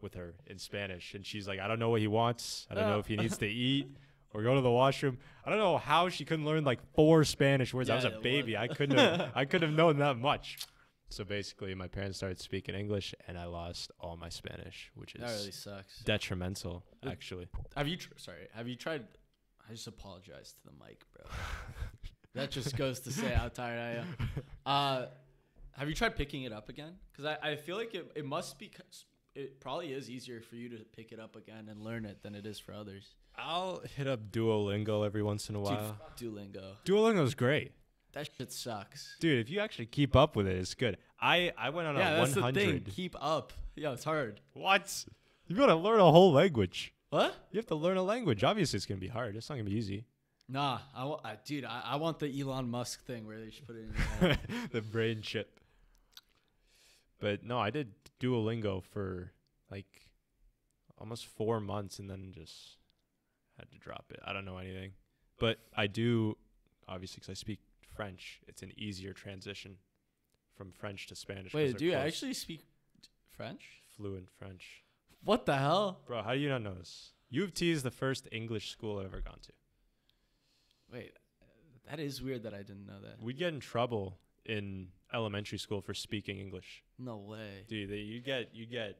with 0.00 0.14
her 0.14 0.34
in 0.46 0.58
Spanish, 0.58 1.14
and 1.14 1.24
she's 1.24 1.46
like, 1.46 1.60
"I 1.60 1.68
don't 1.68 1.78
know 1.78 1.90
what 1.90 2.00
he 2.00 2.08
wants. 2.08 2.66
I 2.70 2.74
don't 2.74 2.88
know 2.88 2.96
Oh. 2.96 3.04
if 3.04 3.06
he 3.06 3.16
needs 3.16 3.38
to 3.38 3.46
eat 3.68 3.88
or 4.32 4.42
go 4.42 4.54
to 4.54 4.60
the 4.60 4.70
washroom. 4.82 5.18
I 5.44 5.50
don't 5.50 5.58
know 5.58 5.78
how 5.78 6.08
she 6.08 6.24
couldn't 6.24 6.44
learn 6.44 6.64
like 6.64 6.80
four 6.94 7.24
Spanish 7.24 7.72
words. 7.72 7.88
I 7.88 7.94
was 7.94 8.04
a 8.04 8.18
baby. 8.32 8.56
I 8.56 8.68
couldn't 8.68 8.98
have, 8.98 9.30
I 9.40 9.44
couldn't 9.44 9.68
have 9.68 9.76
known 9.78 9.98
that 9.98 10.16
much." 10.18 10.58
So 11.08 11.22
basically, 11.24 11.72
my 11.76 11.86
parents 11.86 12.16
started 12.18 12.40
speaking 12.40 12.74
English, 12.74 13.14
and 13.28 13.38
I 13.38 13.44
lost 13.44 13.92
all 14.00 14.16
my 14.16 14.28
Spanish, 14.28 14.90
which 14.96 15.14
is 15.14 15.20
That 15.20 15.30
really 15.38 15.52
sucks. 15.52 16.00
detrimental, 16.00 16.82
actually. 17.06 17.46
Have 17.76 17.86
you? 17.86 17.96
Tr- 17.96 18.10
sorry. 18.16 18.48
Have 18.54 18.66
you 18.66 18.74
tried? 18.74 19.04
I 19.68 19.72
just 19.72 19.86
apologize 19.86 20.48
to 20.56 20.62
the 20.64 20.72
mic, 20.84 20.98
bro. 21.14 21.24
that 22.34 22.50
just 22.50 22.76
goes 22.76 22.98
to 23.06 23.10
say 23.12 23.28
how 23.40 23.48
tired 23.48 23.80
I 23.80 23.90
am. 24.00 24.08
Uh, 24.66 25.06
have 25.78 25.88
you 25.88 25.94
tried 25.94 26.16
picking 26.16 26.42
it 26.44 26.52
up 26.52 26.68
again? 26.68 26.92
Because 27.12 27.36
I, 27.42 27.50
I 27.50 27.56
feel 27.56 27.76
like 27.76 27.94
it, 27.94 28.10
it 28.14 28.24
must 28.24 28.58
be, 28.58 28.70
it 29.34 29.60
probably 29.60 29.92
is 29.92 30.08
easier 30.10 30.40
for 30.40 30.56
you 30.56 30.68
to 30.70 30.78
pick 30.96 31.12
it 31.12 31.20
up 31.20 31.36
again 31.36 31.68
and 31.70 31.82
learn 31.82 32.04
it 32.04 32.22
than 32.22 32.34
it 32.34 32.46
is 32.46 32.58
for 32.58 32.72
others. 32.72 33.14
I'll 33.38 33.82
hit 33.96 34.06
up 34.06 34.30
Duolingo 34.32 35.04
every 35.04 35.22
once 35.22 35.48
in 35.50 35.54
a 35.56 35.60
while. 35.60 35.96
fuck 35.98 36.18
Duolingo. 36.18 36.76
Duolingo's 36.86 37.34
great, 37.34 37.72
That 38.12 38.28
shit 38.38 38.50
sucks. 38.52 39.16
dude. 39.20 39.40
If 39.40 39.50
you 39.50 39.60
actually 39.60 39.86
keep 39.86 40.16
up 40.16 40.36
with 40.36 40.46
it, 40.46 40.56
it's 40.56 40.74
good. 40.74 40.96
I 41.20 41.52
I 41.58 41.70
went 41.70 41.88
on 41.88 41.96
yeah, 41.96 42.14
a 42.14 42.16
that's 42.20 42.34
the 42.34 42.40
thing. 42.52 42.66
100. 42.68 42.86
Keep 42.94 43.16
up. 43.20 43.52
Yeah, 43.74 43.92
it's 43.92 44.04
hard. 44.04 44.40
What? 44.54 45.04
You 45.48 45.56
gotta 45.56 45.74
learn 45.74 46.00
a 46.00 46.10
whole 46.10 46.32
language. 46.32 46.92
What? 47.10 47.34
You 47.52 47.58
have 47.58 47.66
to 47.66 47.74
learn 47.74 47.98
a 47.98 48.02
language. 48.02 48.42
Obviously, 48.42 48.78
it's 48.78 48.86
gonna 48.86 49.00
be 49.00 49.08
hard. 49.08 49.36
It's 49.36 49.48
not 49.50 49.56
gonna 49.56 49.68
be 49.68 49.76
easy. 49.76 50.04
Nah, 50.48 50.78
I, 50.94 51.36
dude, 51.44 51.64
I, 51.64 51.82
I 51.84 51.96
want 51.96 52.18
the 52.20 52.40
Elon 52.40 52.70
Musk 52.70 53.04
thing 53.04 53.26
where 53.26 53.38
they 53.38 53.46
just 53.46 53.66
put 53.66 53.76
it 53.76 53.80
in 53.80 53.92
your 54.20 54.28
head. 54.30 54.38
the 54.70 54.80
brain 54.80 55.20
chip. 55.20 55.60
But 57.18 57.44
no, 57.44 57.58
I 57.58 57.70
did 57.70 57.92
Duolingo 58.20 58.82
for 58.82 59.32
like 59.70 60.08
almost 60.98 61.26
four 61.26 61.60
months 61.60 61.98
and 61.98 62.08
then 62.08 62.32
just 62.34 62.76
had 63.58 63.70
to 63.70 63.78
drop 63.78 64.06
it. 64.10 64.20
I 64.24 64.32
don't 64.32 64.44
know 64.44 64.58
anything. 64.58 64.92
But 65.38 65.58
I 65.76 65.86
do, 65.86 66.36
obviously, 66.88 67.16
because 67.16 67.30
I 67.30 67.34
speak 67.34 67.60
French, 67.94 68.40
it's 68.46 68.62
an 68.62 68.72
easier 68.76 69.12
transition 69.12 69.76
from 70.56 70.72
French 70.72 71.06
to 71.08 71.14
Spanish. 71.14 71.52
Wait, 71.52 71.76
do 71.76 71.84
you 71.84 71.92
close. 71.92 72.06
actually 72.06 72.34
speak 72.34 72.62
French? 73.30 73.64
Fluent 73.96 74.28
French. 74.38 74.82
What 75.24 75.46
the 75.46 75.56
hell? 75.56 76.00
Bro, 76.06 76.22
how 76.22 76.32
do 76.34 76.38
you 76.38 76.48
not 76.48 76.62
know 76.62 76.74
this? 76.74 77.12
U 77.30 77.44
of 77.44 77.52
T 77.52 77.70
is 77.70 77.82
the 77.82 77.90
first 77.90 78.28
English 78.30 78.70
school 78.70 78.98
I've 78.98 79.06
ever 79.06 79.20
gone 79.20 79.40
to. 79.42 79.52
Wait, 80.92 81.12
that 81.90 81.98
is 81.98 82.22
weird 82.22 82.44
that 82.44 82.54
I 82.54 82.58
didn't 82.58 82.86
know 82.86 83.00
that. 83.02 83.20
We'd 83.20 83.38
get 83.38 83.52
in 83.52 83.60
trouble 83.60 84.18
in 84.44 84.88
elementary 85.12 85.58
school 85.58 85.80
for 85.80 85.94
speaking 85.94 86.38
English. 86.38 86.82
No 86.98 87.16
way. 87.18 87.64
Dude, 87.68 87.90
they, 87.90 87.96
you 87.96 88.20
get 88.20 88.50
you 88.54 88.66
get. 88.66 88.98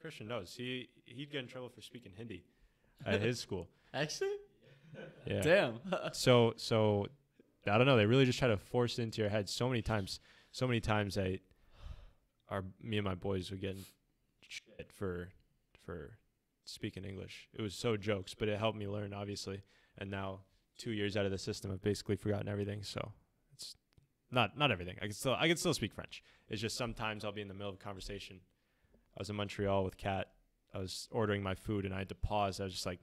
Krishna 0.00 0.26
knows 0.26 0.54
he 0.56 0.88
he'd 1.04 1.30
get 1.32 1.40
in 1.40 1.48
trouble 1.48 1.68
for 1.68 1.80
speaking 1.80 2.12
Hindi 2.16 2.44
at 3.04 3.20
his 3.20 3.40
school. 3.46 3.68
Actually? 3.92 4.36
Yeah. 5.26 5.40
Damn. 5.40 5.80
So 6.12 6.54
so, 6.56 7.06
I 7.66 7.78
don't 7.78 7.86
know. 7.86 7.96
They 7.96 8.06
really 8.06 8.24
just 8.24 8.38
try 8.38 8.48
to 8.48 8.56
force 8.56 8.98
it 8.98 9.02
into 9.02 9.20
your 9.20 9.30
head 9.30 9.48
so 9.48 9.68
many 9.68 9.82
times. 9.82 10.20
So 10.52 10.66
many 10.66 10.80
times 10.80 11.18
I, 11.18 11.40
our 12.48 12.64
me 12.80 12.98
and 12.98 13.04
my 13.04 13.14
boys 13.14 13.50
would 13.50 13.60
get 13.60 13.76
shit 14.40 14.90
for 14.94 15.30
for 15.84 16.18
speaking 16.64 17.04
English. 17.04 17.48
It 17.54 17.62
was 17.62 17.74
so 17.74 17.96
jokes, 17.96 18.34
but 18.34 18.48
it 18.48 18.58
helped 18.58 18.78
me 18.78 18.86
learn 18.86 19.12
obviously. 19.12 19.62
And 19.98 20.10
now 20.10 20.40
two 20.78 20.92
years 20.92 21.16
out 21.16 21.24
of 21.26 21.32
the 21.32 21.38
system, 21.38 21.72
I've 21.72 21.82
basically 21.82 22.16
forgotten 22.16 22.48
everything. 22.48 22.82
So 22.82 23.12
not 24.30 24.58
not 24.58 24.70
everything. 24.70 24.96
I 25.00 25.04
can 25.04 25.12
still 25.12 25.34
I 25.34 25.48
can 25.48 25.56
still 25.56 25.74
speak 25.74 25.94
French. 25.94 26.22
It's 26.48 26.60
just 26.60 26.76
sometimes 26.76 27.24
I'll 27.24 27.32
be 27.32 27.42
in 27.42 27.48
the 27.48 27.54
middle 27.54 27.70
of 27.70 27.76
a 27.76 27.78
conversation. 27.78 28.40
I 29.16 29.20
was 29.20 29.30
in 29.30 29.36
Montreal 29.36 29.84
with 29.84 29.96
Kat. 29.96 30.28
I 30.74 30.78
was 30.78 31.08
ordering 31.10 31.42
my 31.42 31.54
food 31.54 31.84
and 31.84 31.94
I 31.94 31.98
had 31.98 32.08
to 32.10 32.14
pause. 32.14 32.60
I 32.60 32.64
was 32.64 32.72
just 32.72 32.86
like, 32.86 33.00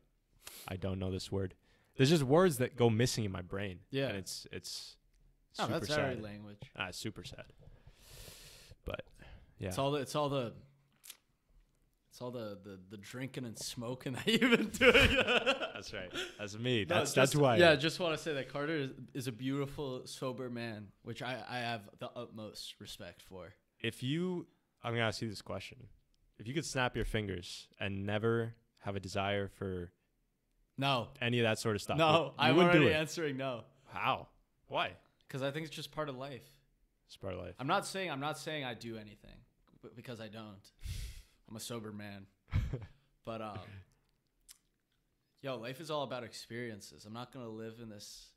I 0.68 0.76
don't 0.76 1.00
know 1.00 1.12
this 1.12 1.32
word. 1.32 1.56
There's 1.98 2.10
just 2.10 2.24
words 2.24 2.58
that 2.58 2.76
go 2.76 2.90
missing 2.90 3.26
in 3.26 3.32
my 3.32 3.42
brain. 3.42 3.80
Yeah. 3.92 4.08
And 4.08 4.18
it's 4.18 4.48
it's 4.52 4.98
oh, 5.60 5.68
super 5.68 5.80
that's 5.80 5.94
sad. 5.94 6.22
language. 6.22 6.58
Ah, 6.78 6.90
super 6.92 7.24
sad. 7.24 7.46
But 8.86 9.02
yeah. 9.58 9.70
It's 9.70 9.78
all 9.78 9.92
the 9.92 10.00
it's 10.00 10.16
all 10.16 10.30
the 10.30 10.54
it's 12.16 12.22
all 12.22 12.32
the, 12.32 12.58
the, 12.64 12.80
the 12.92 12.96
drinking 12.96 13.44
and 13.44 13.60
smoking 13.60 14.14
that 14.26 14.26
you've 14.26 14.40
been 14.58 14.70
doing. 14.70 15.18
that's 15.74 15.94
right. 15.94 16.10
That's 16.40 16.58
me. 16.58 16.86
No, 16.88 16.96
That's 17.00 17.12
that's 17.12 17.32
just- 17.32 17.34
who 17.34 17.44
I 17.44 17.58
Yeah, 17.58 17.72
am. 17.72 17.80
just 17.82 18.00
want 18.00 18.16
to 18.16 18.24
say 18.24 18.34
that 18.36 18.48
Carter 18.48 18.74
is, 18.78 18.92
is 19.14 19.28
a 19.28 19.34
beautiful, 19.34 20.08
sober 20.08 20.50
man, 20.50 20.88
which 21.04 21.22
I, 21.22 21.38
I 21.50 21.58
have 21.58 21.82
the 22.00 22.10
utmost 22.16 22.76
respect 22.80 23.22
for. 23.22 23.54
If 23.82 24.02
you 24.02 24.48
I'm 24.82 24.94
gonna 24.94 25.04
ask 25.04 25.22
you 25.22 25.28
this 25.28 25.42
question. 25.42 25.88
If 26.40 26.48
you 26.48 26.54
could 26.54 26.64
snap 26.64 26.96
your 26.96 27.04
fingers 27.04 27.68
and 27.82 28.06
never 28.06 28.54
have 28.80 28.96
a 28.96 29.02
desire 29.02 29.50
for 29.50 29.92
No, 30.78 31.10
any 31.22 31.40
of 31.40 31.44
that 31.44 31.60
sort 31.60 31.76
of 31.76 31.82
stuff. 31.82 31.98
no, 31.98 32.08
you- 32.08 32.24
you 32.24 32.34
I'm 32.38 32.60
already 32.60 32.94
answering 32.94 33.36
no 33.36 33.66
How? 33.92 34.30
Why? 34.70 34.92
because 35.28 35.42
I 35.42 35.52
think 35.52 35.66
it's 35.66 35.76
just 35.76 35.92
part 35.92 36.08
of 36.08 36.16
life. 36.16 36.48
It's 37.08 37.18
part 37.18 37.34
of 37.34 37.42
life. 37.42 37.56
I'm 37.60 37.68
not 37.68 37.86
saying 37.86 38.10
I'm 38.10 38.22
not 38.22 38.38
saying 38.38 38.64
I 38.64 38.74
do 38.74 38.96
anything, 38.96 39.36
but 39.82 39.98
because 39.98 40.22
I 40.22 40.30
don't. 40.30 40.62
I'm 41.50 41.56
a 41.56 41.60
sober 41.60 41.92
man. 41.92 42.26
but 43.26 43.42
um 43.42 43.60
yo, 45.42 45.58
life 45.58 45.80
is 45.80 45.92
all 45.92 46.04
about 46.04 46.24
experiences. 46.24 47.06
I'm 47.06 47.14
not 47.14 47.32
going 47.32 47.46
to 47.46 47.52
live 47.52 47.76
in 47.82 47.88
this, 47.90 48.28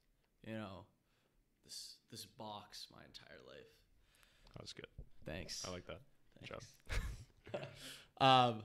you 0.46 0.54
know, 0.54 0.84
this 1.64 1.96
this 2.10 2.26
box 2.26 2.86
my 2.92 3.00
entire 3.06 3.40
life. 3.46 3.72
That 4.54 4.62
was 4.62 4.72
good. 4.72 4.86
Thanks. 5.24 5.64
I 5.66 5.70
like 5.70 5.86
that. 5.86 6.00
Good 6.40 6.48
job. 6.48 6.62
Thanks. 7.52 7.66
um 8.20 8.62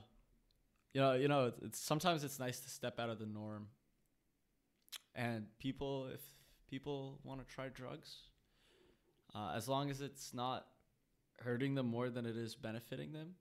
you 0.92 1.00
know, 1.00 1.14
you 1.14 1.26
know, 1.26 1.46
it's, 1.46 1.58
it's 1.62 1.78
sometimes 1.80 2.22
it's 2.22 2.38
nice 2.38 2.60
to 2.60 2.70
step 2.70 3.00
out 3.00 3.10
of 3.10 3.18
the 3.18 3.26
norm. 3.26 3.68
And 5.14 5.46
people 5.58 6.08
if 6.12 6.20
people 6.68 7.18
want 7.24 7.46
to 7.46 7.54
try 7.54 7.68
drugs, 7.68 8.14
uh, 9.34 9.52
as 9.56 9.68
long 9.68 9.90
as 9.90 10.00
it's 10.00 10.34
not 10.34 10.66
hurting 11.40 11.74
them 11.74 11.86
more 11.86 12.10
than 12.10 12.26
it 12.26 12.36
is 12.36 12.54
benefiting 12.54 13.12
them, 13.12 13.34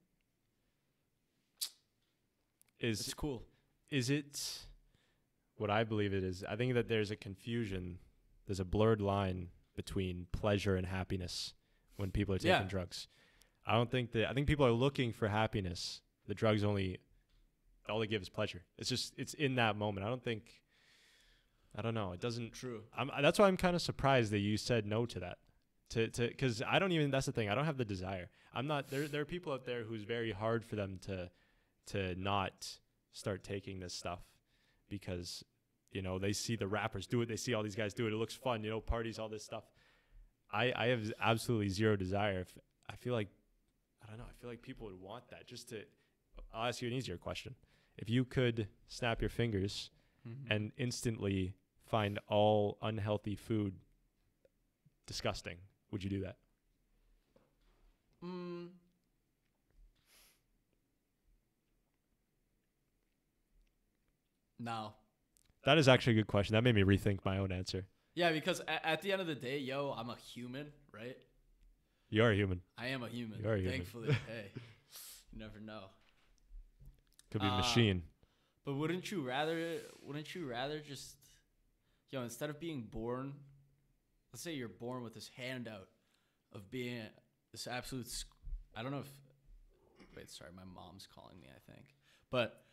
Is 2.80 3.00
it's 3.02 3.14
cool. 3.14 3.44
is 3.90 4.10
it 4.10 4.68
what 5.56 5.70
I 5.70 5.84
believe 5.84 6.14
it 6.14 6.24
is? 6.24 6.44
I 6.48 6.56
think 6.56 6.74
that 6.74 6.88
there's 6.88 7.12
a 7.12 7.16
confusion, 7.16 8.00
there's 8.48 8.60
a 8.60 8.66
blurred 8.66 9.02
line 9.02 9.50
between 9.76 10.28
pleasure 10.32 10.76
and 10.76 10.86
happiness 10.88 11.54
when 11.96 12.12
people 12.12 12.34
are 12.36 12.40
taking 12.40 12.50
Yeah. 12.52 12.64
drugs. 12.68 13.08
I 13.66 13.74
don't 13.74 13.90
think 13.90 14.12
that 14.12 14.30
I 14.30 14.34
think 14.34 14.48
people 14.48 14.66
are 14.66 14.72
looking 14.72 15.14
for 15.14 15.28
happiness. 15.30 16.02
The 16.28 16.34
drugs 16.34 16.64
only 16.64 17.00
all 17.90 18.00
they 18.00 18.08
give 18.08 18.22
is 18.22 18.30
pleasure. 18.30 18.64
It's 18.78 18.90
just 18.90 19.14
it's 19.18 19.34
in 19.34 19.56
that 19.56 19.76
moment. 19.78 20.06
I 20.06 20.10
don't 20.10 20.24
think 20.24 20.62
I 21.76 21.82
don't 21.82 21.94
know. 21.96 22.12
It 22.14 22.20
doesn't 22.20 22.54
True. 22.54 22.84
I'm 22.96 23.10
that's 23.22 23.40
why 23.40 23.48
I'm 23.48 23.58
kind 23.58 23.76
of 23.76 23.82
surprised 23.82 24.32
that 24.32 24.40
you 24.40 24.58
said 24.58 24.86
no 24.86 25.06
to 25.06 25.20
that. 25.22 25.38
To 25.92 26.08
to 26.10 26.34
cuz 26.34 26.62
I 26.62 26.80
don't 26.80 26.92
even 26.92 27.12
that's 27.12 27.26
the 27.28 27.32
thing. 27.32 27.50
I 27.50 27.56
don't 27.56 27.66
have 27.66 27.78
the 27.78 27.86
desire. 27.86 28.30
I'm 28.54 28.68
not 28.68 28.90
there 28.90 29.08
there 29.08 29.22
are 29.22 29.26
people 29.26 29.54
out 29.54 29.66
there 29.66 29.84
who's 29.84 30.04
very 30.04 30.32
hard 30.32 30.66
for 30.66 30.76
them 30.76 30.98
to 31.04 31.32
to 31.88 32.16
not 32.16 32.78
start 33.12 33.44
taking 33.44 33.80
this 33.80 33.94
stuff 33.94 34.20
because 34.90 35.44
you 35.92 36.02
know 36.02 36.18
they 36.20 36.34
see 36.34 36.56
the 36.56 36.68
rappers 36.68 37.06
do 37.08 37.22
it, 37.22 37.28
they 37.28 37.36
see 37.36 37.54
all 37.54 37.64
these 37.64 37.76
guys 37.76 37.94
do 37.94 38.08
it. 38.08 38.14
It 38.14 38.18
looks 38.18 38.36
fun, 38.36 38.64
you 38.64 38.70
know, 38.70 38.80
parties, 38.82 39.20
all 39.20 39.30
this 39.30 39.44
stuff. 39.44 39.64
I 40.52 40.74
I 40.76 40.88
have 40.88 41.12
absolutely 41.22 41.70
zero 41.70 41.96
desire. 41.96 42.40
If 42.42 42.58
I 42.90 42.96
feel 42.96 43.14
like 43.14 43.30
I 44.04 44.08
don't 44.08 44.18
know, 44.18 44.26
I 44.30 44.34
feel 44.42 44.50
like 44.50 44.62
people 44.62 44.88
would 44.88 45.00
want 45.00 45.30
that. 45.30 45.48
Just 45.48 45.70
to, 45.70 45.84
I'll 46.54 46.68
ask 46.68 46.82
you 46.82 46.88
an 46.88 46.94
easier 46.94 47.18
question. 47.18 47.56
If 47.98 48.10
you 48.10 48.26
could 48.26 48.68
snap 48.88 49.22
your 49.22 49.30
fingers 49.30 49.92
Mhm. 50.28 50.48
and 50.50 50.72
instantly 50.78 51.54
find 51.86 52.18
all 52.28 52.78
unhealthy 52.82 53.36
food 53.36 53.76
disgusting, 55.06 55.58
would 55.92 56.04
you 56.04 56.10
do 56.10 56.22
that? 56.22 56.38
Mm. 58.24 58.70
No. 64.64 64.94
That 65.66 65.78
is 65.78 65.88
actually 65.88 66.14
a 66.14 66.16
good 66.18 66.28
question. 66.28 66.54
That 66.54 66.64
made 66.64 66.76
me 66.76 66.84
rethink 66.84 67.20
my 67.26 67.38
own 67.38 67.52
answer. 67.52 67.86
Yeah, 68.16 68.32
because 68.32 68.60
at, 68.62 68.82
at 68.84 69.02
the 69.02 69.12
end 69.12 69.22
of 69.22 69.28
the 69.28 69.36
day, 69.36 69.58
yo, 69.60 69.94
I'm 69.98 70.10
a 70.10 70.16
human, 70.34 70.68
right? 70.94 71.18
You 72.10 72.24
are 72.24 72.32
a 72.32 72.36
human. 72.36 72.62
I 72.78 72.88
am 72.88 73.04
a 73.04 73.08
human. 73.10 73.40
You 73.42 73.50
are 73.50 73.54
a 73.56 73.58
human. 73.58 73.72
Thankfully, 73.74 74.12
hey, 74.28 74.52
you 75.32 75.40
never 75.40 75.60
know. 75.60 75.86
Could 77.32 77.42
be 77.42 77.48
a 77.48 77.52
Uh, 77.52 77.58
machine. 77.58 78.04
But 78.66 78.76
wouldn't 78.76 79.12
you 79.12 79.22
rather? 79.28 79.80
Wouldn't 80.04 80.34
you 80.36 80.48
rather 80.48 80.80
just, 80.80 81.16
yo, 82.12 82.22
instead 82.22 82.50
of 82.50 82.60
being 82.60 82.84
born, 82.84 83.34
let's 84.32 84.44
say 84.44 84.54
you're 84.54 84.70
born 84.70 85.04
with 85.04 85.14
this 85.14 85.30
handout 85.36 85.88
of 86.54 86.70
being 86.70 87.02
this 87.52 87.68
absolute. 87.68 88.08
sc- 88.08 88.28
I 88.76 88.84
don't 88.84 88.92
know 88.92 89.00
if. 89.00 89.10
Wait, 90.16 90.30
sorry, 90.30 90.52
my 90.56 90.64
mom's 90.64 91.08
calling 91.14 91.40
me. 91.42 91.48
I 91.50 91.72
think, 91.72 91.88
but 92.30 92.64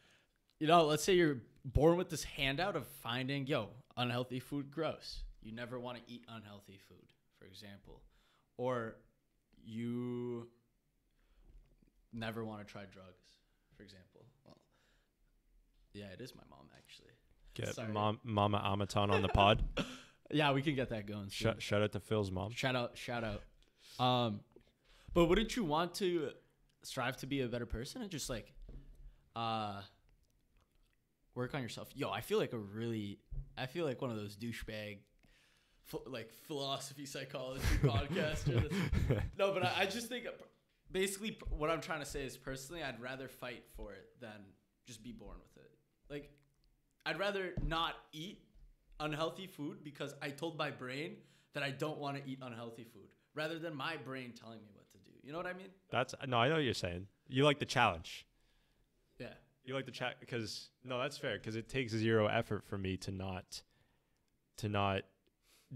you 0.61 0.67
know, 0.67 0.85
let's 0.85 1.03
say 1.03 1.15
you're 1.15 1.39
born 1.65 1.97
with 1.97 2.11
this 2.11 2.23
handout 2.23 2.77
of 2.77 2.87
finding, 2.87 3.47
yo, 3.47 3.71
unhealthy 3.97 4.39
food 4.39 4.71
gross. 4.71 5.23
You 5.43 5.53
never 5.53 5.81
want 5.81 5.97
to 5.97 6.03
eat 6.07 6.25
unhealthy 6.29 6.79
food, 6.89 7.13
for 7.39 7.47
example, 7.47 8.03
or 8.59 8.97
you 9.65 10.49
never 12.13 12.45
want 12.45 12.67
to 12.67 12.71
try 12.71 12.83
drugs, 12.83 13.25
for 13.75 13.83
example. 13.83 14.27
Well, 14.45 14.59
yeah, 15.95 16.07
it 16.13 16.21
is 16.21 16.35
my 16.35 16.43
mom 16.51 16.69
actually. 16.77 17.11
Get 17.55 17.75
sorry. 17.75 17.93
mom, 17.93 18.21
Mama 18.23 18.63
Amitan 18.65 19.11
on 19.11 19.23
the 19.23 19.29
pod. 19.29 19.65
Yeah, 20.33 20.53
we 20.53 20.63
can 20.63 20.77
get 20.77 20.91
that 20.91 21.07
going. 21.07 21.23
soon. 21.23 21.31
Shout, 21.31 21.61
shout 21.61 21.83
out 21.83 21.91
to 21.91 21.99
Phil's 21.99 22.31
mom. 22.31 22.53
Shout 22.53 22.77
out, 22.77 22.97
shout 22.97 23.25
out. 23.25 23.43
Um, 23.99 24.43
but 25.13 25.25
wouldn't 25.25 25.57
you 25.57 25.65
want 25.65 25.95
to 25.95 26.31
strive 26.85 27.17
to 27.17 27.27
be 27.27 27.41
a 27.41 27.49
better 27.49 27.67
person 27.67 28.01
and 28.03 28.13
just 28.13 28.31
like, 28.31 28.53
uh, 29.35 29.81
work 31.41 31.55
on 31.55 31.63
yourself? 31.63 31.89
Yo, 31.95 32.11
I 32.11 32.21
feel 32.21 32.39
like 32.39 32.53
a 32.53 32.59
really, 32.59 33.19
I 33.57 33.67
feel 33.67 33.87
like 33.87 34.01
one 34.03 34.11
of 34.11 34.17
those 34.17 34.37
douchebag, 34.37 34.99
ph- 35.91 36.03
like 36.07 36.31
philosophy 36.47 37.07
psychology 37.07 37.65
podcasters. 37.83 38.73
no, 39.39 39.53
but 39.53 39.65
I, 39.65 39.73
I 39.81 39.87
just 39.87 40.09
think, 40.09 40.27
basically, 40.93 41.39
what 41.51 41.71
I'm 41.71 41.81
trying 41.81 42.01
to 42.01 42.07
say 42.07 42.23
is 42.23 42.37
personally, 42.37 42.83
I'd 42.83 43.01
rather 43.01 43.27
fight 43.27 43.65
for 43.77 43.93
it 43.93 44.09
than 44.21 44.45
just 44.87 45.03
be 45.03 45.13
born 45.13 45.37
with 45.43 45.65
it. 45.65 45.71
Like, 46.11 46.31
I'd 47.07 47.19
rather 47.19 47.55
not 47.67 47.95
eat 48.13 48.43
unhealthy 49.01 49.47
food 49.47 49.83
because 49.83 50.15
I 50.21 50.29
told 50.29 50.59
my 50.59 50.71
brain 50.71 51.17
that 51.55 51.63
I 51.63 51.71
don't 51.71 51.99
want 51.99 52.23
to 52.23 52.31
eat 52.31 52.39
unhealthy 52.43 52.85
food 52.85 53.09
rather 53.35 53.59
than 53.59 53.75
my 53.75 53.97
brain 53.97 54.35
telling 54.39 54.59
me 54.59 54.69
what 54.75 54.91
to 54.91 54.99
do. 54.99 55.11
You 55.23 55.33
know 55.33 55.39
what 55.39 55.47
I 55.47 55.55
mean? 55.55 55.69
That's 55.91 56.15
no, 56.29 56.37
I 56.37 56.49
know 56.49 56.57
what 56.57 56.65
you're 56.65 56.75
saying. 56.75 57.07
You 57.29 57.45
like 57.45 57.59
the 57.59 57.65
challenge. 57.65 58.27
You 59.65 59.75
like 59.75 59.87
to 59.87 59.93
chat 59.93 60.17
because 60.21 60.71
no, 60.85 60.99
that's 60.99 61.19
fair 61.19 61.37
because 61.39 61.55
it 61.57 61.69
takes 61.69 61.93
zero 61.93 62.27
effort 62.27 62.65
for 62.65 62.79
me 62.79 62.97
to 62.99 63.11
not 63.11 63.63
to 64.57 64.69
not 64.69 65.03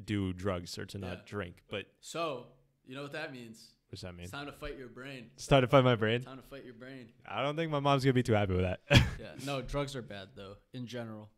do 0.04 0.32
drugs 0.32 0.76
or 0.78 0.86
to 0.86 0.98
not 0.98 1.18
Yeah. 1.18 1.22
drink. 1.26 1.62
But 1.68 1.86
So, 2.00 2.46
you 2.86 2.94
know 2.96 3.02
what 3.02 3.12
that 3.12 3.32
means? 3.32 3.70
what 3.88 3.96
does 3.96 4.00
that 4.02 4.14
mean? 4.14 4.24
It's 4.24 4.32
time 4.32 4.46
to 4.46 4.52
fight 4.52 4.76
your 4.76 4.88
brain. 4.88 5.30
Start 5.36 5.62
to 5.62 5.68
fight 5.68 5.84
my 5.84 5.94
brain. 5.94 6.16
It's 6.16 6.24
time 6.24 6.38
to 6.38 6.42
fight 6.42 6.64
your 6.64 6.74
brain. 6.74 7.12
I 7.26 7.42
don't 7.42 7.54
think 7.56 7.70
my 7.70 7.78
mom's 7.80 8.04
gonna 8.04 8.14
be 8.14 8.22
too 8.24 8.32
happy 8.32 8.54
with 8.54 8.62
that. 8.62 8.80
Yeah. 9.20 9.32
No, 9.44 9.62
drugs 9.62 9.94
are 9.94 10.02
bad 10.02 10.30
though, 10.34 10.56
in 10.72 10.86
general. 10.86 11.30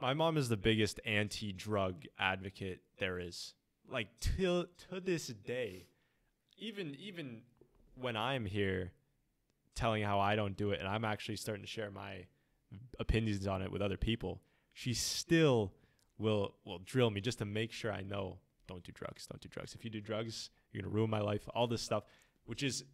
my 0.00 0.14
mom 0.14 0.36
is 0.36 0.48
the 0.48 0.56
biggest 0.56 0.98
anti-drug 1.04 2.04
advocate 2.18 2.80
there 2.98 3.18
is. 3.20 3.54
Like 3.88 4.08
till 4.20 4.66
to 4.90 5.00
this 5.00 5.26
day, 5.26 5.86
even 6.56 6.94
even 6.96 7.42
when 7.96 8.16
I'm 8.16 8.46
here 8.46 8.92
telling 9.74 10.02
how 10.02 10.20
I 10.20 10.36
don't 10.36 10.56
do 10.56 10.70
it, 10.70 10.80
and 10.80 10.88
I'm 10.88 11.04
actually 11.04 11.36
starting 11.36 11.64
to 11.64 11.70
share 11.70 11.90
my 11.90 12.26
opinions 12.98 13.46
on 13.46 13.62
it 13.62 13.70
with 13.70 13.82
other 13.82 13.96
people, 13.96 14.40
she 14.72 14.94
still 14.94 15.72
will 16.18 16.54
will 16.64 16.78
drill 16.78 17.10
me 17.10 17.20
just 17.20 17.38
to 17.38 17.44
make 17.44 17.72
sure 17.72 17.92
I 17.92 18.02
know 18.02 18.38
don't 18.66 18.84
do 18.84 18.92
drugs, 18.92 19.26
don't 19.26 19.40
do 19.40 19.48
drugs. 19.48 19.74
If 19.74 19.84
you 19.84 19.90
do 19.90 20.00
drugs, 20.00 20.50
you're 20.72 20.82
gonna 20.82 20.94
ruin 20.94 21.10
my 21.10 21.20
life. 21.20 21.48
All 21.54 21.66
this 21.66 21.82
stuff, 21.82 22.04
which 22.46 22.62
is 22.62 22.84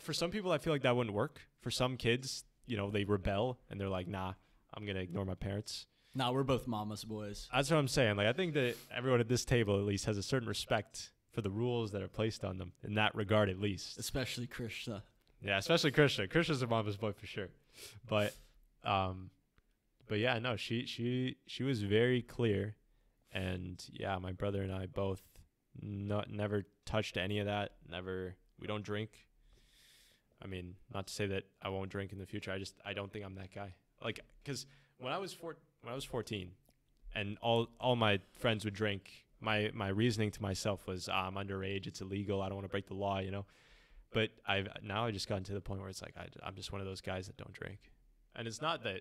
for 0.00 0.12
some 0.12 0.30
people, 0.30 0.50
I 0.50 0.58
feel 0.58 0.72
like 0.72 0.82
that 0.82 0.96
wouldn't 0.96 1.14
work. 1.14 1.40
For 1.60 1.70
some 1.70 1.96
kids, 1.96 2.44
you 2.66 2.76
know, 2.76 2.90
they 2.90 3.04
rebel 3.04 3.58
and 3.70 3.80
they're 3.80 3.88
like, 3.88 4.08
nah, 4.08 4.32
I'm 4.72 4.86
gonna 4.86 5.00
ignore 5.00 5.24
my 5.24 5.34
parents. 5.34 5.86
Nah, 6.14 6.32
we're 6.32 6.44
both 6.44 6.66
mama's 6.66 7.04
boys. 7.04 7.48
That's 7.52 7.70
what 7.70 7.78
I'm 7.78 7.88
saying. 7.88 8.16
Like 8.16 8.26
I 8.26 8.32
think 8.32 8.54
that 8.54 8.76
everyone 8.94 9.20
at 9.20 9.28
this 9.28 9.44
table 9.44 9.78
at 9.78 9.84
least 9.84 10.06
has 10.06 10.18
a 10.18 10.22
certain 10.22 10.48
respect 10.48 11.12
for 11.32 11.42
the 11.42 11.50
rules 11.50 11.90
that 11.92 12.02
are 12.02 12.08
placed 12.08 12.44
on 12.44 12.58
them 12.58 12.72
in 12.82 12.94
that 12.94 13.14
regard 13.14 13.48
at 13.48 13.60
least. 13.60 13.98
Especially 13.98 14.46
Krishna. 14.46 15.02
Yeah, 15.44 15.58
especially 15.58 15.90
Krishna. 15.90 16.26
Krishna's 16.26 16.62
a 16.62 16.66
mama's 16.66 16.96
boy 16.96 17.12
for 17.12 17.26
sure. 17.26 17.48
But 18.08 18.34
um 18.82 19.30
but 20.08 20.18
yeah, 20.18 20.38
no, 20.38 20.56
she 20.56 20.86
she 20.86 21.36
she 21.46 21.62
was 21.62 21.82
very 21.82 22.22
clear 22.22 22.76
and 23.32 23.84
yeah, 23.92 24.18
my 24.18 24.32
brother 24.32 24.62
and 24.62 24.72
I 24.72 24.86
both 24.86 25.22
not 25.80 26.30
never 26.30 26.64
touched 26.86 27.16
any 27.16 27.38
of 27.40 27.46
that. 27.46 27.72
Never 27.88 28.36
we 28.58 28.66
don't 28.66 28.84
drink. 28.84 29.10
I 30.42 30.46
mean, 30.46 30.76
not 30.92 31.06
to 31.08 31.12
say 31.12 31.26
that 31.26 31.44
I 31.62 31.68
won't 31.68 31.90
drink 31.90 32.12
in 32.12 32.18
the 32.18 32.26
future. 32.26 32.50
I 32.50 32.58
just 32.58 32.74
I 32.84 32.94
don't 32.94 33.12
think 33.12 33.24
I'm 33.24 33.34
that 33.34 33.54
guy. 33.54 33.74
Like 34.02 34.20
cuz 34.44 34.66
when 34.98 35.12
I 35.12 35.18
was 35.18 35.34
four, 35.34 35.56
when 35.82 35.92
I 35.92 35.94
was 35.94 36.04
14 36.04 36.52
and 37.14 37.36
all 37.42 37.68
all 37.78 37.96
my 37.96 38.20
friends 38.32 38.64
would 38.64 38.74
drink, 38.74 39.26
my 39.40 39.70
my 39.74 39.88
reasoning 39.88 40.30
to 40.30 40.42
myself 40.42 40.86
was 40.86 41.08
ah, 41.08 41.26
I'm 41.26 41.34
underage, 41.34 41.86
it's 41.86 42.00
illegal, 42.00 42.40
I 42.40 42.48
don't 42.48 42.56
want 42.56 42.64
to 42.64 42.70
break 42.70 42.86
the 42.86 42.94
law, 42.94 43.18
you 43.18 43.30
know. 43.30 43.44
But 44.14 44.30
I've 44.46 44.68
now 44.82 45.04
I 45.04 45.10
just 45.10 45.28
gotten 45.28 45.44
to 45.44 45.52
the 45.52 45.60
point 45.60 45.80
where 45.80 45.90
it's 45.90 46.00
like 46.00 46.14
I, 46.16 46.28
I'm 46.42 46.54
just 46.54 46.72
one 46.72 46.80
of 46.80 46.86
those 46.86 47.02
guys 47.02 47.26
that 47.26 47.36
don't 47.36 47.52
drink, 47.52 47.78
and 48.34 48.48
it's 48.48 48.62
not 48.62 48.82
that 48.84 49.00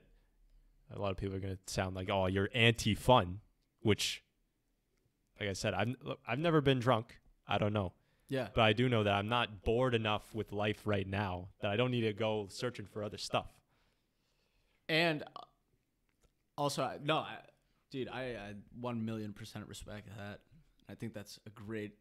a 0.93 0.99
lot 0.99 1.11
of 1.11 1.17
people 1.17 1.35
are 1.35 1.39
gonna 1.39 1.57
sound 1.67 1.95
like 1.95 2.09
oh 2.09 2.25
you're 2.25 2.49
anti-fun, 2.53 3.39
which, 3.81 4.23
like 5.39 5.47
I 5.49 5.53
said, 5.53 5.73
I've 5.73 5.95
I've 6.27 6.39
never 6.39 6.59
been 6.59 6.79
drunk. 6.79 7.19
I 7.47 7.57
don't 7.57 7.73
know, 7.73 7.93
Yeah. 8.29 8.47
but 8.55 8.61
I 8.61 8.73
do 8.73 8.89
know 8.89 9.03
that 9.03 9.13
I'm 9.13 9.27
not 9.29 9.63
bored 9.63 9.93
enough 9.95 10.33
with 10.33 10.51
life 10.51 10.81
right 10.85 11.07
now 11.07 11.49
that 11.61 11.69
I 11.71 11.75
don't 11.75 11.91
need 11.91 12.01
to 12.01 12.13
go 12.13 12.47
searching 12.49 12.85
for 12.85 13.03
other 13.03 13.17
stuff. 13.17 13.51
And 14.89 15.23
uh, 15.23 15.41
also, 16.57 16.89
no, 17.03 17.17
I, 17.17 17.35
dude, 17.91 18.07
I, 18.09 18.21
I 18.35 18.53
one 18.79 19.03
million 19.05 19.33
percent 19.33 19.67
respect 19.67 20.07
that. 20.17 20.39
I 20.89 20.95
think 20.95 21.13
that's 21.13 21.39
a 21.45 21.49
great. 21.49 21.91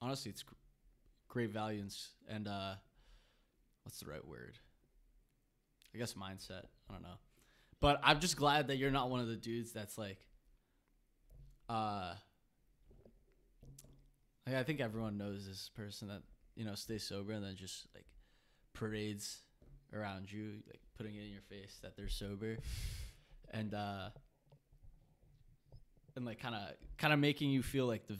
Honestly, 0.00 0.30
it's 0.30 0.44
great 1.34 1.50
value 1.50 1.84
and, 2.28 2.48
uh, 2.48 2.74
what's 3.82 4.00
the 4.00 4.10
right 4.10 4.26
word? 4.26 4.56
I 5.94 5.98
guess 5.98 6.14
mindset. 6.14 6.64
I 6.88 6.92
don't 6.92 7.02
know, 7.02 7.18
but 7.80 8.00
I'm 8.02 8.18
just 8.18 8.36
glad 8.36 8.68
that 8.68 8.78
you're 8.78 8.90
not 8.90 9.10
one 9.10 9.20
of 9.20 9.28
the 9.28 9.36
dudes 9.36 9.72
that's 9.72 9.96
like, 9.98 10.18
uh, 11.68 12.14
like 14.46 14.56
I 14.56 14.62
think 14.62 14.80
everyone 14.80 15.18
knows 15.18 15.46
this 15.46 15.70
person 15.74 16.08
that 16.08 16.22
you 16.56 16.64
know 16.64 16.74
stays 16.74 17.04
sober 17.04 17.32
and 17.32 17.44
then 17.44 17.56
just 17.56 17.86
like 17.94 18.06
parades 18.72 19.38
around 19.92 20.32
you, 20.32 20.62
like 20.66 20.80
putting 20.96 21.14
it 21.14 21.22
in 21.22 21.30
your 21.30 21.42
face 21.42 21.78
that 21.82 21.96
they're 21.96 22.08
sober, 22.08 22.58
and 23.50 23.72
uh, 23.74 24.08
and 26.16 26.24
like 26.24 26.40
kind 26.40 26.54
of 26.54 26.70
kind 26.98 27.12
of 27.12 27.20
making 27.20 27.50
you 27.50 27.62
feel 27.62 27.86
like 27.86 28.06
the, 28.08 28.16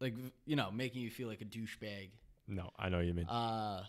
like 0.00 0.14
you 0.44 0.56
know, 0.56 0.70
making 0.72 1.02
you 1.02 1.10
feel 1.10 1.28
like 1.28 1.40
a 1.40 1.44
douchebag. 1.44 2.08
No, 2.48 2.70
I 2.78 2.88
know 2.88 3.00
you 3.00 3.12
mean. 3.14 3.26
Uh, 3.26 3.84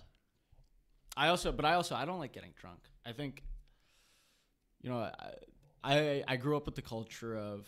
I 1.16 1.30
also, 1.30 1.52
but 1.52 1.66
I 1.66 1.74
also, 1.74 1.96
I 1.96 2.06
don't 2.06 2.20
like 2.20 2.34
getting 2.34 2.54
drunk. 2.60 2.80
I 3.06 3.12
think, 3.12 3.44
you 4.82 4.90
know, 4.90 5.00
I, 5.00 5.14
I, 5.84 6.24
I 6.28 6.36
grew 6.38 6.58
up 6.58 6.66
with 6.66 6.76
the 6.76 6.82
culture 6.82 7.36
of, 7.36 7.68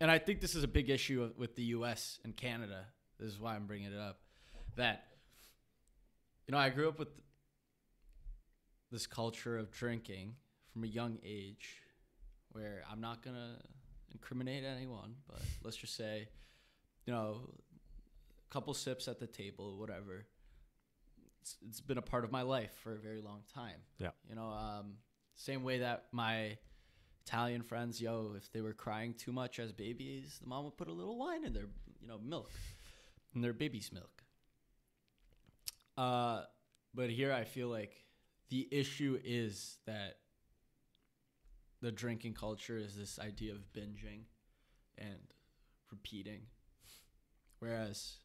and 0.00 0.10
I 0.10 0.18
think 0.18 0.40
this 0.40 0.54
is 0.54 0.64
a 0.64 0.68
big 0.68 0.90
issue 0.90 1.30
with 1.36 1.56
the 1.56 1.62
U.S. 1.64 2.18
and 2.24 2.36
Canada. 2.36 2.86
This 3.18 3.32
is 3.32 3.40
why 3.40 3.54
I'm 3.54 3.66
bringing 3.66 3.92
it 3.92 3.98
up. 3.98 4.20
That, 4.76 5.04
you 6.46 6.52
know, 6.52 6.58
I 6.58 6.68
grew 6.68 6.88
up 6.88 6.98
with 6.98 7.08
this 8.90 9.06
culture 9.06 9.58
of 9.58 9.70
drinking 9.70 10.34
from 10.72 10.84
a 10.84 10.86
young 10.86 11.18
age, 11.24 11.82
where 12.52 12.82
I'm 12.90 13.00
not 13.00 13.22
gonna 13.22 13.58
incriminate 14.12 14.64
anyone, 14.64 15.16
but 15.26 15.40
let's 15.62 15.76
just 15.76 15.96
say, 15.96 16.28
you 17.06 17.12
know, 17.12 17.50
couple 18.50 18.74
sips 18.74 19.08
at 19.08 19.18
the 19.18 19.26
table, 19.26 19.78
whatever. 19.78 20.26
it's, 21.48 21.56
it's 21.66 21.80
been 21.80 21.98
a 21.98 22.02
part 22.02 22.24
of 22.24 22.32
my 22.32 22.42
life 22.42 22.72
for 22.82 22.94
a 22.94 22.98
very 22.98 23.20
long 23.20 23.42
time. 23.54 23.80
Yeah. 23.98 24.10
You 24.28 24.34
know, 24.34 24.48
um, 24.48 24.94
same 25.36 25.62
way 25.62 25.78
that 25.78 26.06
my 26.12 26.58
Italian 27.26 27.62
friends, 27.62 28.00
yo, 28.00 28.34
if 28.36 28.50
they 28.52 28.60
were 28.60 28.72
crying 28.72 29.14
too 29.14 29.32
much 29.32 29.58
as 29.58 29.72
babies, 29.72 30.38
the 30.42 30.48
mom 30.48 30.64
would 30.64 30.76
put 30.76 30.88
a 30.88 30.92
little 30.92 31.18
wine 31.18 31.44
in 31.44 31.52
their, 31.52 31.68
you 32.00 32.08
know, 32.08 32.18
milk, 32.18 32.50
in 33.34 33.40
their 33.40 33.52
baby's 33.52 33.92
milk. 33.92 34.22
Uh, 35.96 36.42
but 36.94 37.10
here 37.10 37.32
I 37.32 37.44
feel 37.44 37.68
like 37.68 38.04
the 38.50 38.68
issue 38.70 39.18
is 39.24 39.78
that 39.86 40.16
the 41.80 41.92
drinking 41.92 42.34
culture 42.34 42.78
is 42.78 42.96
this 42.96 43.18
idea 43.18 43.52
of 43.52 43.72
binging 43.72 44.22
and 44.96 45.34
repeating. 45.90 46.42
Whereas, 47.58 48.18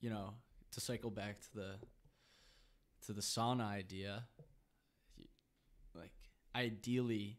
you 0.00 0.10
know, 0.10 0.34
to 0.72 0.80
cycle 0.80 1.10
back 1.10 1.40
to 1.40 1.54
the 1.54 1.70
to 3.06 3.12
the 3.12 3.20
sauna 3.22 3.66
idea, 3.66 4.24
like 5.94 6.12
ideally, 6.54 7.38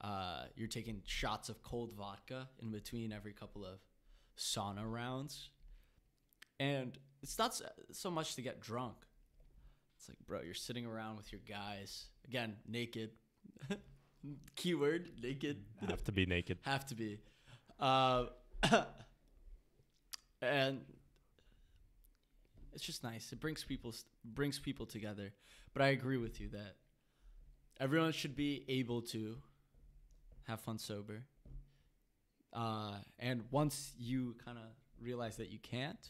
uh, 0.00 0.44
you're 0.56 0.68
taking 0.68 1.02
shots 1.06 1.48
of 1.48 1.62
cold 1.62 1.92
vodka 1.96 2.48
in 2.60 2.70
between 2.70 3.12
every 3.12 3.32
couple 3.32 3.64
of 3.64 3.78
sauna 4.36 4.82
rounds, 4.90 5.50
and 6.60 6.98
it's 7.22 7.38
not 7.38 7.60
so 7.92 8.10
much 8.10 8.34
to 8.36 8.42
get 8.42 8.60
drunk. 8.60 8.96
It's 9.98 10.08
like, 10.08 10.18
bro, 10.26 10.40
you're 10.42 10.54
sitting 10.54 10.86
around 10.86 11.16
with 11.16 11.32
your 11.32 11.40
guys 11.48 12.06
again, 12.26 12.56
naked. 12.68 13.10
Keyword 14.56 15.10
naked 15.22 15.64
Have 15.88 16.02
to 16.04 16.12
be 16.12 16.26
naked. 16.26 16.58
have 16.62 16.84
to 16.86 16.94
be. 16.96 17.18
Uh, 17.78 18.26
and 20.42 20.80
it's 22.78 22.86
just 22.86 23.02
nice. 23.02 23.32
It 23.32 23.40
brings 23.40 23.64
people 23.64 23.92
brings 24.24 24.60
people 24.60 24.86
together. 24.86 25.32
But 25.74 25.82
I 25.82 25.88
agree 25.88 26.16
with 26.16 26.40
you 26.40 26.48
that 26.50 26.76
everyone 27.80 28.12
should 28.12 28.36
be 28.36 28.64
able 28.68 29.02
to 29.02 29.38
have 30.46 30.60
fun 30.60 30.78
sober. 30.78 31.24
Uh, 32.52 32.98
and 33.18 33.42
once 33.50 33.94
you 33.98 34.36
kind 34.44 34.58
of 34.58 34.64
realize 35.02 35.36
that 35.38 35.50
you 35.50 35.58
can't, 35.58 36.08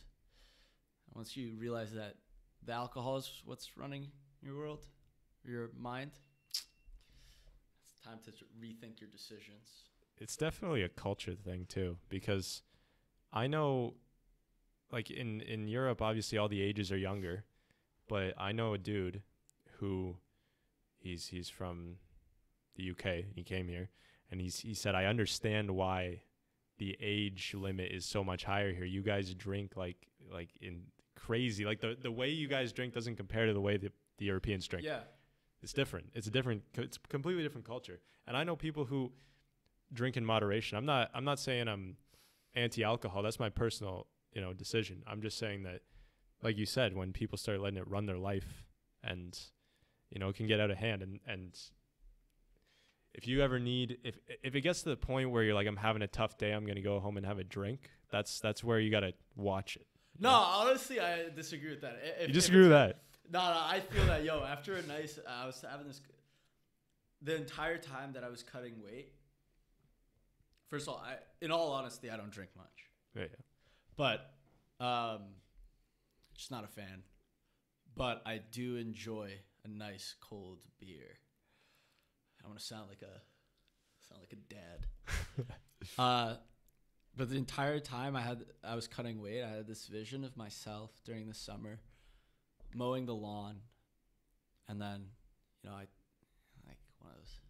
once 1.15 1.39
you 1.39 1.57
realize 1.59 1.95
that 1.95 2.17
the 2.67 2.73
alcohol 2.73 3.17
is 3.17 3.33
what's 3.47 3.79
running 3.79 4.09
your 4.43 4.55
world, 4.59 4.85
your 5.47 5.71
mind, 5.75 6.11
it's 6.51 8.05
time 8.05 8.19
to 8.27 8.31
rethink 8.63 9.01
your 9.01 9.09
decisions. 9.09 9.85
It's 10.19 10.37
definitely 10.37 10.83
a 10.83 10.91
culture 10.91 11.35
thing 11.35 11.65
too, 11.67 11.97
because 12.11 12.61
I 13.33 13.47
know, 13.47 13.95
like 14.93 15.11
in 15.11 15.41
in 15.43 15.69
Europe, 15.69 16.03
obviously 16.03 16.39
all 16.39 16.49
the 16.49 16.63
ages 16.63 16.91
are 16.93 16.97
younger, 16.97 17.45
but 18.09 18.35
I 18.39 18.53
know 18.53 18.75
a 18.75 18.79
dude 18.79 19.23
who, 19.79 20.17
he's 20.99 21.29
he's 21.29 21.49
from 21.49 21.97
the 22.77 22.91
UK. 22.91 23.25
He 23.35 23.43
came 23.43 23.69
here, 23.69 23.91
and 24.31 24.41
he's 24.41 24.61
he 24.61 24.75
said 24.75 24.95
I 24.95 25.05
understand 25.05 25.71
why 25.71 26.23
the 26.79 26.97
age 27.01 27.55
limit 27.57 27.91
is 27.93 28.05
so 28.05 28.25
much 28.25 28.45
higher 28.45 28.73
here. 28.73 28.85
You 28.85 29.03
guys 29.03 29.35
drink 29.35 29.77
like 29.77 30.09
like 30.33 30.51
in 30.61 30.83
crazy, 31.17 31.65
like 31.65 31.81
the 31.81 31.97
the 32.01 32.11
way 32.11 32.31
you 32.31 32.49
guys 32.49 32.73
drink 32.73 32.95
doesn't 32.95 33.17
compare 33.17 33.47
to 33.47 33.53
the 33.53 33.61
way 33.61 33.77
the 33.77 33.93
the 34.19 34.27
Europeans 34.27 34.67
drink. 34.67 34.85
Yeah. 34.85 35.01
It's 35.63 35.73
different. 35.73 36.07
It's 36.15 36.27
a 36.27 36.31
different. 36.31 36.63
It's 36.77 36.97
a 36.97 37.09
completely 37.09 37.43
different 37.43 37.67
culture. 37.67 38.01
And 38.27 38.37
I 38.37 38.45
know 38.45 38.55
people 38.55 38.85
who 38.85 39.11
drink 39.93 40.17
in 40.17 40.25
moderation. 40.25 40.79
I'm 40.79 40.87
not. 40.87 41.11
I'm 41.15 41.25
not 41.25 41.39
saying 41.41 41.69
I'm 41.69 41.97
anti-alcohol. 42.55 43.23
That's 43.23 43.41
my 43.41 43.49
personal, 43.49 44.07
you 44.39 44.45
know, 44.45 44.53
decision. 44.53 45.03
I'm 45.05 45.21
just 45.21 45.37
saying 45.37 45.65
that, 45.65 45.81
like 46.45 46.57
you 46.57 46.65
said, 46.65 46.95
when 46.95 47.13
people 47.13 47.37
start 47.37 47.61
letting 47.61 47.77
it 47.77 47.89
run 47.89 48.07
their 48.07 48.19
life, 48.19 48.63
and 49.03 49.37
you 50.11 50.21
know, 50.21 50.29
it 50.29 50.37
can 50.37 50.47
get 50.47 50.61
out 50.61 50.71
of 50.71 50.79
hand. 50.79 51.03
And 51.03 51.19
and 51.27 51.59
if 53.15 53.27
you 53.27 53.43
ever 53.43 53.59
need, 53.59 53.99
if 54.05 54.17
if 54.45 54.55
it 54.55 54.61
gets 54.61 54.83
to 54.85 54.91
the 54.91 54.97
point 54.97 55.33
where 55.33 55.43
you're 55.43 55.55
like, 55.55 55.67
I'm 55.67 55.77
having 55.77 56.03
a 56.03 56.07
tough 56.07 56.39
day, 56.39 56.53
I'm 56.53 56.65
gonna 56.65 56.81
go 56.81 57.01
home 57.01 57.17
and 57.17 57.27
have 57.27 57.41
a 57.41 57.45
drink. 57.45 57.91
That's 58.13 58.39
that's 58.39 58.63
where 58.63 58.79
you 58.79 58.93
gotta 58.93 59.13
watch 59.35 59.75
it. 59.75 59.89
No, 60.21 60.31
honestly, 60.31 61.01
I 61.01 61.31
disagree 61.35 61.71
with 61.71 61.81
that. 61.81 61.99
If- 62.21 62.29
you 62.29 62.35
disagree 62.35 62.61
with 62.61 62.71
that? 62.71 63.01
No, 63.33 63.41
no, 63.41 63.59
I 63.59 63.81
feel 63.81 64.07
that 64.07 64.23
yo. 64.23 64.45
After 64.45 64.77
a 64.77 64.83
nice, 64.83 65.19
uh, 65.19 65.29
I 65.29 65.47
was 65.47 65.65
having 65.69 65.89
this. 65.89 66.01
The 67.23 67.35
entire 67.35 67.79
time 67.79 68.13
that 68.13 68.23
I 68.23 68.29
was 68.29 68.45
cutting 68.45 68.75
weight. 68.85 69.15
First 70.69 70.87
of 70.87 70.95
all, 70.95 71.05
I, 71.05 71.17
in 71.45 71.51
all 71.51 71.73
honesty, 71.73 72.09
I 72.09 72.17
don't 72.17 72.31
drink 72.31 72.51
much, 72.57 72.87
Yeah, 73.17 73.23
yeah. 73.23 73.29
But 73.99 74.31
um, 74.81 75.23
just 76.35 76.51
not 76.51 76.65
a 76.65 76.69
fan. 76.69 77.03
But 77.95 78.23
I 78.25 78.41
do 78.53 78.77
enjoy 78.77 79.33
a 79.65 79.69
nice 79.69 80.15
cold 80.21 80.61
beer. 80.79 81.19
I 82.43 82.47
want 82.47 82.59
to 82.59 82.65
sound 82.65 82.89
like 82.89 83.03
a 83.03 83.21
sound 84.09 84.23
like 84.23 84.33
a 84.33 84.55
dad. 84.55 85.47
uh, 85.99 86.37
but 87.17 87.29
the 87.29 87.37
entire 87.37 87.81
time 87.81 88.15
I 88.15 88.23
had 88.23 88.45
I 88.65 88.77
was 88.77 88.87
cutting 88.87 89.21
weight, 89.21 89.43
I 89.43 89.49
had 89.49 89.67
this 89.67 89.89
vision 89.89 90.23
of 90.25 90.37
myself 90.37 90.93
during 91.05 91.27
the 91.27 91.35
summer 91.35 91.81
mowing 92.75 93.05
the 93.07 93.15
lawn, 93.15 93.57
and 94.69 94.81
then 94.81 95.07
you 95.63 95.71
know 95.71 95.75
I 95.75 95.87
like 96.69 96.79
one 97.01 97.11
of 97.11 97.19
those 97.19 97.41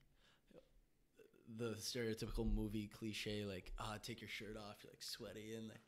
the 1.56 1.74
stereotypical 1.80 2.50
movie 2.54 2.86
cliche 2.86 3.44
like 3.44 3.72
ah 3.78 3.96
take 4.02 4.20
your 4.20 4.28
shirt 4.28 4.56
off 4.56 4.76
you're 4.82 4.92
like 4.92 5.02
sweaty 5.02 5.54
and 5.56 5.68
like 5.68 5.80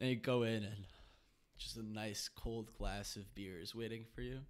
and 0.00 0.10
you 0.10 0.16
go 0.16 0.42
in 0.42 0.64
and 0.64 0.84
just 1.58 1.76
a 1.76 1.82
nice 1.82 2.28
cold 2.28 2.70
glass 2.78 3.16
of 3.16 3.34
beer 3.34 3.58
is 3.60 3.74
waiting 3.74 4.04
for 4.14 4.20
you. 4.20 4.40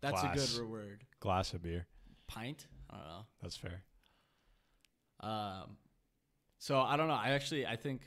That's 0.00 0.22
a 0.22 0.32
good 0.34 0.60
reward. 0.60 1.04
Glass 1.20 1.54
of 1.54 1.62
beer. 1.62 1.86
Pint? 2.28 2.66
I 2.90 2.96
don't 2.96 3.06
know. 3.06 3.26
That's 3.42 3.56
fair. 3.56 3.82
Um, 5.20 5.76
so 6.58 6.80
I 6.80 6.96
don't 6.96 7.08
know. 7.08 7.14
I 7.14 7.30
actually 7.30 7.66
I 7.66 7.76
think, 7.76 8.02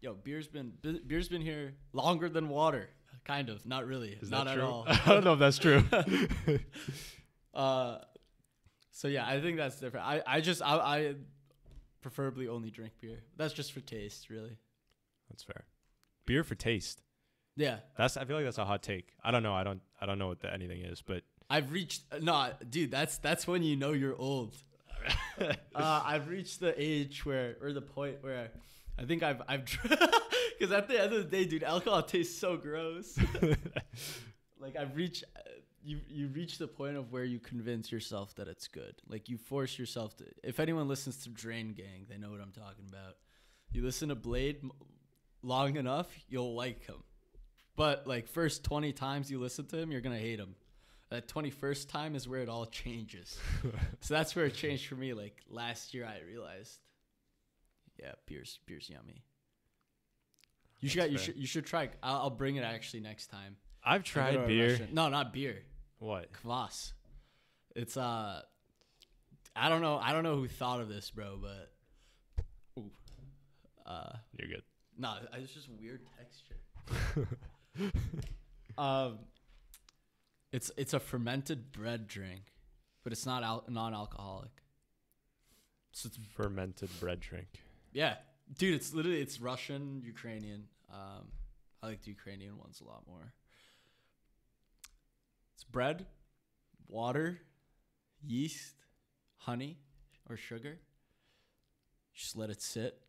yo, 0.00 0.14
beer's 0.14 0.48
been 0.48 0.72
be- 0.80 1.00
beer's 1.06 1.28
been 1.28 1.42
here 1.42 1.74
longer 1.92 2.28
than 2.28 2.48
water. 2.48 2.88
Kind 3.24 3.48
of, 3.48 3.66
not 3.66 3.86
really, 3.86 4.16
Is 4.20 4.30
not 4.30 4.46
that 4.46 4.52
at 4.52 4.54
true? 4.58 4.64
all. 4.64 4.84
I 4.88 5.00
don't 5.06 5.24
know 5.24 5.32
if 5.32 5.38
that's 5.40 5.58
true. 5.58 5.82
uh, 7.54 7.98
so 8.92 9.08
yeah, 9.08 9.26
I 9.26 9.40
think 9.40 9.56
that's 9.56 9.80
different. 9.80 10.06
I 10.06 10.22
I 10.26 10.40
just 10.40 10.62
I, 10.62 10.76
I 10.76 11.14
preferably 12.02 12.46
only 12.46 12.70
drink 12.70 12.92
beer. 13.00 13.24
That's 13.36 13.52
just 13.52 13.72
for 13.72 13.80
taste, 13.80 14.30
really. 14.30 14.56
that's 15.28 15.42
fair. 15.42 15.64
Beer 16.26 16.44
for 16.44 16.54
taste. 16.54 17.02
Yeah, 17.56 17.78
That's. 17.96 18.18
I 18.18 18.24
feel 18.26 18.36
like 18.36 18.44
that's 18.44 18.58
a 18.58 18.66
hot 18.66 18.82
take. 18.82 19.14
I 19.24 19.30
don't 19.30 19.42
know. 19.42 19.54
I 19.54 19.64
don't. 19.64 19.80
I 20.00 20.04
don't 20.04 20.18
know 20.18 20.28
what 20.28 20.40
the, 20.40 20.52
anything 20.52 20.82
is, 20.82 21.00
but 21.00 21.22
I've 21.48 21.72
reached 21.72 22.02
no, 22.20 22.50
dude. 22.68 22.90
That's 22.90 23.18
that's 23.18 23.46
when 23.46 23.62
you 23.62 23.76
know 23.76 23.92
you're 23.92 24.16
old. 24.16 24.56
uh, 25.40 25.54
I've 25.74 26.28
reached 26.28 26.60
the 26.60 26.74
age 26.76 27.24
where, 27.24 27.56
or 27.62 27.72
the 27.72 27.82
point 27.82 28.16
where, 28.22 28.50
I 28.98 29.04
think 29.04 29.22
I've 29.22 29.42
I've, 29.48 29.64
because 29.64 30.72
at 30.72 30.88
the 30.88 31.00
end 31.00 31.12
of 31.12 31.18
the 31.18 31.36
day, 31.36 31.44
dude, 31.44 31.62
alcohol 31.62 32.02
tastes 32.02 32.38
so 32.38 32.56
gross. 32.56 33.18
like 34.60 34.76
I've 34.76 34.96
reached, 34.96 35.24
you 35.82 36.00
you 36.08 36.28
reach 36.28 36.58
the 36.58 36.68
point 36.68 36.96
of 36.96 37.12
where 37.12 37.24
you 37.24 37.38
convince 37.38 37.92
yourself 37.92 38.34
that 38.34 38.48
it's 38.48 38.68
good. 38.68 38.96
Like 39.08 39.28
you 39.28 39.38
force 39.38 39.78
yourself 39.78 40.16
to. 40.16 40.24
If 40.42 40.60
anyone 40.60 40.88
listens 40.88 41.18
to 41.24 41.30
Drain 41.30 41.72
Gang, 41.72 42.06
they 42.08 42.18
know 42.18 42.30
what 42.30 42.40
I'm 42.40 42.52
talking 42.52 42.86
about. 42.88 43.16
You 43.70 43.82
listen 43.82 44.08
to 44.08 44.16
Bladee 44.16 44.68
long 45.46 45.76
enough, 45.76 46.08
you'll 46.28 46.54
like 46.54 46.84
him. 46.86 46.96
But 47.76 48.06
like 48.06 48.26
first 48.26 48.64
20 48.64 48.92
times 48.92 49.30
you 49.30 49.38
listen 49.38 49.66
to 49.66 49.78
him, 49.78 49.92
you're 49.92 50.00
gonna 50.00 50.18
hate 50.18 50.38
him. 50.38 50.54
That 51.10 51.28
21st 51.28 51.88
time 51.88 52.16
is 52.16 52.26
where 52.28 52.40
it 52.40 52.48
all 52.48 52.66
changes. 52.66 53.38
so 54.00 54.14
that's 54.14 54.34
where 54.34 54.46
it 54.46 54.54
changed 54.54 54.86
for 54.86 54.96
me. 54.96 55.12
Like 55.14 55.42
last 55.48 55.94
year, 55.94 56.04
I 56.04 56.26
realized, 56.26 56.80
yeah, 57.98 58.12
beer's 58.26 58.58
beer's 58.66 58.90
yummy. 58.90 59.22
You 60.80 60.88
should 60.88 61.12
you 61.12 61.18
should 61.18 61.36
you 61.36 61.46
should 61.46 61.64
try. 61.64 61.90
I'll, 62.02 62.22
I'll 62.22 62.30
bring 62.30 62.56
it 62.56 62.64
actually 62.64 63.00
next 63.00 63.28
time. 63.28 63.56
I've 63.84 64.02
to 64.02 64.10
tried 64.10 64.46
beer. 64.46 64.78
No, 64.92 65.08
not 65.08 65.32
beer. 65.32 65.62
What? 65.98 66.32
Kvass. 66.32 66.92
It's 67.76 67.96
uh, 67.96 68.42
I 69.54 69.68
don't 69.68 69.80
know. 69.80 69.98
I 70.02 70.12
don't 70.12 70.24
know 70.24 70.36
who 70.36 70.48
thought 70.48 70.80
of 70.80 70.88
this, 70.88 71.10
bro, 71.10 71.38
but 71.40 72.42
ooh, 72.78 72.90
uh, 73.86 74.12
You're 74.38 74.48
good. 74.48 74.62
No, 74.98 75.14
it's 75.34 75.52
just 75.52 75.68
weird 75.80 76.00
texture. 76.16 76.56
um, 78.78 79.18
it's 80.52 80.70
it's 80.76 80.94
a 80.94 81.00
fermented 81.00 81.72
bread 81.72 82.06
drink, 82.06 82.42
but 83.04 83.12
it's 83.12 83.26
not 83.26 83.42
al- 83.42 83.64
non-alcoholic. 83.68 84.50
So 85.92 86.08
it's 86.08 86.18
Fermented 86.34 86.90
bread 87.00 87.20
drink. 87.20 87.48
yeah, 87.92 88.16
dude. 88.58 88.74
It's 88.74 88.92
literally 88.92 89.20
it's 89.20 89.40
Russian, 89.40 90.02
Ukrainian. 90.04 90.64
Um, 90.92 91.28
I 91.82 91.86
like 91.86 92.02
the 92.02 92.10
Ukrainian 92.10 92.58
ones 92.58 92.80
a 92.80 92.84
lot 92.84 93.02
more. 93.06 93.32
It's 95.54 95.64
bread, 95.64 96.06
water, 96.86 97.40
yeast, 98.22 98.74
honey, 99.36 99.78
or 100.28 100.36
sugar. 100.36 100.78
Just 102.14 102.36
let 102.36 102.50
it 102.50 102.60
sit. 102.62 103.00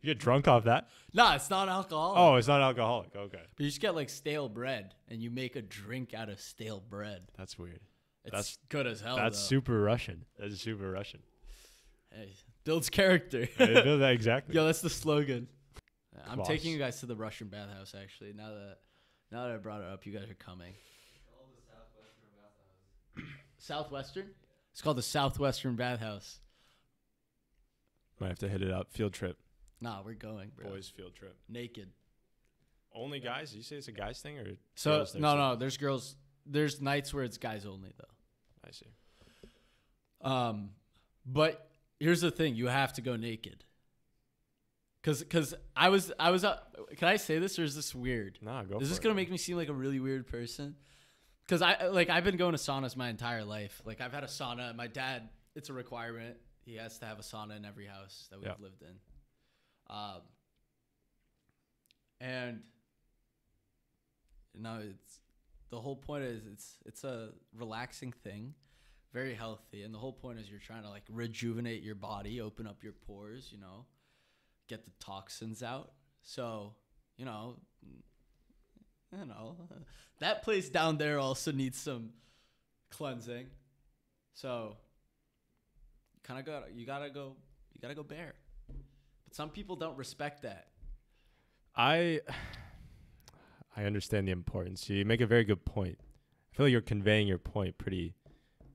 You 0.00 0.06
get 0.06 0.18
drunk 0.18 0.46
off 0.46 0.64
that? 0.64 0.88
Nah, 1.12 1.34
it's 1.34 1.50
not 1.50 1.68
alcohol. 1.68 2.14
Oh, 2.16 2.34
it's 2.36 2.46
not 2.48 2.60
alcoholic. 2.60 3.14
Okay, 3.16 3.40
But 3.56 3.64
you 3.64 3.68
just 3.68 3.80
get 3.80 3.94
like 3.96 4.08
stale 4.10 4.48
bread 4.48 4.94
and 5.08 5.20
you 5.20 5.30
make 5.30 5.56
a 5.56 5.62
drink 5.62 6.14
out 6.14 6.28
of 6.28 6.40
stale 6.40 6.80
bread. 6.88 7.22
that's 7.36 7.58
weird. 7.58 7.80
It's 8.24 8.32
That's- 8.32 8.58
good 8.68 8.86
as 8.86 9.00
hell. 9.00 9.16
That's 9.16 9.38
though. 9.38 9.46
super 9.56 9.80
Russian. 9.80 10.24
That's 10.38 10.60
super 10.60 10.90
Russian. 10.90 11.20
Hey, 12.12 12.32
builds 12.64 12.90
character. 12.90 13.48
I 13.58 13.66
didn't 13.66 13.86
know 13.86 13.98
that 13.98 14.12
exactly. 14.12 14.54
Yo, 14.54 14.66
that's 14.66 14.80
the 14.82 14.90
slogan. 14.90 15.48
I'm 16.28 16.42
taking 16.44 16.72
you 16.72 16.78
guys 16.78 17.00
to 17.00 17.06
the 17.06 17.16
Russian 17.16 17.48
bathhouse. 17.48 17.94
Actually, 18.00 18.32
now 18.34 18.50
that 18.50 18.78
now 19.32 19.44
that 19.46 19.54
I 19.54 19.56
brought 19.58 19.80
it 19.82 19.86
up, 19.88 20.04
you 20.04 20.12
guys 20.12 20.28
are 20.28 20.34
coming. 20.34 20.74
Southwestern. 23.58 24.30
It's 24.72 24.82
called 24.82 24.96
the 24.98 25.02
Southwestern 25.02 25.76
Bathhouse. 25.76 26.38
Might 28.20 28.28
have 28.28 28.38
to 28.40 28.48
hit 28.48 28.62
it 28.62 28.70
up. 28.70 28.92
Field 28.92 29.12
trip. 29.12 29.38
Nah, 29.80 30.02
we're 30.04 30.14
going, 30.14 30.50
bro. 30.56 30.70
Boys 30.70 30.88
field 30.88 31.14
trip. 31.14 31.36
Naked. 31.48 31.90
Only 32.94 33.20
guys? 33.20 33.54
You 33.54 33.62
say 33.62 33.76
it's 33.76 33.88
a 33.88 33.92
guys 33.92 34.20
thing 34.20 34.38
or 34.38 34.46
So 34.74 35.04
no, 35.16 35.36
no. 35.36 35.56
There's 35.56 35.76
girls. 35.76 36.16
There's 36.46 36.80
nights 36.80 37.12
where 37.12 37.24
it's 37.24 37.38
guys 37.38 37.66
only 37.66 37.92
though. 37.96 38.04
I 38.66 38.70
see. 38.72 38.86
Um, 40.20 40.70
but 41.24 41.68
here's 42.00 42.20
the 42.20 42.30
thing: 42.30 42.54
you 42.54 42.66
have 42.66 42.92
to 42.94 43.02
go 43.02 43.16
naked. 43.16 43.64
Cause, 45.04 45.24
cause 45.30 45.54
I 45.76 45.90
was, 45.90 46.10
I 46.18 46.30
was. 46.30 46.44
Uh, 46.44 46.58
can 46.96 47.08
I 47.08 47.16
say 47.16 47.38
this 47.38 47.58
or 47.58 47.62
is 47.62 47.76
this 47.76 47.94
weird? 47.94 48.38
Nah, 48.42 48.64
go. 48.64 48.78
is 48.80 48.88
this 48.88 48.98
it, 48.98 49.02
gonna 49.02 49.14
man. 49.14 49.22
make 49.22 49.30
me 49.30 49.38
seem 49.38 49.56
like 49.56 49.68
a 49.68 49.72
really 49.72 50.00
weird 50.00 50.26
person? 50.26 50.74
Cause 51.48 51.62
I 51.62 51.86
like 51.86 52.10
I've 52.10 52.24
been 52.24 52.36
going 52.36 52.52
to 52.52 52.58
saunas 52.58 52.94
my 52.96 53.08
entire 53.08 53.44
life. 53.44 53.80
Like 53.84 54.00
I've 54.00 54.12
had 54.12 54.24
a 54.24 54.26
sauna. 54.26 54.74
My 54.76 54.86
dad, 54.86 55.28
it's 55.54 55.70
a 55.70 55.72
requirement. 55.72 56.36
He 56.66 56.74
has 56.76 56.98
to 56.98 57.06
have 57.06 57.18
a 57.18 57.22
sauna 57.22 57.56
in 57.56 57.64
every 57.64 57.86
house 57.86 58.26
that 58.30 58.38
we've 58.38 58.48
Yeah. 58.48 58.54
lived 58.60 58.82
in. 58.82 58.96
Um, 59.90 60.20
and 62.20 62.60
no, 64.54 64.80
it's 64.82 65.20
the 65.70 65.80
whole 65.80 65.96
point 65.96 66.24
is 66.24 66.42
it's 66.50 66.76
it's 66.84 67.04
a 67.04 67.30
relaxing 67.56 68.12
thing, 68.12 68.54
very 69.12 69.34
healthy, 69.34 69.82
and 69.82 69.94
the 69.94 69.98
whole 69.98 70.12
point 70.12 70.38
is 70.38 70.50
you're 70.50 70.58
trying 70.58 70.82
to 70.82 70.90
like 70.90 71.04
rejuvenate 71.10 71.82
your 71.82 71.94
body, 71.94 72.40
open 72.40 72.66
up 72.66 72.82
your 72.82 72.92
pores, 72.92 73.50
you 73.52 73.58
know, 73.58 73.86
get 74.68 74.84
the 74.84 74.92
toxins 75.00 75.62
out. 75.62 75.92
So 76.22 76.74
you 77.16 77.24
know, 77.24 77.56
you 79.12 79.26
know, 79.26 79.56
that 80.20 80.42
place 80.42 80.68
down 80.68 80.98
there 80.98 81.18
also 81.18 81.52
needs 81.52 81.78
some 81.78 82.10
cleansing. 82.90 83.46
So 84.34 84.76
kind 86.22 86.40
of 86.40 86.46
got 86.46 86.74
you 86.74 86.86
gotta 86.86 87.10
go 87.10 87.36
you 87.72 87.80
gotta 87.80 87.94
go 87.94 88.02
bare. 88.02 88.34
But 89.28 89.34
some 89.34 89.50
people 89.50 89.76
don't 89.76 89.98
respect 89.98 90.40
that. 90.42 90.68
I 91.76 92.20
I 93.76 93.84
understand 93.84 94.26
the 94.26 94.32
importance. 94.32 94.88
You 94.88 95.04
make 95.04 95.20
a 95.20 95.26
very 95.26 95.44
good 95.44 95.66
point. 95.66 95.98
I 96.00 96.56
feel 96.56 96.66
like 96.66 96.72
you're 96.72 96.80
conveying 96.80 97.28
your 97.28 97.38
point 97.38 97.76
pretty 97.76 98.14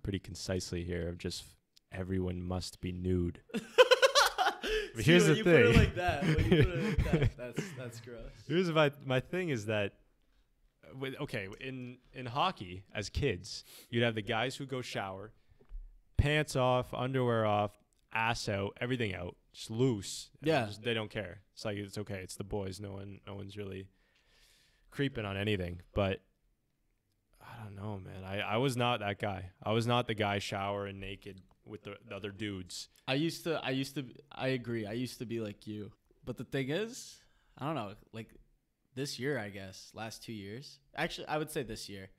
pretty 0.03 0.19
concisely 0.19 0.83
here 0.83 1.09
of 1.09 1.17
just 1.17 1.43
everyone 1.91 2.43
must 2.43 2.81
be 2.81 2.91
nude. 2.91 3.41
See, 4.95 5.01
here's 5.01 5.25
the 5.25 5.37
you 5.37 5.43
Put 5.43 5.55
it 5.55 5.71
thing. 5.71 5.75
like 5.75 5.95
that, 5.95 6.23
when 6.23 6.45
you 6.45 6.63
put 6.63 6.73
it 6.73 6.85
like 6.85 7.11
that, 7.11 7.37
that's 7.37 7.63
that's 7.75 7.99
gross. 7.99 8.19
Here's 8.47 8.71
my 8.71 8.91
my 9.03 9.21
thing 9.21 9.49
is 9.49 9.65
that 9.65 9.93
with 10.99 11.15
okay, 11.19 11.47
in 11.61 11.97
in 12.13 12.27
hockey 12.27 12.83
as 12.93 13.09
kids, 13.09 13.63
you'd 13.89 14.03
have 14.03 14.13
the 14.13 14.21
guys 14.21 14.55
who 14.55 14.67
go 14.67 14.83
shower, 14.83 15.31
pants 16.17 16.55
off, 16.55 16.93
underwear 16.93 17.43
off, 17.43 17.71
ass 18.13 18.47
out, 18.47 18.77
everything 18.79 19.15
out, 19.15 19.35
just 19.53 19.69
loose. 19.71 20.29
Yeah. 20.41 20.65
just- 20.67 20.83
they 20.83 20.93
don't 20.93 21.09
care. 21.09 21.41
It's 21.53 21.65
like 21.65 21.77
it's 21.77 21.97
okay. 21.97 22.19
It's 22.21 22.35
the 22.35 22.43
boys. 22.43 22.79
No 22.79 22.93
one 22.93 23.19
no 23.27 23.35
one's 23.35 23.57
really 23.57 23.87
creeping 24.91 25.25
on 25.25 25.37
anything. 25.37 25.81
But 25.93 26.21
I 27.41 27.63
don't 27.63 27.75
know, 27.75 27.99
man. 27.99 28.23
I 28.25 28.39
I 28.39 28.57
was 28.57 28.75
not 28.75 28.99
that 28.99 29.19
guy. 29.19 29.51
I 29.61 29.71
was 29.71 29.85
not 29.87 30.07
the 30.07 30.15
guy 30.15 30.39
showering 30.39 30.99
naked 30.99 31.41
with 31.65 31.83
the, 31.83 31.95
the 32.07 32.15
other 32.15 32.31
dudes. 32.31 32.89
I 33.07 33.13
used 33.15 33.43
to, 33.45 33.59
I 33.63 33.69
used 33.71 33.95
to, 33.95 34.05
I 34.31 34.49
agree. 34.49 34.85
I 34.85 34.93
used 34.93 35.19
to 35.19 35.25
be 35.25 35.39
like 35.39 35.65
you, 35.67 35.91
but 36.25 36.37
the 36.37 36.43
thing 36.43 36.69
is, 36.69 37.17
I 37.57 37.65
don't 37.65 37.75
know. 37.75 37.93
Like 38.11 38.29
this 38.95 39.19
year, 39.19 39.37
I 39.39 39.49
guess, 39.49 39.91
last 39.93 40.23
two 40.23 40.33
years. 40.33 40.79
Actually, 40.95 41.27
I 41.27 41.37
would 41.37 41.51
say 41.51 41.63
this 41.63 41.89
year. 41.89 42.09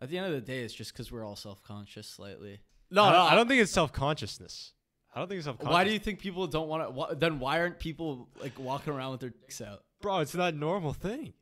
At 0.00 0.10
the 0.10 0.18
end 0.18 0.26
of 0.26 0.32
the 0.32 0.40
day, 0.40 0.60
it's 0.62 0.74
just 0.74 0.92
because 0.92 1.10
we're 1.10 1.24
all 1.24 1.34
self-conscious 1.36 2.06
slightly. 2.08 2.60
No, 2.90 3.04
I 3.04 3.12
don't, 3.12 3.32
I 3.32 3.34
don't 3.34 3.48
think 3.48 3.60
it's 3.60 3.72
self 3.72 3.92
consciousness. 3.92 4.72
I 5.18 5.22
don't 5.22 5.28
think 5.28 5.38
it's 5.38 5.46
self. 5.46 5.60
Why 5.64 5.82
do 5.82 5.90
you 5.90 5.98
think 5.98 6.20
people 6.20 6.46
don't 6.46 6.68
want 6.68 6.94
to? 6.94 7.00
Wh- 7.16 7.18
then 7.18 7.40
why 7.40 7.58
aren't 7.58 7.80
people 7.80 8.28
like 8.40 8.56
walking 8.56 8.92
around 8.92 9.10
with 9.10 9.20
their 9.20 9.30
dicks 9.30 9.60
out? 9.60 9.82
bro? 10.00 10.20
It's 10.20 10.32
not 10.32 10.54
a 10.54 10.56
normal 10.56 10.92
thing. 10.92 11.32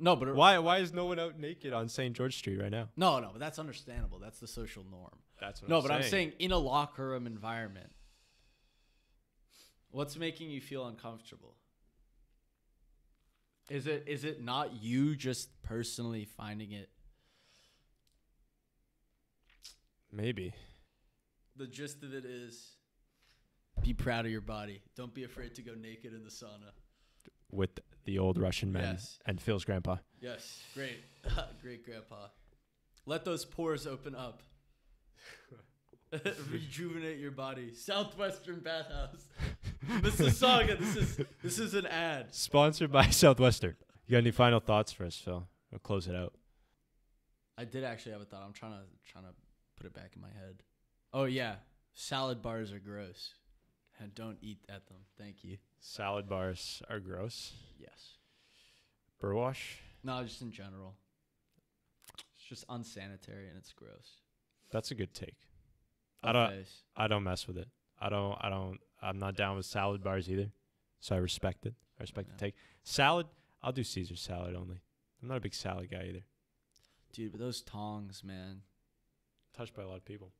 No, 0.00 0.16
but 0.16 0.34
Why 0.34 0.58
why 0.58 0.78
is 0.78 0.92
no 0.92 1.06
one 1.06 1.20
out 1.20 1.38
naked 1.38 1.72
on 1.72 1.88
St. 1.88 2.16
George 2.16 2.36
Street 2.36 2.60
right 2.60 2.72
now? 2.72 2.88
no, 2.96 3.20
no, 3.20 3.28
but 3.30 3.38
that's 3.38 3.60
understandable. 3.60 4.18
That's 4.18 4.40
the 4.40 4.48
social 4.48 4.84
norm. 4.90 5.18
That's 5.40 5.62
what 5.62 5.68
No, 5.70 5.76
I'm 5.76 5.82
but 5.82 5.88
saying. 5.88 6.02
I'm 6.02 6.08
saying 6.10 6.32
in 6.40 6.50
a 6.50 6.58
locker 6.58 7.06
room 7.08 7.28
environment, 7.28 7.90
what's 9.92 10.16
making 10.16 10.50
you 10.50 10.60
feel 10.60 10.84
uncomfortable? 10.88 11.54
Is 13.70 13.86
it 13.86 14.04
is 14.08 14.24
it 14.24 14.42
not 14.42 14.82
you 14.82 15.14
just 15.14 15.62
personally 15.62 16.24
finding 16.24 16.72
it? 16.72 16.90
maybe. 20.12 20.52
The 21.56 21.66
gist 21.66 22.02
of 22.02 22.14
it 22.14 22.24
is 22.24 22.76
be 23.82 23.94
proud 23.94 24.24
of 24.26 24.30
your 24.30 24.40
body. 24.40 24.82
Don't 24.96 25.12
be 25.14 25.24
afraid 25.24 25.54
to 25.56 25.62
go 25.62 25.72
naked 25.74 26.12
in 26.14 26.24
the 26.24 26.30
sauna. 26.30 26.72
with 27.50 27.70
the 28.04 28.18
old 28.18 28.38
Russian 28.38 28.72
men 28.72 28.82
Yes. 28.82 29.18
and 29.26 29.40
Phil's 29.40 29.64
grandpa. 29.64 29.96
Yes, 30.20 30.62
great. 30.74 30.98
great 31.62 31.84
grandpa. 31.84 32.28
Let 33.06 33.24
those 33.24 33.44
pores 33.44 33.86
open 33.86 34.14
up. 34.14 34.42
Rejuvenate 36.50 37.18
your 37.18 37.30
body. 37.30 37.72
Southwestern 37.74 38.60
Bathhouse. 38.60 39.28
Mississauga. 39.86 40.78
This 40.78 40.96
is 40.96 41.20
this 41.42 41.58
is 41.58 41.74
an 41.74 41.86
ad. 41.86 42.34
Sponsored 42.34 42.90
by 42.90 43.06
Southwestern. 43.10 43.76
You 44.06 44.12
got 44.12 44.18
any 44.18 44.30
final 44.30 44.60
thoughts 44.60 44.90
for 44.92 45.04
us, 45.04 45.16
Phil? 45.16 45.46
We'll 45.70 45.78
close 45.80 46.08
it 46.08 46.14
out. 46.14 46.32
I 47.58 47.64
did 47.64 47.84
actually 47.84 48.12
have 48.12 48.22
a 48.22 48.24
thought. 48.24 48.42
I'm 48.46 48.52
trying 48.54 48.72
to 48.72 48.82
trying 49.10 49.24
to 49.24 49.30
put 49.76 49.86
it 49.86 49.92
back 49.94 50.12
in 50.16 50.22
my 50.22 50.28
head. 50.28 50.62
Oh 51.12 51.24
yeah, 51.24 51.56
salad 51.92 52.40
bars 52.42 52.72
are 52.72 52.78
gross, 52.78 53.34
and 54.00 54.14
don't 54.14 54.38
eat 54.42 54.58
at 54.68 54.86
them. 54.86 54.98
Thank 55.18 55.44
you. 55.44 55.58
Salad 55.80 56.28
bars 56.28 56.82
are 56.88 57.00
gross. 57.00 57.52
Yes. 57.78 58.16
Burwash. 59.22 59.76
No, 60.04 60.22
just 60.24 60.42
in 60.42 60.50
general. 60.52 60.94
It's 62.36 62.44
just 62.48 62.64
unsanitary 62.68 63.48
and 63.48 63.56
it's 63.56 63.72
gross. 63.72 64.20
That's 64.70 64.90
a 64.90 64.94
good 64.94 65.12
take. 65.14 65.36
I 66.22 66.32
don't. 66.32 66.52
I 66.96 67.06
don't 67.08 67.22
mess 67.24 67.46
with 67.46 67.58
it. 67.58 67.68
I 68.00 68.08
don't. 68.08 68.36
I 68.40 68.48
don't. 68.48 68.78
I'm 69.00 69.18
not 69.18 69.36
down 69.36 69.56
with 69.56 69.66
salad 69.66 70.02
bars 70.02 70.28
either. 70.30 70.50
So 71.00 71.14
I 71.14 71.18
respect 71.18 71.64
it. 71.66 71.74
I 71.98 72.02
respect 72.02 72.28
Yeah. 72.28 72.34
the 72.36 72.40
take. 72.46 72.54
Salad. 72.82 73.26
I'll 73.62 73.72
do 73.72 73.82
Caesar 73.84 74.16
salad 74.16 74.54
only. 74.54 74.80
I'm 75.22 75.28
not 75.28 75.36
a 75.36 75.40
big 75.40 75.54
salad 75.54 75.90
guy 75.90 76.06
either. 76.08 76.24
Dude, 77.12 77.32
but 77.32 77.40
those 77.40 77.60
tongs, 77.62 78.22
man. 78.24 78.62
Touched 79.56 79.74
by 79.74 79.82
a 79.82 79.88
lot 79.88 79.96
of 79.96 80.04
people. 80.04 80.32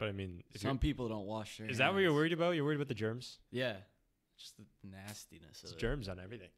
But 0.00 0.08
I 0.08 0.12
mean, 0.12 0.42
Some 0.56 0.78
people 0.78 1.08
don't 1.10 1.26
wash 1.26 1.58
their 1.58 1.68
is 1.68 1.76
that 1.78 1.92
what 1.92 1.98
you're 2.00 2.14
worried 2.14 2.32
about? 2.32 2.52
You're 2.56 2.64
worried 2.64 2.76
about 2.76 2.88
the 2.88 2.94
germs? 2.94 3.38
Yeah. 3.50 3.76
Just 4.38 4.56
the 4.56 4.64
nastiness 4.90 5.60
It's 5.62 5.72
of 5.72 5.76
it. 5.76 5.80
germs 5.80 6.08
on 6.08 6.18
everything. 6.18 6.48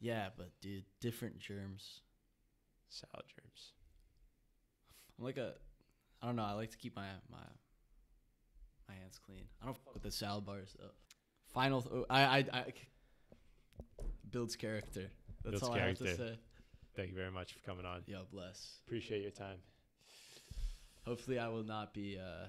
Yeah, 0.00 0.30
but 0.34 0.48
dude, 0.62 0.84
different 0.98 1.38
germs. 1.38 2.00
Salad 2.88 3.26
germs. 3.28 3.72
I'm 5.18 5.26
like 5.26 5.36
a 5.36 5.52
I 6.22 6.26
don't 6.26 6.36
know, 6.36 6.42
I 6.44 6.52
like 6.52 6.70
to 6.70 6.78
keep 6.78 6.96
my 6.96 7.04
my 7.30 7.36
my 8.88 8.94
hands 8.94 9.18
clean. 9.24 9.44
I 9.62 9.66
don't 9.66 9.76
fuck 9.76 9.92
with 9.92 10.02
the 10.02 10.10
salad 10.10 10.46
bars 10.46 10.74
though. 10.80 10.90
Final 11.52 11.82
th- 11.82 12.04
I 12.08 12.22
I, 12.22 12.38
I 12.50 12.64
builds 14.30 14.56
character. 14.56 15.10
That's 15.44 15.60
Builds 15.60 15.62
all 15.62 15.74
I 15.74 15.80
have 15.80 15.98
to 15.98 16.16
say. 16.16 16.38
Thank 16.96 17.10
you 17.10 17.16
very 17.16 17.30
much 17.30 17.52
for 17.52 17.60
coming 17.60 17.84
on. 17.84 18.04
Yo, 18.06 18.22
bless. 18.32 18.78
Appreciate 18.86 19.20
your 19.20 19.30
time. 19.32 19.58
Hopefully 21.04 21.38
I 21.38 21.48
will 21.48 21.62
not 21.64 21.92
be 21.92 22.18
uh 22.18 22.46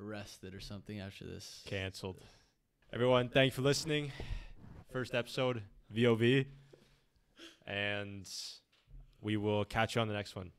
arrested 0.00 0.54
or 0.54 0.60
something 0.60 1.00
after 1.00 1.24
this. 1.24 1.62
Cancelled. 1.66 2.20
Everyone, 2.92 3.28
thank 3.28 3.52
you 3.52 3.54
for 3.54 3.62
listening. 3.62 4.12
First 4.92 5.14
episode, 5.14 5.62
VOV. 5.94 6.46
And 7.66 8.28
we 9.20 9.36
will 9.36 9.64
catch 9.64 9.96
you 9.96 10.00
on 10.00 10.08
the 10.08 10.14
next 10.14 10.36
one. 10.36 10.52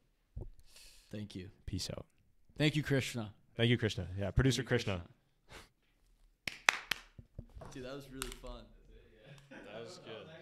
Thank 1.12 1.36
you. 1.36 1.50
Peace 1.66 1.90
out. 1.90 2.06
Thank 2.58 2.76
you, 2.76 2.84
Krishna. 2.84 3.32
Thank 3.56 3.70
you, 3.70 3.78
Krishna. 3.78 4.08
Yeah, 4.20 4.32
producer 4.32 4.62
you, 4.62 4.68
Krishna. 4.68 5.02
Dude, 7.72 7.86
that 7.86 7.94
was 7.94 8.08
really 8.12 8.36
fun. 8.42 8.64
That 9.50 9.84
was 9.84 10.00
good. 10.00 10.37